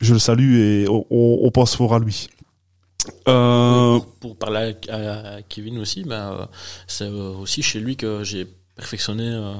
[0.01, 2.27] je le salue et on, on on pense fort à lui
[3.27, 6.45] euh, pour, parler à, Kevin aussi, ben, euh,
[6.87, 9.53] c'est euh, aussi chez lui que j'ai perfectionné euh,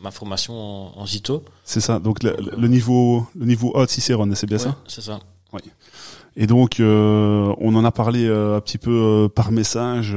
[0.00, 1.44] ma formation en, en Zito.
[1.64, 4.76] c'est ça donc le, le niveau le niveau A de Cicéron c'est bien Ouais, ça?
[4.88, 5.20] C'est ça.
[6.36, 10.16] et donc euh, on en a parlé un petit peu par message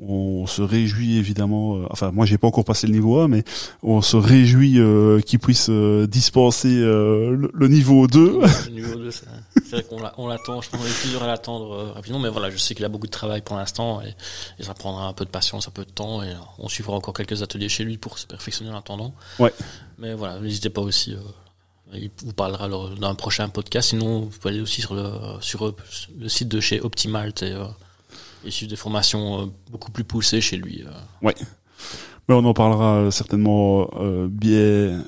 [0.00, 3.44] on se réjouit évidemment euh, enfin moi j'ai pas encore passé le niveau A mais
[3.84, 8.96] on se réjouit euh, qu'il puisse euh, dispenser euh, le, le niveau 2 Le numéro
[8.98, 9.24] 2, c'est
[9.70, 10.60] vrai qu'on l'a- on l'attend.
[10.60, 12.18] Je pense qu'on est plusieurs à l'attendre rapidement.
[12.18, 14.14] Mais voilà, je sais qu'il a beaucoup de travail pour l'instant et,
[14.58, 16.22] et ça prendra un peu de patience, un peu de temps.
[16.24, 19.14] Et on suivra encore quelques ateliers chez lui pour se perfectionner en attendant.
[19.38, 19.52] Ouais.
[19.98, 21.16] Mais voilà, n'hésitez pas aussi.
[21.94, 23.90] il vous parlera alors d'un prochain podcast.
[23.90, 25.04] Sinon, vous pouvez aller aussi sur le,
[25.40, 25.72] sur
[26.18, 27.54] le site de chez Optimalt et,
[28.50, 30.82] suivre des formations euh, beaucoup plus poussées chez lui.
[30.86, 31.30] euh.
[32.28, 35.04] Mais on en parlera euh, certainement euh, bien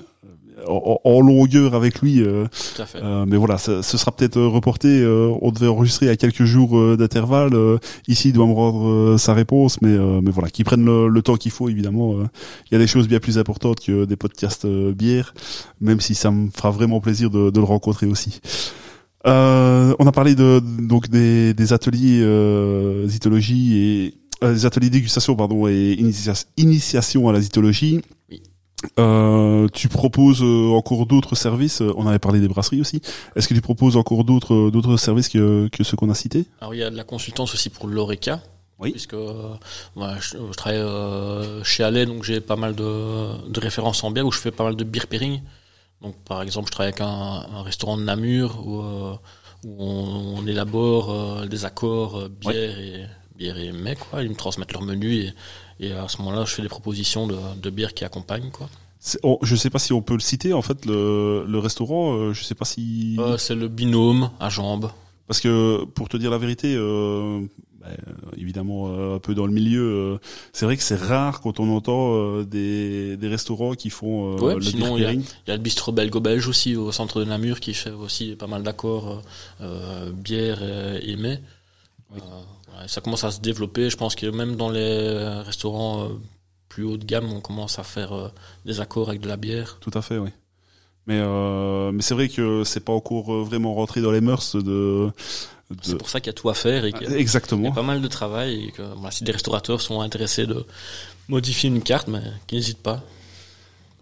[0.68, 2.22] en, en longueur avec lui.
[2.22, 2.98] Tout à fait.
[3.02, 4.88] euh, mais voilà, ce, ce sera peut-être reporté.
[4.88, 7.54] euh, on devait enregistrer à quelques jours d'intervalle.
[7.54, 10.84] euh, ici, il doit me rendre euh, sa réponse, mais euh, mais voilà, qu'ils prennent
[10.84, 11.68] le, le temps qu'il faut.
[11.68, 12.24] Évidemment, euh.
[12.70, 15.34] il y a des choses bien plus importantes que des podcasts euh, bière,
[15.80, 18.40] même si ça me fera vraiment plaisir de, de le rencontrer aussi.
[19.26, 24.90] Euh, on a parlé de donc des, des ateliers euh, zytologie et euh, des ateliers
[24.90, 28.02] dégustation pardon et initia- initiation à la zytologie.
[28.30, 28.42] Oui.
[29.00, 31.80] Euh, tu proposes euh, encore d'autres services.
[31.80, 33.00] euh, On avait parlé des brasseries aussi.
[33.34, 36.44] Est-ce que tu proposes encore d'autres d'autres services que que ceux qu'on a cités?
[36.60, 38.40] Alors il y a de la consultance aussi pour l'ORECA.
[38.78, 38.90] Oui.
[38.90, 39.54] Puisque euh,
[39.94, 44.10] voilà, je, je travaille euh, chez Allais, donc j'ai pas mal de, de références en
[44.10, 45.40] bière où je fais pas mal de beer pairing.
[46.06, 49.14] Donc par exemple, je travaille avec un, un restaurant de Namur où, euh,
[49.64, 53.06] où on, on élabore euh, des accords euh, bière et
[53.36, 54.22] bière et mets quoi.
[54.22, 55.32] Ils me transmettent leur menu et,
[55.80, 58.68] et à ce moment-là, je fais des propositions de, de bière qui accompagnent quoi.
[59.24, 60.52] On- Je sais pas si on peut le citer.
[60.52, 64.90] En fait, le, le restaurant, je sais pas si Euh, c'est le binôme à jambes.
[65.26, 67.40] Parce que pour te dire la vérité, euh,
[68.36, 70.18] évidemment euh, un peu dans le milieu, euh,
[70.52, 74.40] c'est vrai que c'est rare quand on entend euh, des, des restaurants qui font euh,
[74.40, 75.24] Ouais, le sinon, il y a- pairing.
[75.46, 78.46] Il y a le bistrot belgo-belge aussi au centre de Namur qui fait aussi pas
[78.46, 79.22] mal d'accords
[79.60, 81.40] euh, euh, bière et, et mets.
[82.14, 83.90] Euh, ouais, ça commence à se développer.
[83.90, 86.08] Je pense que même dans les restaurants euh,
[86.68, 88.28] plus haut de gamme, on commence à faire euh,
[88.64, 89.78] des accords avec de la bière.
[89.80, 90.30] Tout à fait, oui.
[91.08, 94.56] Mais euh, mais c'est vrai que c'est pas encore euh, vraiment rentré dans les mœurs
[94.56, 95.08] de.
[95.70, 97.16] De- C'est pour ça qu'il y a tout à faire et qu'il y a- il
[97.16, 97.70] y Exactement.
[97.70, 98.66] a pas mal de travail.
[98.68, 100.64] Et que, si des restaurateurs sont intéressés de
[101.28, 103.02] modifier une carte, mais qu'ils n'hésitent pas.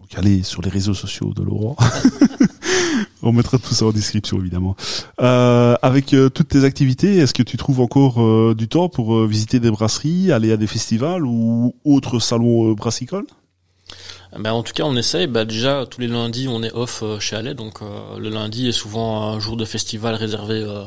[0.01, 1.77] Donc allez sur les réseaux sociaux de Laurent.
[3.23, 4.77] On mettra tout ça en description évidemment.
[5.21, 9.15] Euh, avec euh, toutes tes activités, est-ce que tu trouves encore euh, du temps pour
[9.17, 13.27] euh, visiter des brasseries, aller à des festivals ou autres salons brassicoles?
[14.39, 15.27] Ben, en tout cas, on essaye.
[15.27, 17.55] Ben, déjà, tous les lundis, on est off euh, chez Allais.
[17.55, 20.83] Donc, euh, le lundi est souvent un jour de festival réservé euh,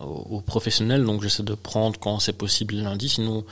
[0.00, 1.04] aux, aux professionnels.
[1.04, 3.08] Donc, j'essaie de prendre quand c'est possible les lundis.
[3.10, 3.44] Sinon,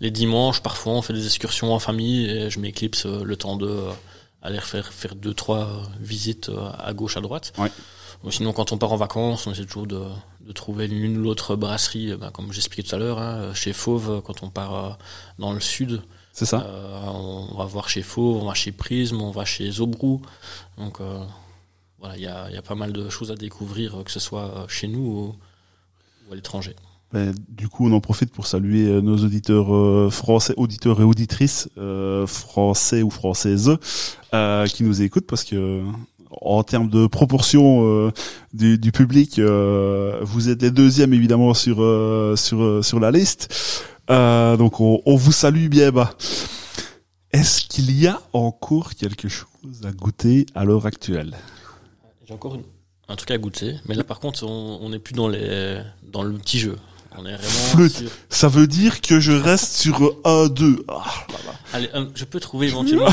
[0.00, 3.56] les dimanches, parfois, on fait des excursions en famille et je m'éclipse euh, le temps
[3.56, 3.90] de euh,
[4.42, 7.52] aller faire, faire deux, trois euh, visites euh, à gauche, à droite.
[7.58, 7.70] Ouais.
[8.24, 10.02] Ou sinon, quand on part en vacances, on essaie toujours de,
[10.40, 13.72] de trouver l'une ou l'autre brasserie, euh, ben, comme j'expliquais tout à l'heure, hein, chez
[13.72, 14.90] Fauve, euh, quand on part euh,
[15.38, 16.02] dans le sud.
[16.32, 19.68] C'est ça Euh, on va voir chez Faux, on va chez Prism, on va chez
[19.72, 20.22] Zobrou.
[20.76, 21.24] Donc euh,
[21.98, 24.10] voilà, il y a, il y a pas mal de choses à découvrir, euh, que
[24.12, 25.36] ce soit euh, chez nous ou,
[26.28, 26.74] ou à l'étranger.
[27.12, 31.04] Ben, du coup, on en profite pour saluer euh, nos auditeurs euh, français, auditeurs et
[31.04, 33.76] auditrices euh, français ou françaises
[34.34, 35.82] euh, qui nous écoutent parce que
[36.30, 38.10] en termes de proportion euh,
[38.52, 43.10] du, du public, euh, vous êtes les deuxièmes évidemment sur euh, sur euh, sur la
[43.10, 43.48] liste.
[44.10, 46.12] Euh, donc on, on vous salue bien bas.
[47.32, 49.48] Est-ce qu'il y a encore quelque chose
[49.84, 51.34] à goûter à l'heure actuelle?
[52.26, 52.62] J'ai encore une-
[53.08, 55.78] un truc à goûter, mais là par contre, on n'est plus dans les
[56.12, 56.76] dans le petit jeu.
[57.20, 58.08] On est vraiment sur.
[58.28, 60.82] Ça veut dire que je reste sur 1-2.
[60.88, 61.52] Ah, là, là.
[61.72, 63.08] Allez, je peux trouver éventuellement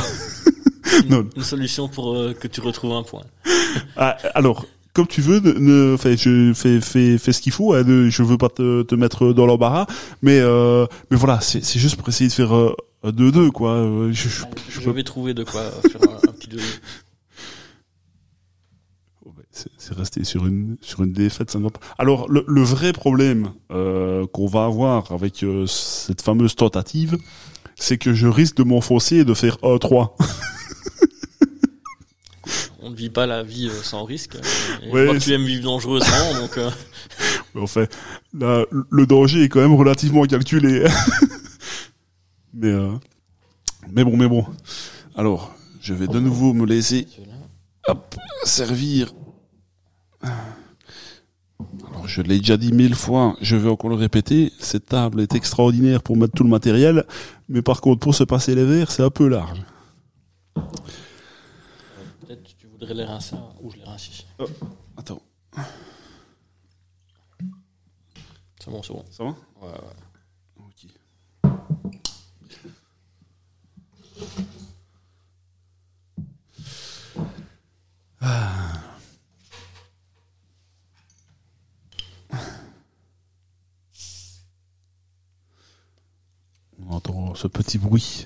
[1.03, 1.27] une, Non.
[1.35, 3.23] une solution pour euh, que tu retrouves un point.
[3.97, 7.73] Ah, alors, comme tu veux, ne, ne- enfin, je fais, fais, fais ce qu'il faut.
[7.73, 9.88] Hein, ne- je veux pas te, te mettre dans l'embarras,
[10.22, 13.72] mais euh, mais voilà, c'est juste pour essayer de faire euh, un 2-2 quoi.
[13.72, 16.59] Euh, Je, je- je Je peux- vais trouver de quoi faire un, un petit deux.
[19.77, 21.80] c'est resté sur une sur une défaite, ça ne va pas.
[21.98, 27.18] Alors le, le vrai problème euh, qu'on va avoir avec euh, cette fameuse tentative,
[27.76, 30.11] c'est que je risque de m'enfoncer et de faire 1-3.
[32.86, 34.38] On ne vit pas la vie euh, sans risque.
[34.84, 36.69] Et Ouais, tu aimes vivre dangereusement, donc euh,
[37.56, 37.88] Mais enfin,
[38.38, 40.86] là, le danger est quand même relativement calculé.
[42.53, 42.91] mais, euh,
[43.91, 44.45] mais bon, mais bon.
[45.15, 47.07] Alors, je vais de nouveau me laisser
[47.88, 49.14] hop, servir.
[51.88, 54.52] Alors, je l'ai déjà dit mille fois, je vais encore le répéter.
[54.60, 57.06] Cette table est extraordinaire pour mettre tout le matériel,
[57.49, 59.61] mais par contre, pour se passer les verres, c'est un peu large.
[62.22, 64.26] peut-être tu voudrais les rincer ou je les rince ici.
[64.97, 65.22] Attends,
[68.60, 69.06] C'est bon, c'est bon.
[69.11, 69.30] ça va?
[69.61, 70.60] Ouais, ouais.
[70.60, 70.88] Ok.
[86.87, 88.25] On entend ce petit bruit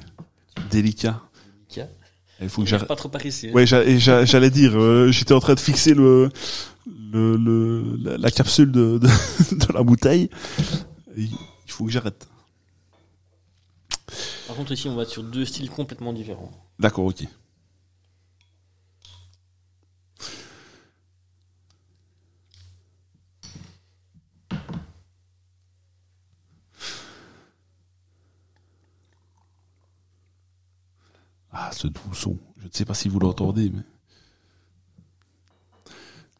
[0.70, 1.22] délicat.
[1.68, 1.88] Tiens.
[2.42, 2.88] Il faut que j'arrête.
[2.88, 3.50] pas trop par ici.
[3.50, 3.54] hein.
[3.54, 6.30] Ouais, j'allais dire, euh, j'étais en train de fixer le,
[7.12, 9.08] le, le la, la capsule de, de,
[9.68, 10.30] de la bouteille.
[11.18, 11.32] Et il
[11.68, 12.28] faut que j'arrête.
[14.48, 16.52] Par contre, ici, on va être sur deux styles complètement différents.
[16.80, 17.24] D'accord, ok.
[31.62, 32.38] Ah, ce doux son.
[32.58, 33.82] Je ne sais pas si vous l'entendez, mais...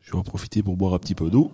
[0.02, 1.52] Je vais en profiter pour boire un petit peu d'eau.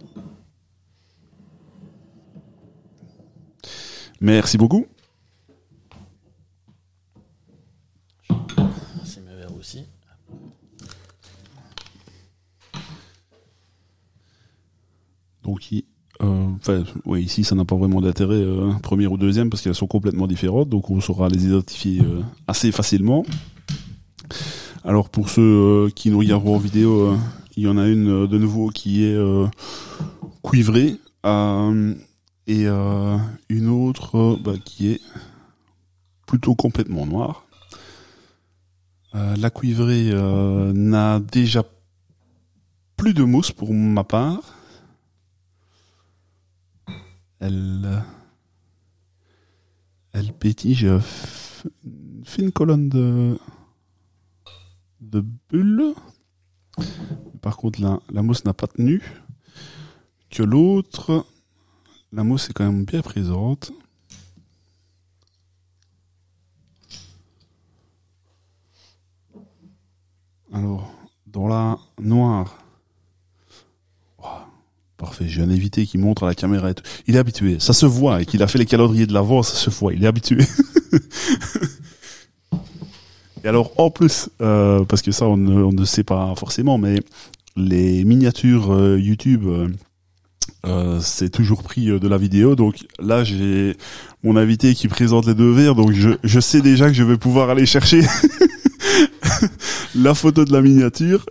[4.22, 4.86] Merci beaucoup.
[9.04, 9.88] C'est mes verres aussi.
[15.42, 15.86] Donc, il-
[17.06, 20.28] ouais, ici, ça n'a pas vraiment d'intérêt, euh, première ou deuxième, parce qu'elles sont complètement
[20.28, 23.26] différentes, donc on saura les identifier euh, assez facilement.
[24.84, 27.18] Alors, pour ceux euh, qui nous regarderont en vidéo, euh,
[27.58, 29.48] il y en a une euh, de nouveau qui est euh,
[30.44, 31.96] cuivrée, euh,
[32.48, 33.18] et euh,
[33.50, 35.02] une autre euh, bah, qui est
[36.28, 37.46] plutôt complètement noire.
[39.16, 41.64] Euh, la cuivrée euh, n'a déjà
[42.98, 44.42] plus de mousse pour ma part.
[47.40, 48.04] Elle,
[50.14, 53.38] elle pétille euh, f- une fine colonne de,
[55.02, 55.94] de bulles.
[57.42, 59.02] Par contre, la, la mousse n'a pas tenu.
[60.30, 61.26] Que l'autre,
[62.12, 63.72] la mousse est quand même bien présente.
[70.52, 70.90] Alors,
[71.28, 72.58] dans la noire,
[74.98, 76.70] Parfait, j'ai un invité qui montre à la caméra.
[76.70, 76.84] Et tout.
[77.08, 79.56] Il est habitué, ça se voit, et qu'il a fait les calendriers de l'avant, ça
[79.56, 80.38] se voit, il est habitué.
[83.44, 86.78] et alors, en plus, euh, parce que ça, on ne, on ne sait pas forcément,
[86.78, 87.02] mais
[87.58, 89.70] les miniatures euh, YouTube, euh,
[90.66, 92.56] euh, c'est toujours pris euh, de la vidéo.
[92.56, 93.78] Donc là, j'ai
[94.24, 97.18] mon invité qui présente les deux verres, donc je, je sais déjà que je vais
[97.18, 98.02] pouvoir aller chercher
[99.96, 101.26] la photo de la miniature.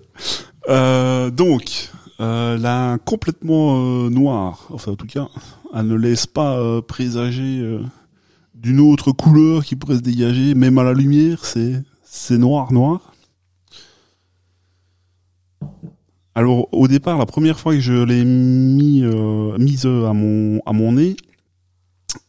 [0.66, 5.28] Donc, euh, la complètement euh, noire, enfin en tout cas,
[5.74, 7.80] elle ne laisse pas euh, présager euh,
[8.54, 13.12] d'une autre couleur qui pourrait se dégager, même à la lumière, c'est c'est noir noir.
[16.36, 20.72] Alors au départ, la première fois que je l'ai mis euh, mise à mon à
[20.72, 21.16] mon nez,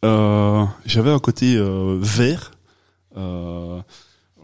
[0.03, 1.57] j'avais un côté
[1.99, 2.51] vert.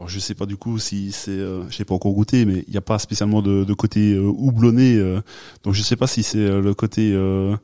[0.02, 2.72] Alors je sais pas du coup si c'est, euh, j'ai pas encore goûté, mais il
[2.72, 5.22] n'y a pas spécialement de, de côté euh, houblonné, euh,
[5.62, 7.56] donc je sais pas si c'est euh, le côté euh,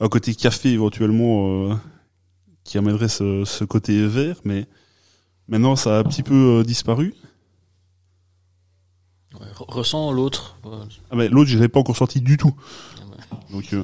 [0.00, 1.74] un côté café éventuellement euh,
[2.64, 4.66] qui amènerait ce, ce côté vert, mais
[5.48, 7.14] maintenant ça a un petit peu disparu.
[9.40, 10.58] Ouais, re- ressens l'autre.
[11.10, 12.54] Ah mais l'autre je l'ai pas encore sorti du tout,
[12.98, 13.52] ouais.
[13.52, 13.74] donc.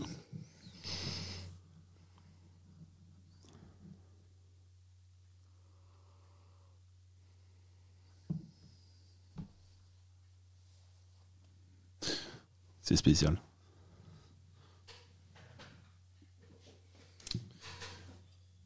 [12.82, 13.40] C'est spécial.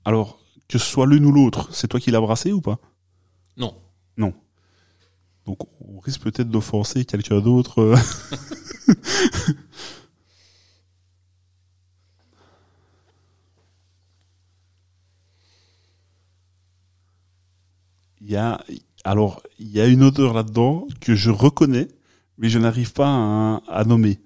[0.05, 0.38] Alors,
[0.68, 2.78] que ce soit l'une ou l'autre, c'est toi qui l'as brassé ou pas?
[3.56, 3.74] Non.
[4.16, 4.32] Non.
[5.47, 7.80] Donc, on risque peut-être d'offenser quelqu'un d'autre.
[7.80, 7.97] euh.
[18.20, 18.64] Il y a,
[19.05, 21.88] alors, il y a une odeur là-dedans que je reconnais,
[22.38, 24.18] mais je n'arrive pas à, nommer.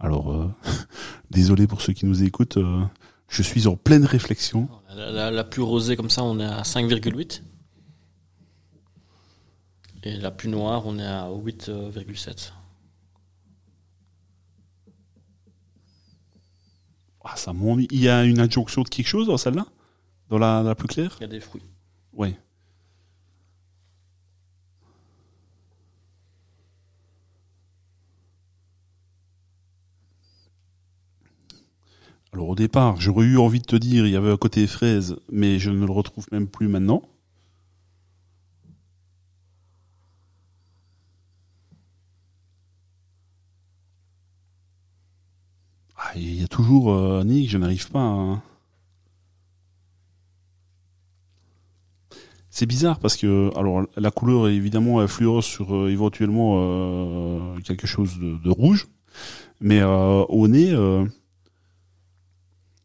[0.00, 0.48] Alors, euh,
[1.30, 2.84] désolé pour ceux qui nous écoutent, euh,
[3.28, 4.68] je suis en pleine réflexion.
[4.94, 7.42] La plus rosée comme ça, on est à 5,8.
[10.04, 12.52] Et la plus noire, on est à 8,7.
[17.30, 17.86] Ah, ça m'ennuie.
[17.90, 19.66] Il y a une adjonction de quelque chose dans celle-là?
[20.30, 21.16] Dans la, la plus claire?
[21.20, 21.62] Il y a des fruits.
[22.14, 22.34] Oui.
[32.32, 35.16] Alors au départ, j'aurais eu envie de te dire, il y avait un côté fraise,
[35.30, 37.02] mais je ne le retrouve même plus maintenant.
[46.16, 48.42] Il y a toujours euh, Nick, je n'arrive pas à...
[52.50, 58.18] C'est bizarre parce que alors la couleur évidemment influence sur euh, éventuellement euh, quelque chose
[58.18, 58.88] de, de rouge,
[59.60, 61.04] mais euh, au nez, euh,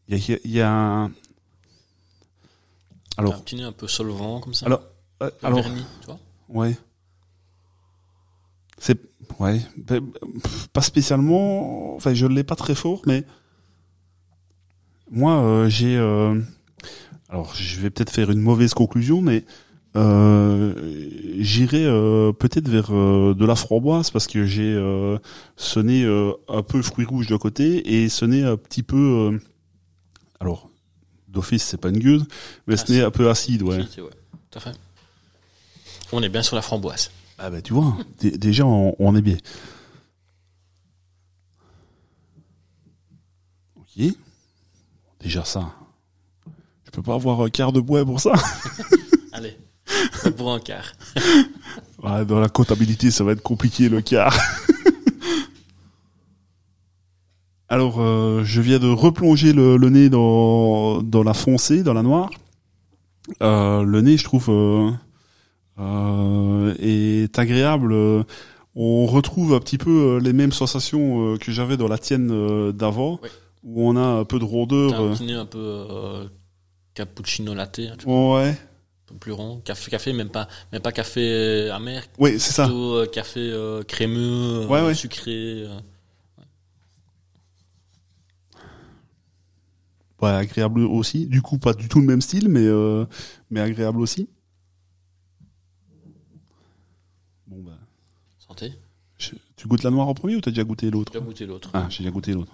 [0.08, 1.12] il y a, y a un-
[3.16, 3.34] alors.
[3.34, 4.66] Un petit nez un peu solvant comme ça.
[4.66, 4.82] alors
[5.22, 5.60] euh, alors.
[5.62, 6.18] verni, tu vois.
[6.50, 6.76] ouais,
[8.78, 8.98] c'est
[9.38, 9.60] ouais.
[9.76, 10.00] Ben,
[10.72, 13.24] pas spécialement, enfin je l'ai pas très fort, mais
[15.10, 16.40] moi euh, j'ai euh,
[17.28, 19.44] alors je vais peut-être faire une mauvaise conclusion, mais
[19.96, 20.74] euh,
[21.38, 21.84] j'irai
[22.38, 24.72] peut-être vers de la framboise parce que j'ai
[25.56, 29.38] ce nez euh, un peu fruit rouge de côté et ce nez un petit peu
[30.40, 30.68] alors
[31.28, 32.24] d'office c'est pas une gueuse
[32.66, 33.84] mais ce nez un peu acide ouais.
[33.88, 34.10] Si, ouais,
[34.50, 34.76] tout à fait.
[36.12, 37.10] On est bien sur la framboise.
[37.46, 39.36] Ah bah tu vois dé- déjà on, on est bien
[43.76, 44.04] ok
[45.20, 45.70] déjà ça
[46.86, 48.32] je peux pas avoir un quart de bois pour ça
[49.32, 49.56] Allez,
[50.36, 50.92] pour un quart.
[52.04, 54.38] Ouais, dans la comptabilité, ça va être compliqué le quart.
[57.68, 62.02] Alors, euh, je viens de replonger le, le nez dans, dans la foncée, dans la
[62.02, 62.30] noire.
[63.42, 64.90] Euh, le nez, je trouve, euh,
[65.78, 67.92] est agréable.
[67.92, 68.22] Euh,
[68.76, 72.30] On retrouve un petit peu euh, les mêmes sensations euh, que j'avais dans la tienne
[72.32, 73.28] euh, d'avant, Oui.
[73.62, 74.94] où on a un peu de rondeur.
[75.00, 75.40] un euh.
[75.40, 76.26] un peu euh,
[76.94, 78.56] cappuccino latte, hein, tu vois, Ouais, un
[79.06, 79.60] peu plus rond.
[79.64, 82.64] Café, café, même pas, même pas café amer, oui, c'est ça.
[82.64, 84.94] plutôt euh, café euh, crémeux, euh, Ouais, ouais.
[84.94, 85.32] sucré.
[85.66, 85.78] euh.
[90.20, 91.26] Ouais, agréable aussi.
[91.26, 93.04] Du coup, pas du tout le même style, mais euh,
[93.50, 94.28] mais agréable aussi.
[97.46, 97.78] Bon bah,
[98.38, 98.72] Santé.
[99.18, 99.30] je-
[99.64, 101.70] tu goûtes la noire en premier ou t'as déjà goûté l'autre Tu as goûté l'autre.
[101.72, 102.52] Ah, j'ai déjà goûté l'autre.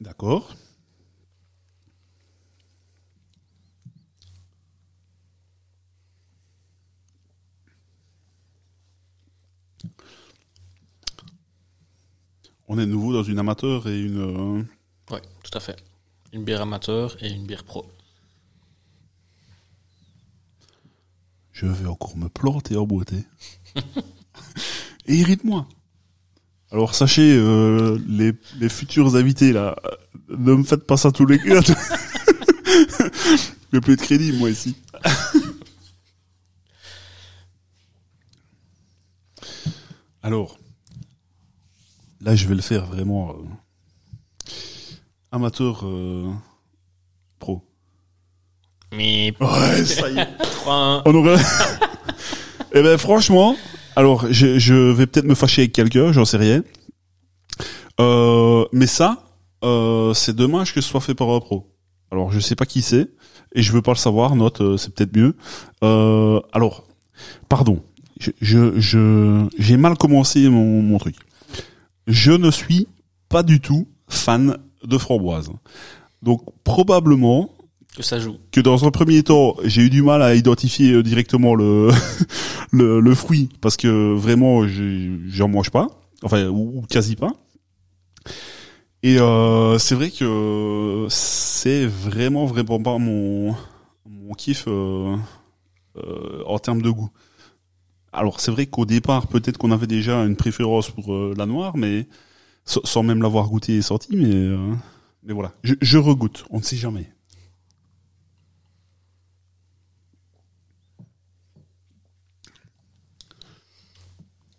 [0.00, 0.54] D'accord.
[12.68, 14.58] On est de nouveau dans une amateur et une.
[14.58, 14.62] euh,
[15.10, 15.76] Ouais, tout à fait.
[16.32, 17.86] Une bière amateur et une bière pro.
[21.52, 23.24] Je vais encore me planter en beauté.
[25.06, 25.68] Et irrite-moi.
[26.72, 29.90] Alors sachez, euh, les, les futurs invités là, euh,
[30.36, 31.60] ne me faites pas ça tous les gars.
[33.72, 34.74] Je plus de crédit moi ici.
[40.22, 40.58] Alors,
[42.24, 44.50] là je vais le faire vraiment euh,
[45.32, 46.30] amateur euh,
[47.38, 47.62] pro.
[48.92, 50.26] Mais Ouais, ça y est.
[50.38, 51.36] 3 On aurait...
[52.74, 53.56] eh ben franchement,
[53.96, 56.62] alors je, je vais peut-être me fâcher avec quelqu'un, j'en sais rien.
[58.00, 59.24] Euh, mais ça,
[59.64, 61.70] euh, c'est dommage que ce soit fait par un pro.
[62.10, 63.08] Alors je sais pas qui c'est
[63.54, 64.34] et je veux pas le savoir.
[64.36, 65.36] Note, euh, c'est peut-être mieux.
[65.82, 66.84] Euh, alors,
[67.48, 67.82] pardon,
[68.20, 71.16] je je je- j'ai mal commencé mon, mon truc.
[72.06, 72.88] Je ne suis
[73.28, 75.50] pas du tout fan de framboise.
[76.22, 77.50] Donc probablement
[77.96, 78.36] que ça joue.
[78.50, 81.90] que dans un premier temps, j'ai eu du mal à identifier euh, directement le
[82.72, 85.86] le, le fruit parce que vraiment, j'en mange pas,
[86.22, 87.32] enfin ou, ou quasi pas.
[89.04, 93.54] Et euh, c'est vrai que c'est vraiment vraiment pas mon
[94.06, 95.14] mon kiff euh,
[95.98, 97.10] euh, en termes de goût.
[98.14, 101.76] Alors c'est vrai qu'au départ, peut-être qu'on avait déjà une préférence pour euh, la noire,
[101.76, 102.06] mais
[102.64, 104.72] sans même l'avoir goûté et sorti, mais euh,
[105.24, 107.10] mais voilà, je, je regoute, on ne sait jamais.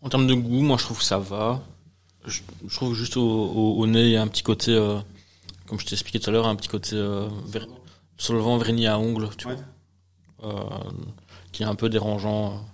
[0.02, 1.62] En termes de goût, moi je trouve que ça va.
[2.26, 4.98] Je, je trouve juste au, au, au nez, il y a un petit côté, euh,
[5.68, 6.96] comme je t'ai expliqué tout à l'heure, un petit côté
[8.18, 9.56] solvant vernis à ongles, tu Ouais.
[10.42, 10.80] vois,
[11.52, 12.66] qui est un peu dérangeant.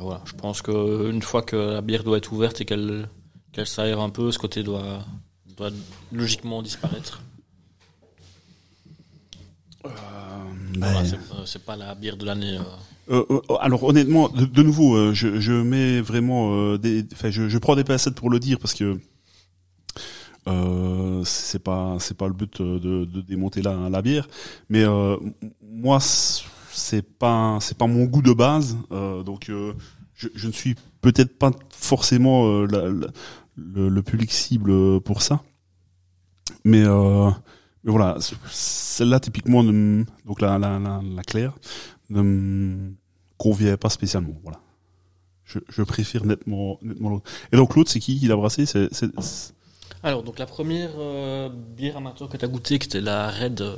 [0.00, 3.06] Ben voilà, je pense que une fois que la bière doit être ouverte et qu'elle
[3.52, 5.04] qu'elle s'aère un peu, ce côté doit,
[5.58, 5.68] doit
[6.10, 7.20] logiquement disparaître.
[9.84, 12.56] Voilà, c'est euh, c'est pas la bière de l'année.
[12.56, 13.14] euh.
[13.14, 17.48] Euh, euh, alors honnêtement, de, de nouveau, euh, je, je mets vraiment euh, des, je,
[17.50, 18.98] je prends des pincettes pour le dire parce que
[20.48, 24.28] euh, c'est pas c'est pas le but euh, de, de démonter la, la bière,
[24.70, 25.18] mais euh,
[25.60, 25.98] moi
[26.72, 29.74] c'est pas c'est pas mon goût de base, euh, donc euh,
[30.14, 32.66] je, je ne suis peut-être pas forcément euh,
[33.56, 35.42] le, le public cible pour ça,
[36.64, 37.30] mais euh,
[37.84, 38.16] mais voilà,
[38.50, 41.54] celle-là typiquement, donc la la la, la claire
[42.10, 42.92] ne me
[43.38, 44.34] convient pas spécialement.
[44.42, 44.60] Voilà.
[45.44, 47.30] Je, je préfère nettement, nettement l'autre.
[47.52, 48.66] Et donc l'autre, c'est qui qui l'a brassé?
[48.66, 48.88] C'est-
[50.02, 53.60] Alors, donc la première euh, bière amateur que tu as goûtée, qui était la Red
[53.60, 53.76] euh,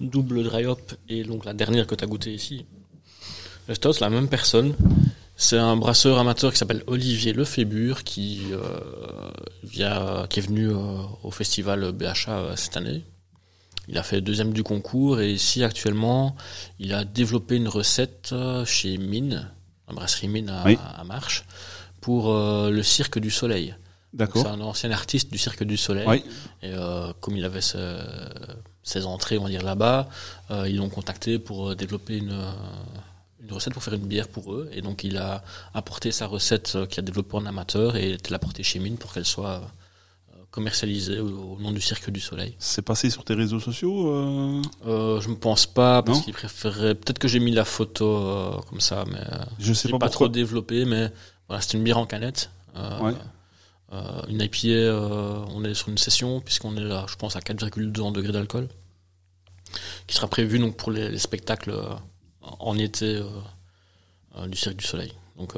[0.00, 2.64] double dry hop, et donc la dernière que tu as goûtée ici,
[3.66, 4.74] le stout, c'est la même personne.
[5.36, 8.60] C'est un brasseur amateur qui s'appelle Olivier Lefébure, qui, euh,
[9.64, 10.76] via, qui est venu euh,
[11.22, 13.04] au festival BHA euh, cette année.
[13.88, 16.36] Il a fait deuxième du concours, et ici, actuellement,
[16.78, 19.50] il a développé une recette euh, chez Mine,
[19.88, 20.76] la brasserie mine à, Oui.
[20.96, 21.44] à Marche,
[22.00, 23.74] pour euh, le Cirque du Soleil.
[24.42, 26.06] C'est un ancien artiste du Cirque du Soleil.
[26.08, 26.24] Oui.
[26.62, 28.00] Et euh, comme il avait ce-
[28.82, 30.08] ses entrées, on va dire là-bas,
[30.50, 32.38] euh, ils l'ont contacté pour euh, développer une,
[33.42, 34.70] une recette pour faire une bière pour eux.
[34.72, 35.42] Et donc il a
[35.74, 39.12] apporté sa recette qu'il a développée en amateur et il l'a portée chez Mine pour
[39.12, 39.60] qu'elle soit
[40.50, 42.54] commercialisée au, au nom du Cirque du Soleil.
[42.58, 44.08] C'est passé sur tes réseaux sociaux
[44.86, 46.94] euh, je ne pense pas parce qu'il préférait.
[46.94, 49.20] Peut-être que j'ai mis la photo comme ça, mais
[49.58, 50.86] Je sais pas, pas, trop développé.
[50.86, 51.12] Mais
[51.48, 52.50] voilà, c'est une bière en canette.
[52.74, 53.12] Ouais.
[53.92, 57.40] Euh, une IPA, euh, on est sur une session puisqu'on est là, je pense, à
[57.40, 58.68] 4,2 degrés d'alcool,
[60.06, 61.94] qui sera prévu donc pour les, les spectacles euh,
[62.42, 63.20] en été
[64.46, 65.12] du Cirque du Soleil.
[65.36, 65.54] Donc,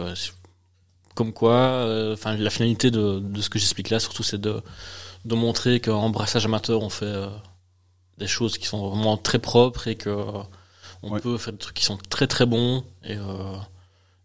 [1.14, 4.62] comme quoi, enfin, la finalité de, de ce que j'explique là, surtout, c'est de,
[5.24, 7.14] de montrer qu'en brassage amateur, on fait
[8.18, 10.10] des choses qui sont vraiment très propres et que
[11.02, 11.20] on Ouais.
[11.20, 13.56] peut faire des trucs qui sont très très bons et, euh,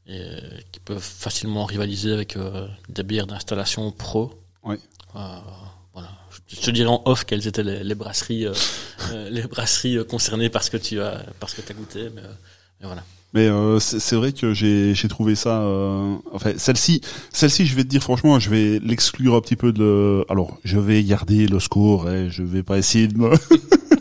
[0.07, 0.27] et
[0.71, 4.33] qui peuvent facilement rivaliser avec euh, des bières d'installation pro.
[4.63, 4.79] Ouais.
[5.15, 5.19] Euh,
[5.93, 6.09] voilà.
[6.47, 8.53] Je te dirai en off quelles étaient les, les brasseries, euh,
[9.11, 12.09] euh, les brasseries euh, concernées parce que tu as, parce que as goûté.
[12.13, 12.33] Mais, euh,
[12.81, 13.03] mais voilà.
[13.33, 15.59] Mais euh, c'est vrai que j'ai j'ai trouvé ça.
[15.61, 17.01] Euh, enfin, celle-ci,
[17.33, 20.23] celle-ci, je vais te dire franchement, je vais l'exclure un petit peu de.
[20.29, 22.07] Alors, je vais garder le score.
[22.07, 23.31] Hein, je vais pas essayer de me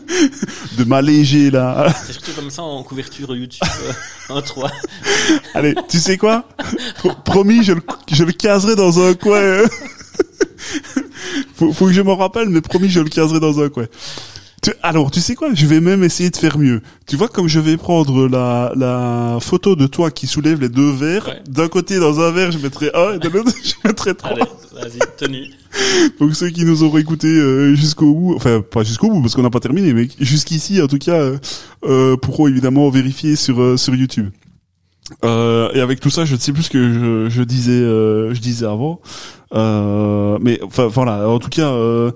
[0.77, 1.87] de m'alléger là.
[2.05, 4.71] C'est surtout comme ça en couverture YouTube euh, en 3.
[5.53, 6.47] Allez, tu sais quoi?
[6.97, 7.81] Pro- Promis, je le
[8.11, 9.63] je le caserai dans un coin.
[11.55, 13.85] faut, faut que je m'en rappelle, mais promis, je le caserai dans un coin.
[14.65, 15.49] Tu- alors, tu sais quoi?
[15.53, 16.81] Je vais même essayer de faire mieux.
[17.07, 20.91] Tu vois, comme je vais prendre la, la photo de toi qui soulève les deux
[20.91, 21.41] verres, Ouais.
[21.47, 24.31] d'un côté dans un verre, je mettrai un, et de l'autre, je mettrai trois.
[24.31, 24.43] Allez,
[24.73, 25.45] vas-y, tenue.
[26.19, 29.43] Donc ceux qui nous auront écoutés euh, jusqu'au bout, enfin pas jusqu'au bout parce qu'on
[29.43, 31.37] n'a pas terminé, mais jusqu'ici en tout cas, euh,
[31.85, 34.29] euh, pourront évidemment vérifier sur euh, sur YouTube.
[35.23, 38.33] Euh, et avec tout ça, je ne sais plus ce que je, je disais, euh,
[38.33, 38.99] je disais avant,
[39.53, 41.29] Euh, mais enfin voilà.
[41.29, 42.11] En tout cas, euh,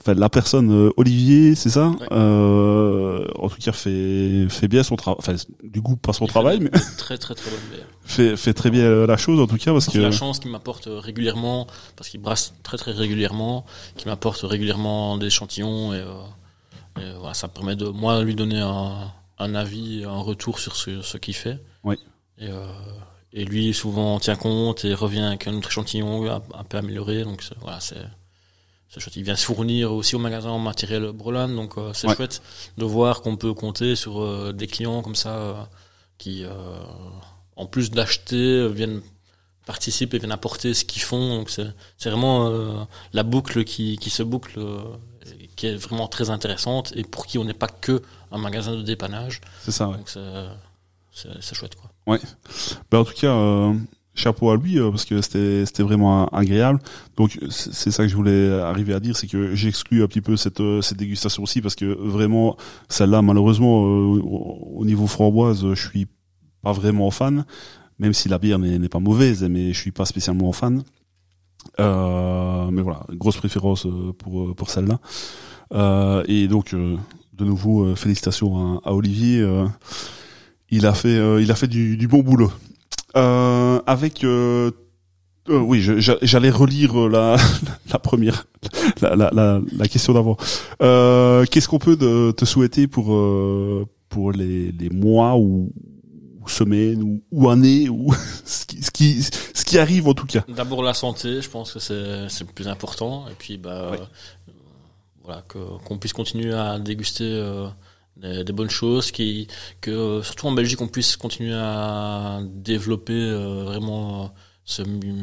[0.00, 1.88] enfin, la personne euh, Olivier, c'est ça.
[1.88, 2.06] Ouais.
[2.12, 5.18] Euh, en tout cas, fait fait bien son travail.
[5.18, 7.60] Enfin, du coup, pas son Il travail, mais Très très très bonne
[8.04, 10.38] fait fait très bien euh, la chose en tout cas parce J'ai que la chance
[10.38, 11.66] qu'il m'apporte euh, régulièrement,
[11.96, 13.64] parce qu'il brasse très très régulièrement,
[13.96, 18.34] qu'il m'apporte régulièrement des échantillons et, euh, et voilà, ça me permet de moi lui
[18.34, 21.58] donner un, un avis, un retour sur ce, ce qu'il fait.
[21.84, 21.96] Oui.
[22.38, 22.66] Et, euh,
[23.32, 27.24] et lui souvent tient compte et revient avec un autre échantillon un, un peu amélioré.
[27.24, 27.96] Donc voilà, c'est
[28.88, 29.16] c'est chouette.
[29.16, 32.14] Il vient se fournir aussi au magasin en matériel Brolan, donc euh, c'est Ouais.
[32.16, 32.40] chouette
[32.78, 35.54] de voir qu'on peut compter sur euh, des clients comme ça euh,
[36.18, 36.44] qui,
[37.56, 39.02] en plus d'acheter, viennent
[39.66, 41.38] participent et viennent apporter ce qu'ils font.
[41.38, 44.58] Donc c'est vraiment la boucle qui, qui se boucle,
[45.56, 48.00] qui est vraiment très intéressante et pour qui on n'est pas que
[48.32, 49.40] un magasin de dépannage.
[49.62, 49.88] c'est ça.
[49.88, 49.96] Ouais.
[49.98, 50.08] Donc
[51.12, 51.90] c'est chouette quoi.
[52.90, 53.72] Ben, en tout cas,
[54.16, 56.80] chapeau à lui euh, parce que c'était c'était vraiment agréable.
[57.16, 60.36] Donc c'est ça que je voulais arriver à dire, c'est que j'exclus un petit peu
[60.36, 62.56] cette euh, cette dégustation aussi parce que vraiment
[62.88, 66.06] celle-là malheureusement euh, au au niveau framboise, je suis
[66.62, 67.44] pas vraiment fan,
[67.98, 70.82] même si la bière n'est pas mauvaise, mais je suis pas spécialement fan.
[71.80, 73.86] Euh, mais voilà, grosse préférence
[74.18, 74.98] pour pour celle-là.
[75.72, 79.46] Euh, et donc de nouveau félicitations à, à Olivier.
[80.70, 82.50] il a fait il a fait du, du bon boulot.
[83.16, 84.70] Euh, avec euh,
[85.48, 87.36] euh, oui, j'allais relire euh, la,
[87.92, 88.46] la première,
[89.00, 90.36] la, la, la, la question d'avant.
[90.82, 95.72] Euh, Qu'est-ce qu'on peut de- te souhaiter pour euh, pour les, les mois ou,
[96.40, 98.12] ou semaines ou, ou années ou
[98.44, 100.42] ce qui, ce qui ce qui arrive en tout cas?
[100.48, 103.26] D'abord la santé, je pense que c'est c'est le plus important.
[103.28, 103.96] Et puis bah euh,
[105.24, 107.68] voilà que qu'on puisse continuer à déguster euh,
[108.16, 109.48] des, des bonnes choses, qui
[109.80, 114.32] que euh, surtout en Belgique on puisse continuer à développer euh, vraiment
[114.64, 114.82] ce,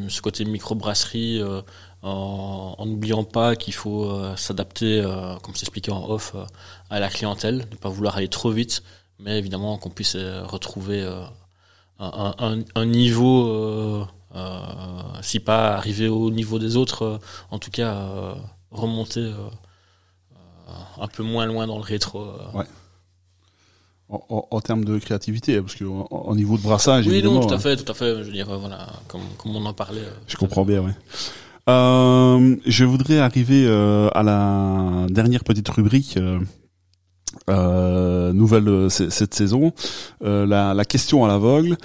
[0.09, 1.61] ce côté microbrasserie euh,
[2.03, 6.43] en n'oubliant pas qu'il faut euh, s'adapter, euh, comme s'expliquait en off, euh,
[6.89, 8.83] à la clientèle, ne pas vouloir aller trop vite,
[9.19, 11.23] mais évidemment qu'on puisse euh, retrouver euh,
[11.99, 14.05] un, un, un niveau, euh,
[14.35, 14.59] euh,
[15.21, 17.17] si pas arriver au niveau des autres, euh,
[17.51, 18.33] en tout cas euh,
[18.71, 19.33] remonter euh,
[20.33, 22.19] euh, un peu moins loin dans le rétro.
[22.21, 22.57] euh.
[22.57, 22.65] Ouais.
[24.09, 27.39] En, en, en termes de créativité, parce que au, au niveau de brassage, Oui, non,
[27.41, 28.17] tout à hein, fait, tout à fait.
[28.19, 30.01] Je veux dire, euh, voilà, comme, comme on en parlait.
[30.01, 30.91] euh, je comprends bien, ouais.
[31.69, 36.17] Euh, je voudrais arriver euh, à la dernière petite rubrique.
[36.17, 36.39] Euh,
[37.49, 39.73] euh, nouvelle cette saison,
[40.23, 41.77] euh, la, la question à l'aveugle.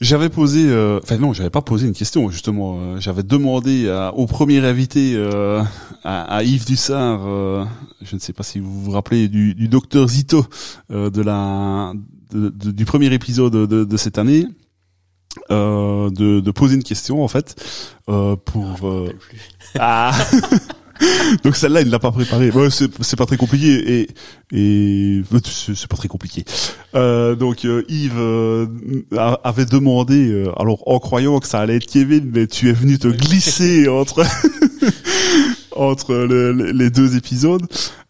[0.00, 2.76] J'avais posé, euh, enfin non, j'avais pas posé une question justement.
[2.78, 5.62] euh, j'avais demandé à- au premier invité, euh,
[6.04, 7.64] à, à Yves Dussard, euh,
[8.02, 10.44] je ne sais pas si vous vous rappelez du, du docteur Zito
[10.90, 11.94] euh, de la
[12.30, 14.46] de- de- du premier épisode de, de cette année.
[15.50, 17.54] euh, de, de poser une question en fait
[18.08, 18.86] euh, pour.
[18.88, 19.12] Euh.
[19.78, 20.12] Ah.
[21.44, 22.50] Donc celle-là, il ne l'a pas préparée.
[22.50, 24.08] Ouais, c'est pas très compliqué et
[24.52, 25.22] et
[25.74, 26.44] c'est pas très compliqué.
[26.94, 28.66] Euh, donc euh, Yves euh,
[29.42, 32.98] avait demandé, euh, alors en croyant que ça allait être Kevin, mais tu es venu
[32.98, 34.24] te glisser entre
[35.72, 37.62] entre le- le- les deux épisodes.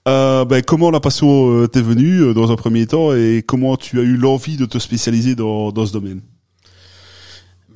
[0.08, 4.02] Euh, ben, comment la passion t'est venue dans un premier temps et comment tu as
[4.02, 6.20] eu l'envie de te spécialiser dans dans ce domaine?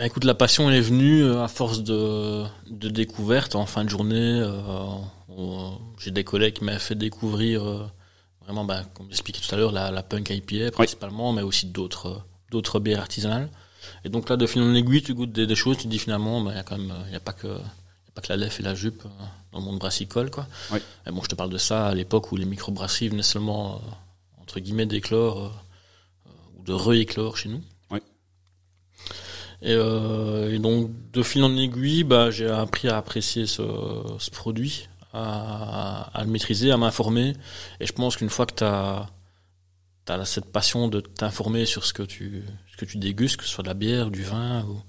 [0.01, 3.90] Ben écoute, la passion est venue euh, à force de, de découvertes en fin de
[3.90, 4.40] journée.
[4.43, 4.86] euh,
[5.28, 7.86] on- J'ai des collègues qui m'avaient fait découvrir euh,
[8.43, 12.06] vraiment, ben, comme j'expliquais tout à l'heure, la, la punk IPA principalement, mais aussi d'autres
[12.06, 12.16] euh,
[12.51, 13.51] d'autres bières artisanales.
[14.06, 15.98] Et donc là, de fil en aiguille, tu goûtes des, des choses, tu te dis
[15.98, 17.59] finalement, ben, il y a quand même, il y a pas que
[18.14, 19.09] pas la lèvre et la jupe euh,
[19.52, 20.47] dans le monde brassicole, quoi.
[20.72, 20.78] Oui.
[21.06, 24.40] Et bon, je te parle de ça à l'époque où les microbrasseries venaient seulement euh,
[24.40, 25.48] entre guillemets d'éclore euh,
[26.27, 27.60] euh, ou de rééclore chez nous.
[29.62, 33.62] Et, euh, et donc, de fil en aiguille, bah, j'ai appris à apprécier ce,
[34.19, 37.35] ce produit, à, à le maîtriser, à m'informer.
[37.81, 39.07] Et je pense qu'une fois que tu as,
[40.24, 42.43] cette passion de t'informer sur ce que, tu,
[42.73, 44.82] ce que tu dégustes, que ce soit de la bière, du vin, ou,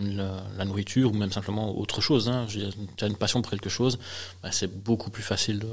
[0.00, 3.68] la, la nourriture, ou même simplement autre chose, hein, tu as une passion pour quelque
[3.68, 3.98] chose,
[4.42, 5.68] bah, c'est beaucoup plus facile de,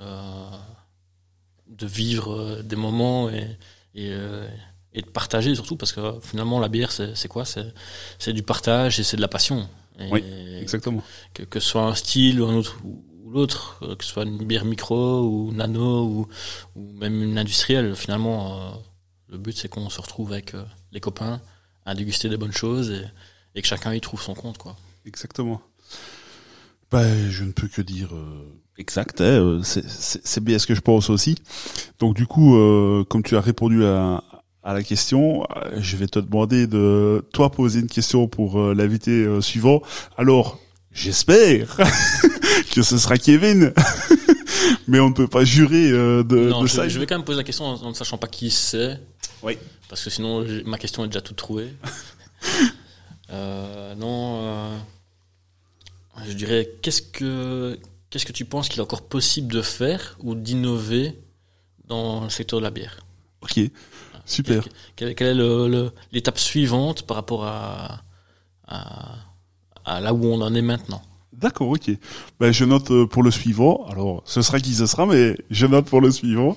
[0.00, 0.04] de,
[1.68, 3.56] de vivre euh, des moments et,
[3.94, 4.46] et, euh,
[4.96, 7.44] et de partager surtout parce que euh, finalement la bière c'est c'est quoi?
[7.44, 7.72] C'est
[8.18, 9.68] c'est du partage et c'est de la passion
[10.00, 10.24] et Oui,
[10.60, 11.02] Exactement.
[11.34, 14.24] que, que ce soit un style ou un autre ou l'autre euh, que ce soit
[14.24, 16.28] une bière micro ou nano ou,
[16.74, 18.70] ou même une industrielle finalement euh,
[19.28, 21.40] le but c'est qu'on se retrouve avec euh, les copains
[21.84, 23.04] à déguster des bonnes choses et,
[23.54, 25.60] et que chacun y trouve son compte quoi Exactement.
[26.90, 28.48] Ben, je ne peux que dire euh,
[28.78, 29.20] exact.
[29.20, 31.34] hein, euh, c'est- c'est c'est bien ce que je pense aussi.
[31.98, 34.22] Donc du coup, euh, comme tu as répondu à,
[34.66, 38.74] à la question, euh, je vais te demander de toi poser une question pour euh,
[38.74, 39.80] l'invité euh, suivant.
[40.16, 40.58] Alors,
[40.90, 41.76] j'espère
[42.74, 43.72] que ce sera Kevin,
[44.88, 46.88] mais on ne peut pas jurer euh, de, non de je, ça.
[46.88, 49.00] je vais quand même poser la question en, en ne sachant pas qui c'est
[49.44, 49.56] Oui.
[49.88, 51.72] parce que sinon ma question est déjà toute trouvée
[53.32, 54.70] non
[56.26, 57.78] je dirais qu'est-ce que
[58.10, 61.14] qu'est-ce que tu penses qu'il est encore possible de faire ou d'innover
[61.86, 62.98] dans le secteur de la bière?
[63.42, 63.60] Ok,
[64.26, 64.62] super.
[64.96, 68.02] Quelle, quelle- est le- le- l'étape suivante par rapport à,
[68.68, 69.14] à,
[69.84, 71.00] à là où on en est maintenant?
[71.32, 71.90] D'accord, ok.
[72.40, 73.86] Ben, je note euh, pour le suivant.
[73.90, 76.56] Alors, ce sera qui ce sera, mais je note pour le suivant.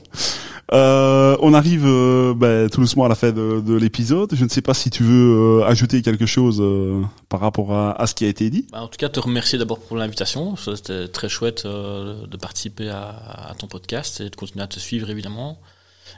[0.71, 4.33] Euh, on arrive euh, ben, tout doucement à la fin de, de l'épisode.
[4.33, 7.99] Je ne sais pas si tu veux euh, ajouter quelque chose euh, par rapport à,
[7.99, 8.67] à ce qui a été dit.
[8.71, 10.55] Bah, en tout cas, te remercier d'abord pour l'invitation.
[10.55, 14.79] C'était très chouette euh, de participer à, à ton podcast et de continuer à te
[14.79, 15.59] suivre, évidemment.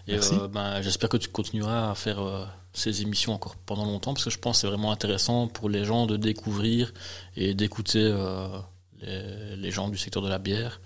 [0.07, 4.13] Et euh, ben, j'espère que tu continueras à faire euh, ces émissions encore pendant longtemps,
[4.13, 6.93] parce que je pense que c'est vraiment intéressant pour les gens de découvrir
[7.35, 8.47] et d'écouter euh,
[9.01, 10.81] les, les gens du secteur de la bière.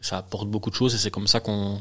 [0.00, 1.80] Ça apporte beaucoup de choses et c'est comme ça qu'on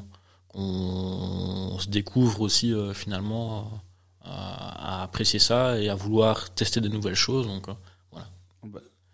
[1.79, 3.83] se découvre aussi finalement
[4.23, 7.47] à, apprécier ça et à vouloir tester de nouvelles choses.
[7.47, 7.73] Donc, euh,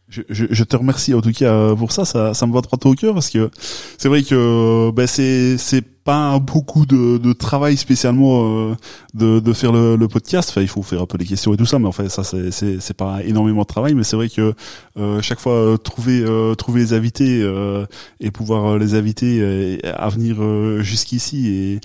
[0.07, 2.03] Je, je, je te remercie en tout cas pour ça.
[2.05, 3.49] Ça, ça me va droit au cœur parce que
[3.97, 8.75] c'est vrai que ben, c'est c'est pas beaucoup de, de travail spécialement euh,
[9.13, 10.49] de, de faire le, le podcast.
[10.49, 12.23] Enfin, il faut faire un peu les questions et tout ça, mais en fait, ça
[12.23, 13.93] c'est c'est pas énormément de travail.
[13.93, 14.53] Mais c'est vrai que
[14.97, 17.85] euh, chaque fois euh, trouver euh, trouver les invités euh,
[18.19, 20.37] et pouvoir les inviter à venir
[20.81, 21.79] jusqu'ici et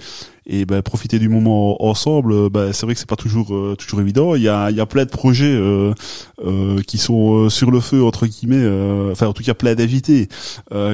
[0.49, 4.37] et ben, profiter du moment ensemble, ben, c'est vrai que c'est pas toujours toujours évident.
[4.37, 5.61] Il y a il y a plein de projets
[6.87, 8.65] qui sont sur le feu entre guillemets,
[9.11, 10.29] enfin en tout cas plein d'invités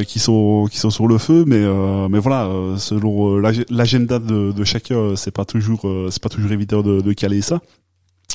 [0.06, 1.62] qui sont qui sont sur le feu, mais
[2.08, 6.22] mais voilà, selon euh, l'ag- l'agenda de, de chacun, euh, c'est pas toujours euh, c'est
[6.22, 7.60] pas toujours évident de, de caler ça.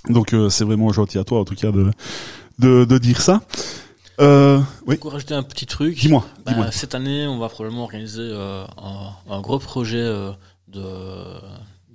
[0.10, 1.92] Donc c'est vraiment gentil à toi en tout cas de
[2.60, 3.42] de, de dire ça.
[4.20, 8.22] Euh, oui, Pour rajouter un petit truc, dis-moi, bah, cette année, on va probablement organiser
[8.24, 10.32] euh, un, un gros projet euh,
[10.68, 10.84] de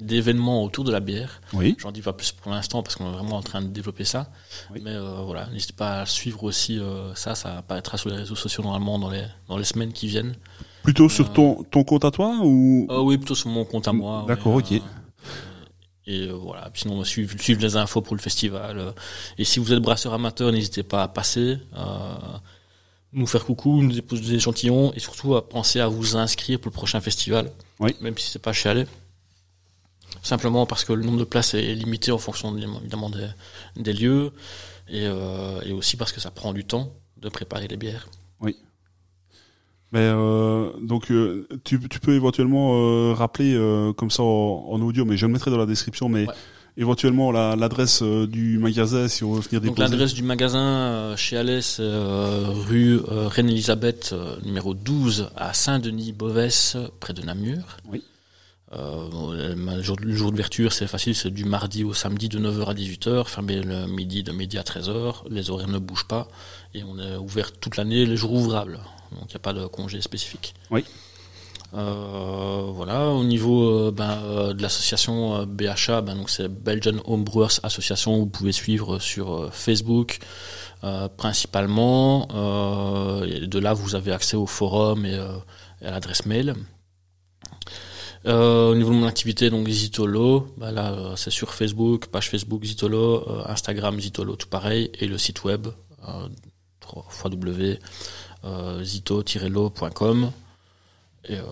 [0.00, 1.40] d'événements autour de la bière.
[1.52, 4.04] Oui, J'en dis pas plus pour l'instant parce qu'on est vraiment en train de développer
[4.04, 4.30] ça.
[4.72, 4.80] Oui.
[4.84, 6.80] Mais voilà, n'hésitez pas à suivre aussi
[7.14, 7.34] ça.
[7.34, 10.34] Ça apparaîtra sur les réseaux sociaux normalement dans les dans les semaines qui viennent.
[10.82, 12.86] Plutôt sur euh, ton ton compte à toi ou?
[12.90, 14.24] Ah oui, plutôt sur mon compte à moi.
[14.26, 14.72] D'accord, ouais, ok.
[14.72, 14.78] euh,
[16.06, 18.78] et euh, voilà, sinon suivre, suivre les infos pour le festival.
[18.78, 18.92] euh.
[19.38, 22.14] Et si vous êtes brasseur amateur, n'hésitez pas à passer, euh,
[23.12, 26.70] nous faire coucou, nous déposer des échantillons et surtout à penser à vous inscrire pour
[26.70, 27.52] le prochain festival.
[27.78, 27.94] Oui.
[28.00, 28.86] Même si c'est pas chez Allais.
[30.22, 33.28] Simplement parce que le nombre de places est limité en fonction évidemment des,
[33.76, 34.32] des lieux
[34.88, 38.08] et, euh, et aussi parce que ça prend du temps de préparer les bières.
[39.92, 44.80] Mais euh, donc euh, tu, tu peux éventuellement euh, rappeler euh, comme ça en, en
[44.80, 46.08] audio, mais je le mettrai dans la description.
[46.08, 46.34] Mais Ouais.
[46.78, 49.82] éventuellement la- l'adresse euh, du magasin si on veut venir Donc déposer.
[49.90, 54.14] l'adresse du magasin euh, chez Alès, euh, rue euh, Reine-Elisabeth,
[54.46, 57.76] numéro 12, à Saint-Denis-Bovès, près de Namur.
[57.90, 58.02] Oui.
[58.74, 62.38] Euh, le, le jour, le jour d'ouverture, c'est facile, c'est du mardi au samedi de
[62.38, 66.28] 9h à 18h, fermé le midi de midi à 13h, les horaires ne bougent pas,
[66.72, 68.78] et on est ouvert toute l'année les jours ouvrables,
[69.18, 70.54] donc il n'y a pas de congé spécifique.
[70.70, 70.84] Oui.
[71.74, 77.60] Euh, voilà, au niveau euh, ben, euh, de l'association BHA, ben, donc c'est Belgian Homebrewers
[77.62, 80.18] Association, vous pouvez suivre sur Facebook
[81.16, 82.26] principalement.
[83.24, 85.16] Et de là, vous avez accès au forum et,
[85.80, 86.54] et à l'adresse mail.
[88.24, 93.24] Au niveau de mon activité, donc Zitolo, ben là c'est sur Facebook, page Facebook Zitolo,
[93.46, 95.68] Instagram Zitolo, tout pareil, et le site web
[96.08, 96.28] euh,
[98.42, 100.30] www.zito-lo.com.
[101.28, 101.42] Et, euh,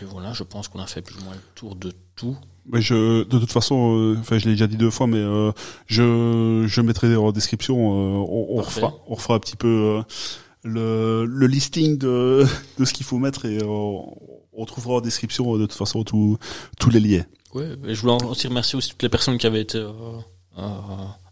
[0.00, 2.36] et voilà, je pense qu'on a fait plus ou moins le tour de tout.
[2.68, 5.52] Mais je, de toute façon, euh, enfin, je l'ai déjà dit deux fois, mais euh,
[5.86, 7.76] je, je mettrai en description.
[7.76, 9.68] euh, on, on refera, on refera un petit peu
[9.98, 10.02] euh,
[10.64, 12.44] le, le listing de,
[12.78, 13.66] de ce qu'il faut mettre et euh,
[14.52, 16.38] on trouvera en description euh, de toute façon tous
[16.80, 17.24] tous les liens.
[17.86, 19.92] Et je voulais aussi remercier aussi toutes les personnes qui avaient été euh,
[20.58, 20.62] euh,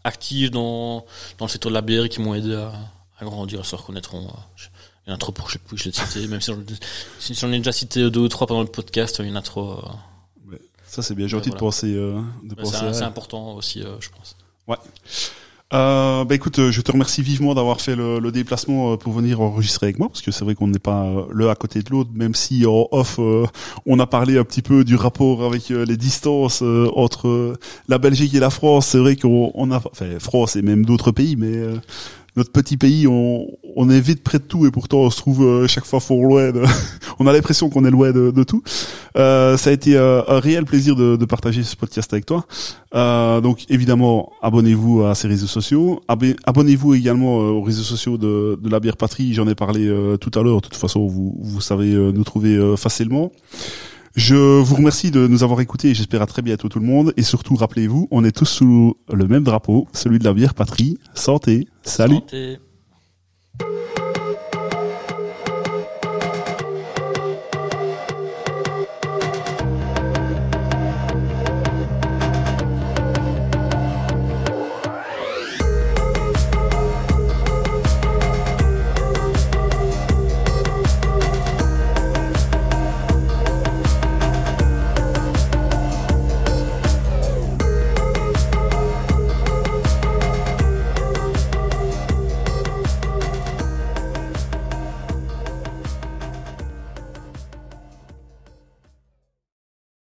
[0.05, 1.05] actives dans,
[1.37, 2.71] dans le secteur de la bière et qui m'ont aidé à,
[3.19, 4.25] à grandir, elles se reconnaîtront.
[4.27, 4.61] euh,
[5.07, 6.59] Il y en a trop pour que je, je l'ai cité, même si j'en
[7.19, 9.73] si déjà cité deux ou trois pendant le podcast, il y en a trop.
[10.51, 11.59] euh, Ça c'est bien gentil voilà.
[11.59, 12.77] de penser euh, de penser.
[12.93, 14.35] c'est à important aussi, euh, je pense.
[15.73, 19.13] Euh, bah écoute, euh, je te remercie vivement d'avoir fait le, le déplacement euh, pour
[19.13, 21.81] venir enregistrer avec moi, parce que c'est vrai qu'on n'est pas euh, l'un à côté
[21.81, 23.47] de l'autre, même si en off, euh,
[23.87, 27.57] on a parlé un petit peu du rapport avec euh, les distances euh, entre euh,
[27.89, 28.85] la Belgique et la France.
[28.87, 31.77] C'est vrai qu'on on a, enfin France et même d'autres pays, mais euh,
[32.35, 35.43] notre petit pays, on, on est vite près de tout et pourtant on se trouve
[35.43, 36.51] euh, chaque fois fort loin.
[36.51, 36.63] De...
[37.19, 38.61] on a l'impression qu'on est loin de, de tout.
[39.17, 42.45] Euh, ça a été euh, un réel plaisir de, de partager ce podcast avec toi.
[42.93, 46.01] Euh, donc évidemment, abonnez-vous à ces réseaux sociaux.
[46.45, 49.33] Abonnez-vous également euh, aux réseaux sociaux de, de la bière patrie.
[49.33, 50.57] J'en ai parlé tout à l'heure.
[50.57, 53.31] De toute façon, vous, vous savez nous trouver facilement.
[54.15, 57.13] Je vous remercie de nous avoir écoutés et j'espère à très bientôt tout le monde.
[57.17, 60.97] Et surtout, rappelez-vous, on est tous sous le même drapeau, celui de la bière patrie.
[61.13, 61.67] Santé.
[61.83, 62.15] Salut.
[62.15, 62.59] Santé.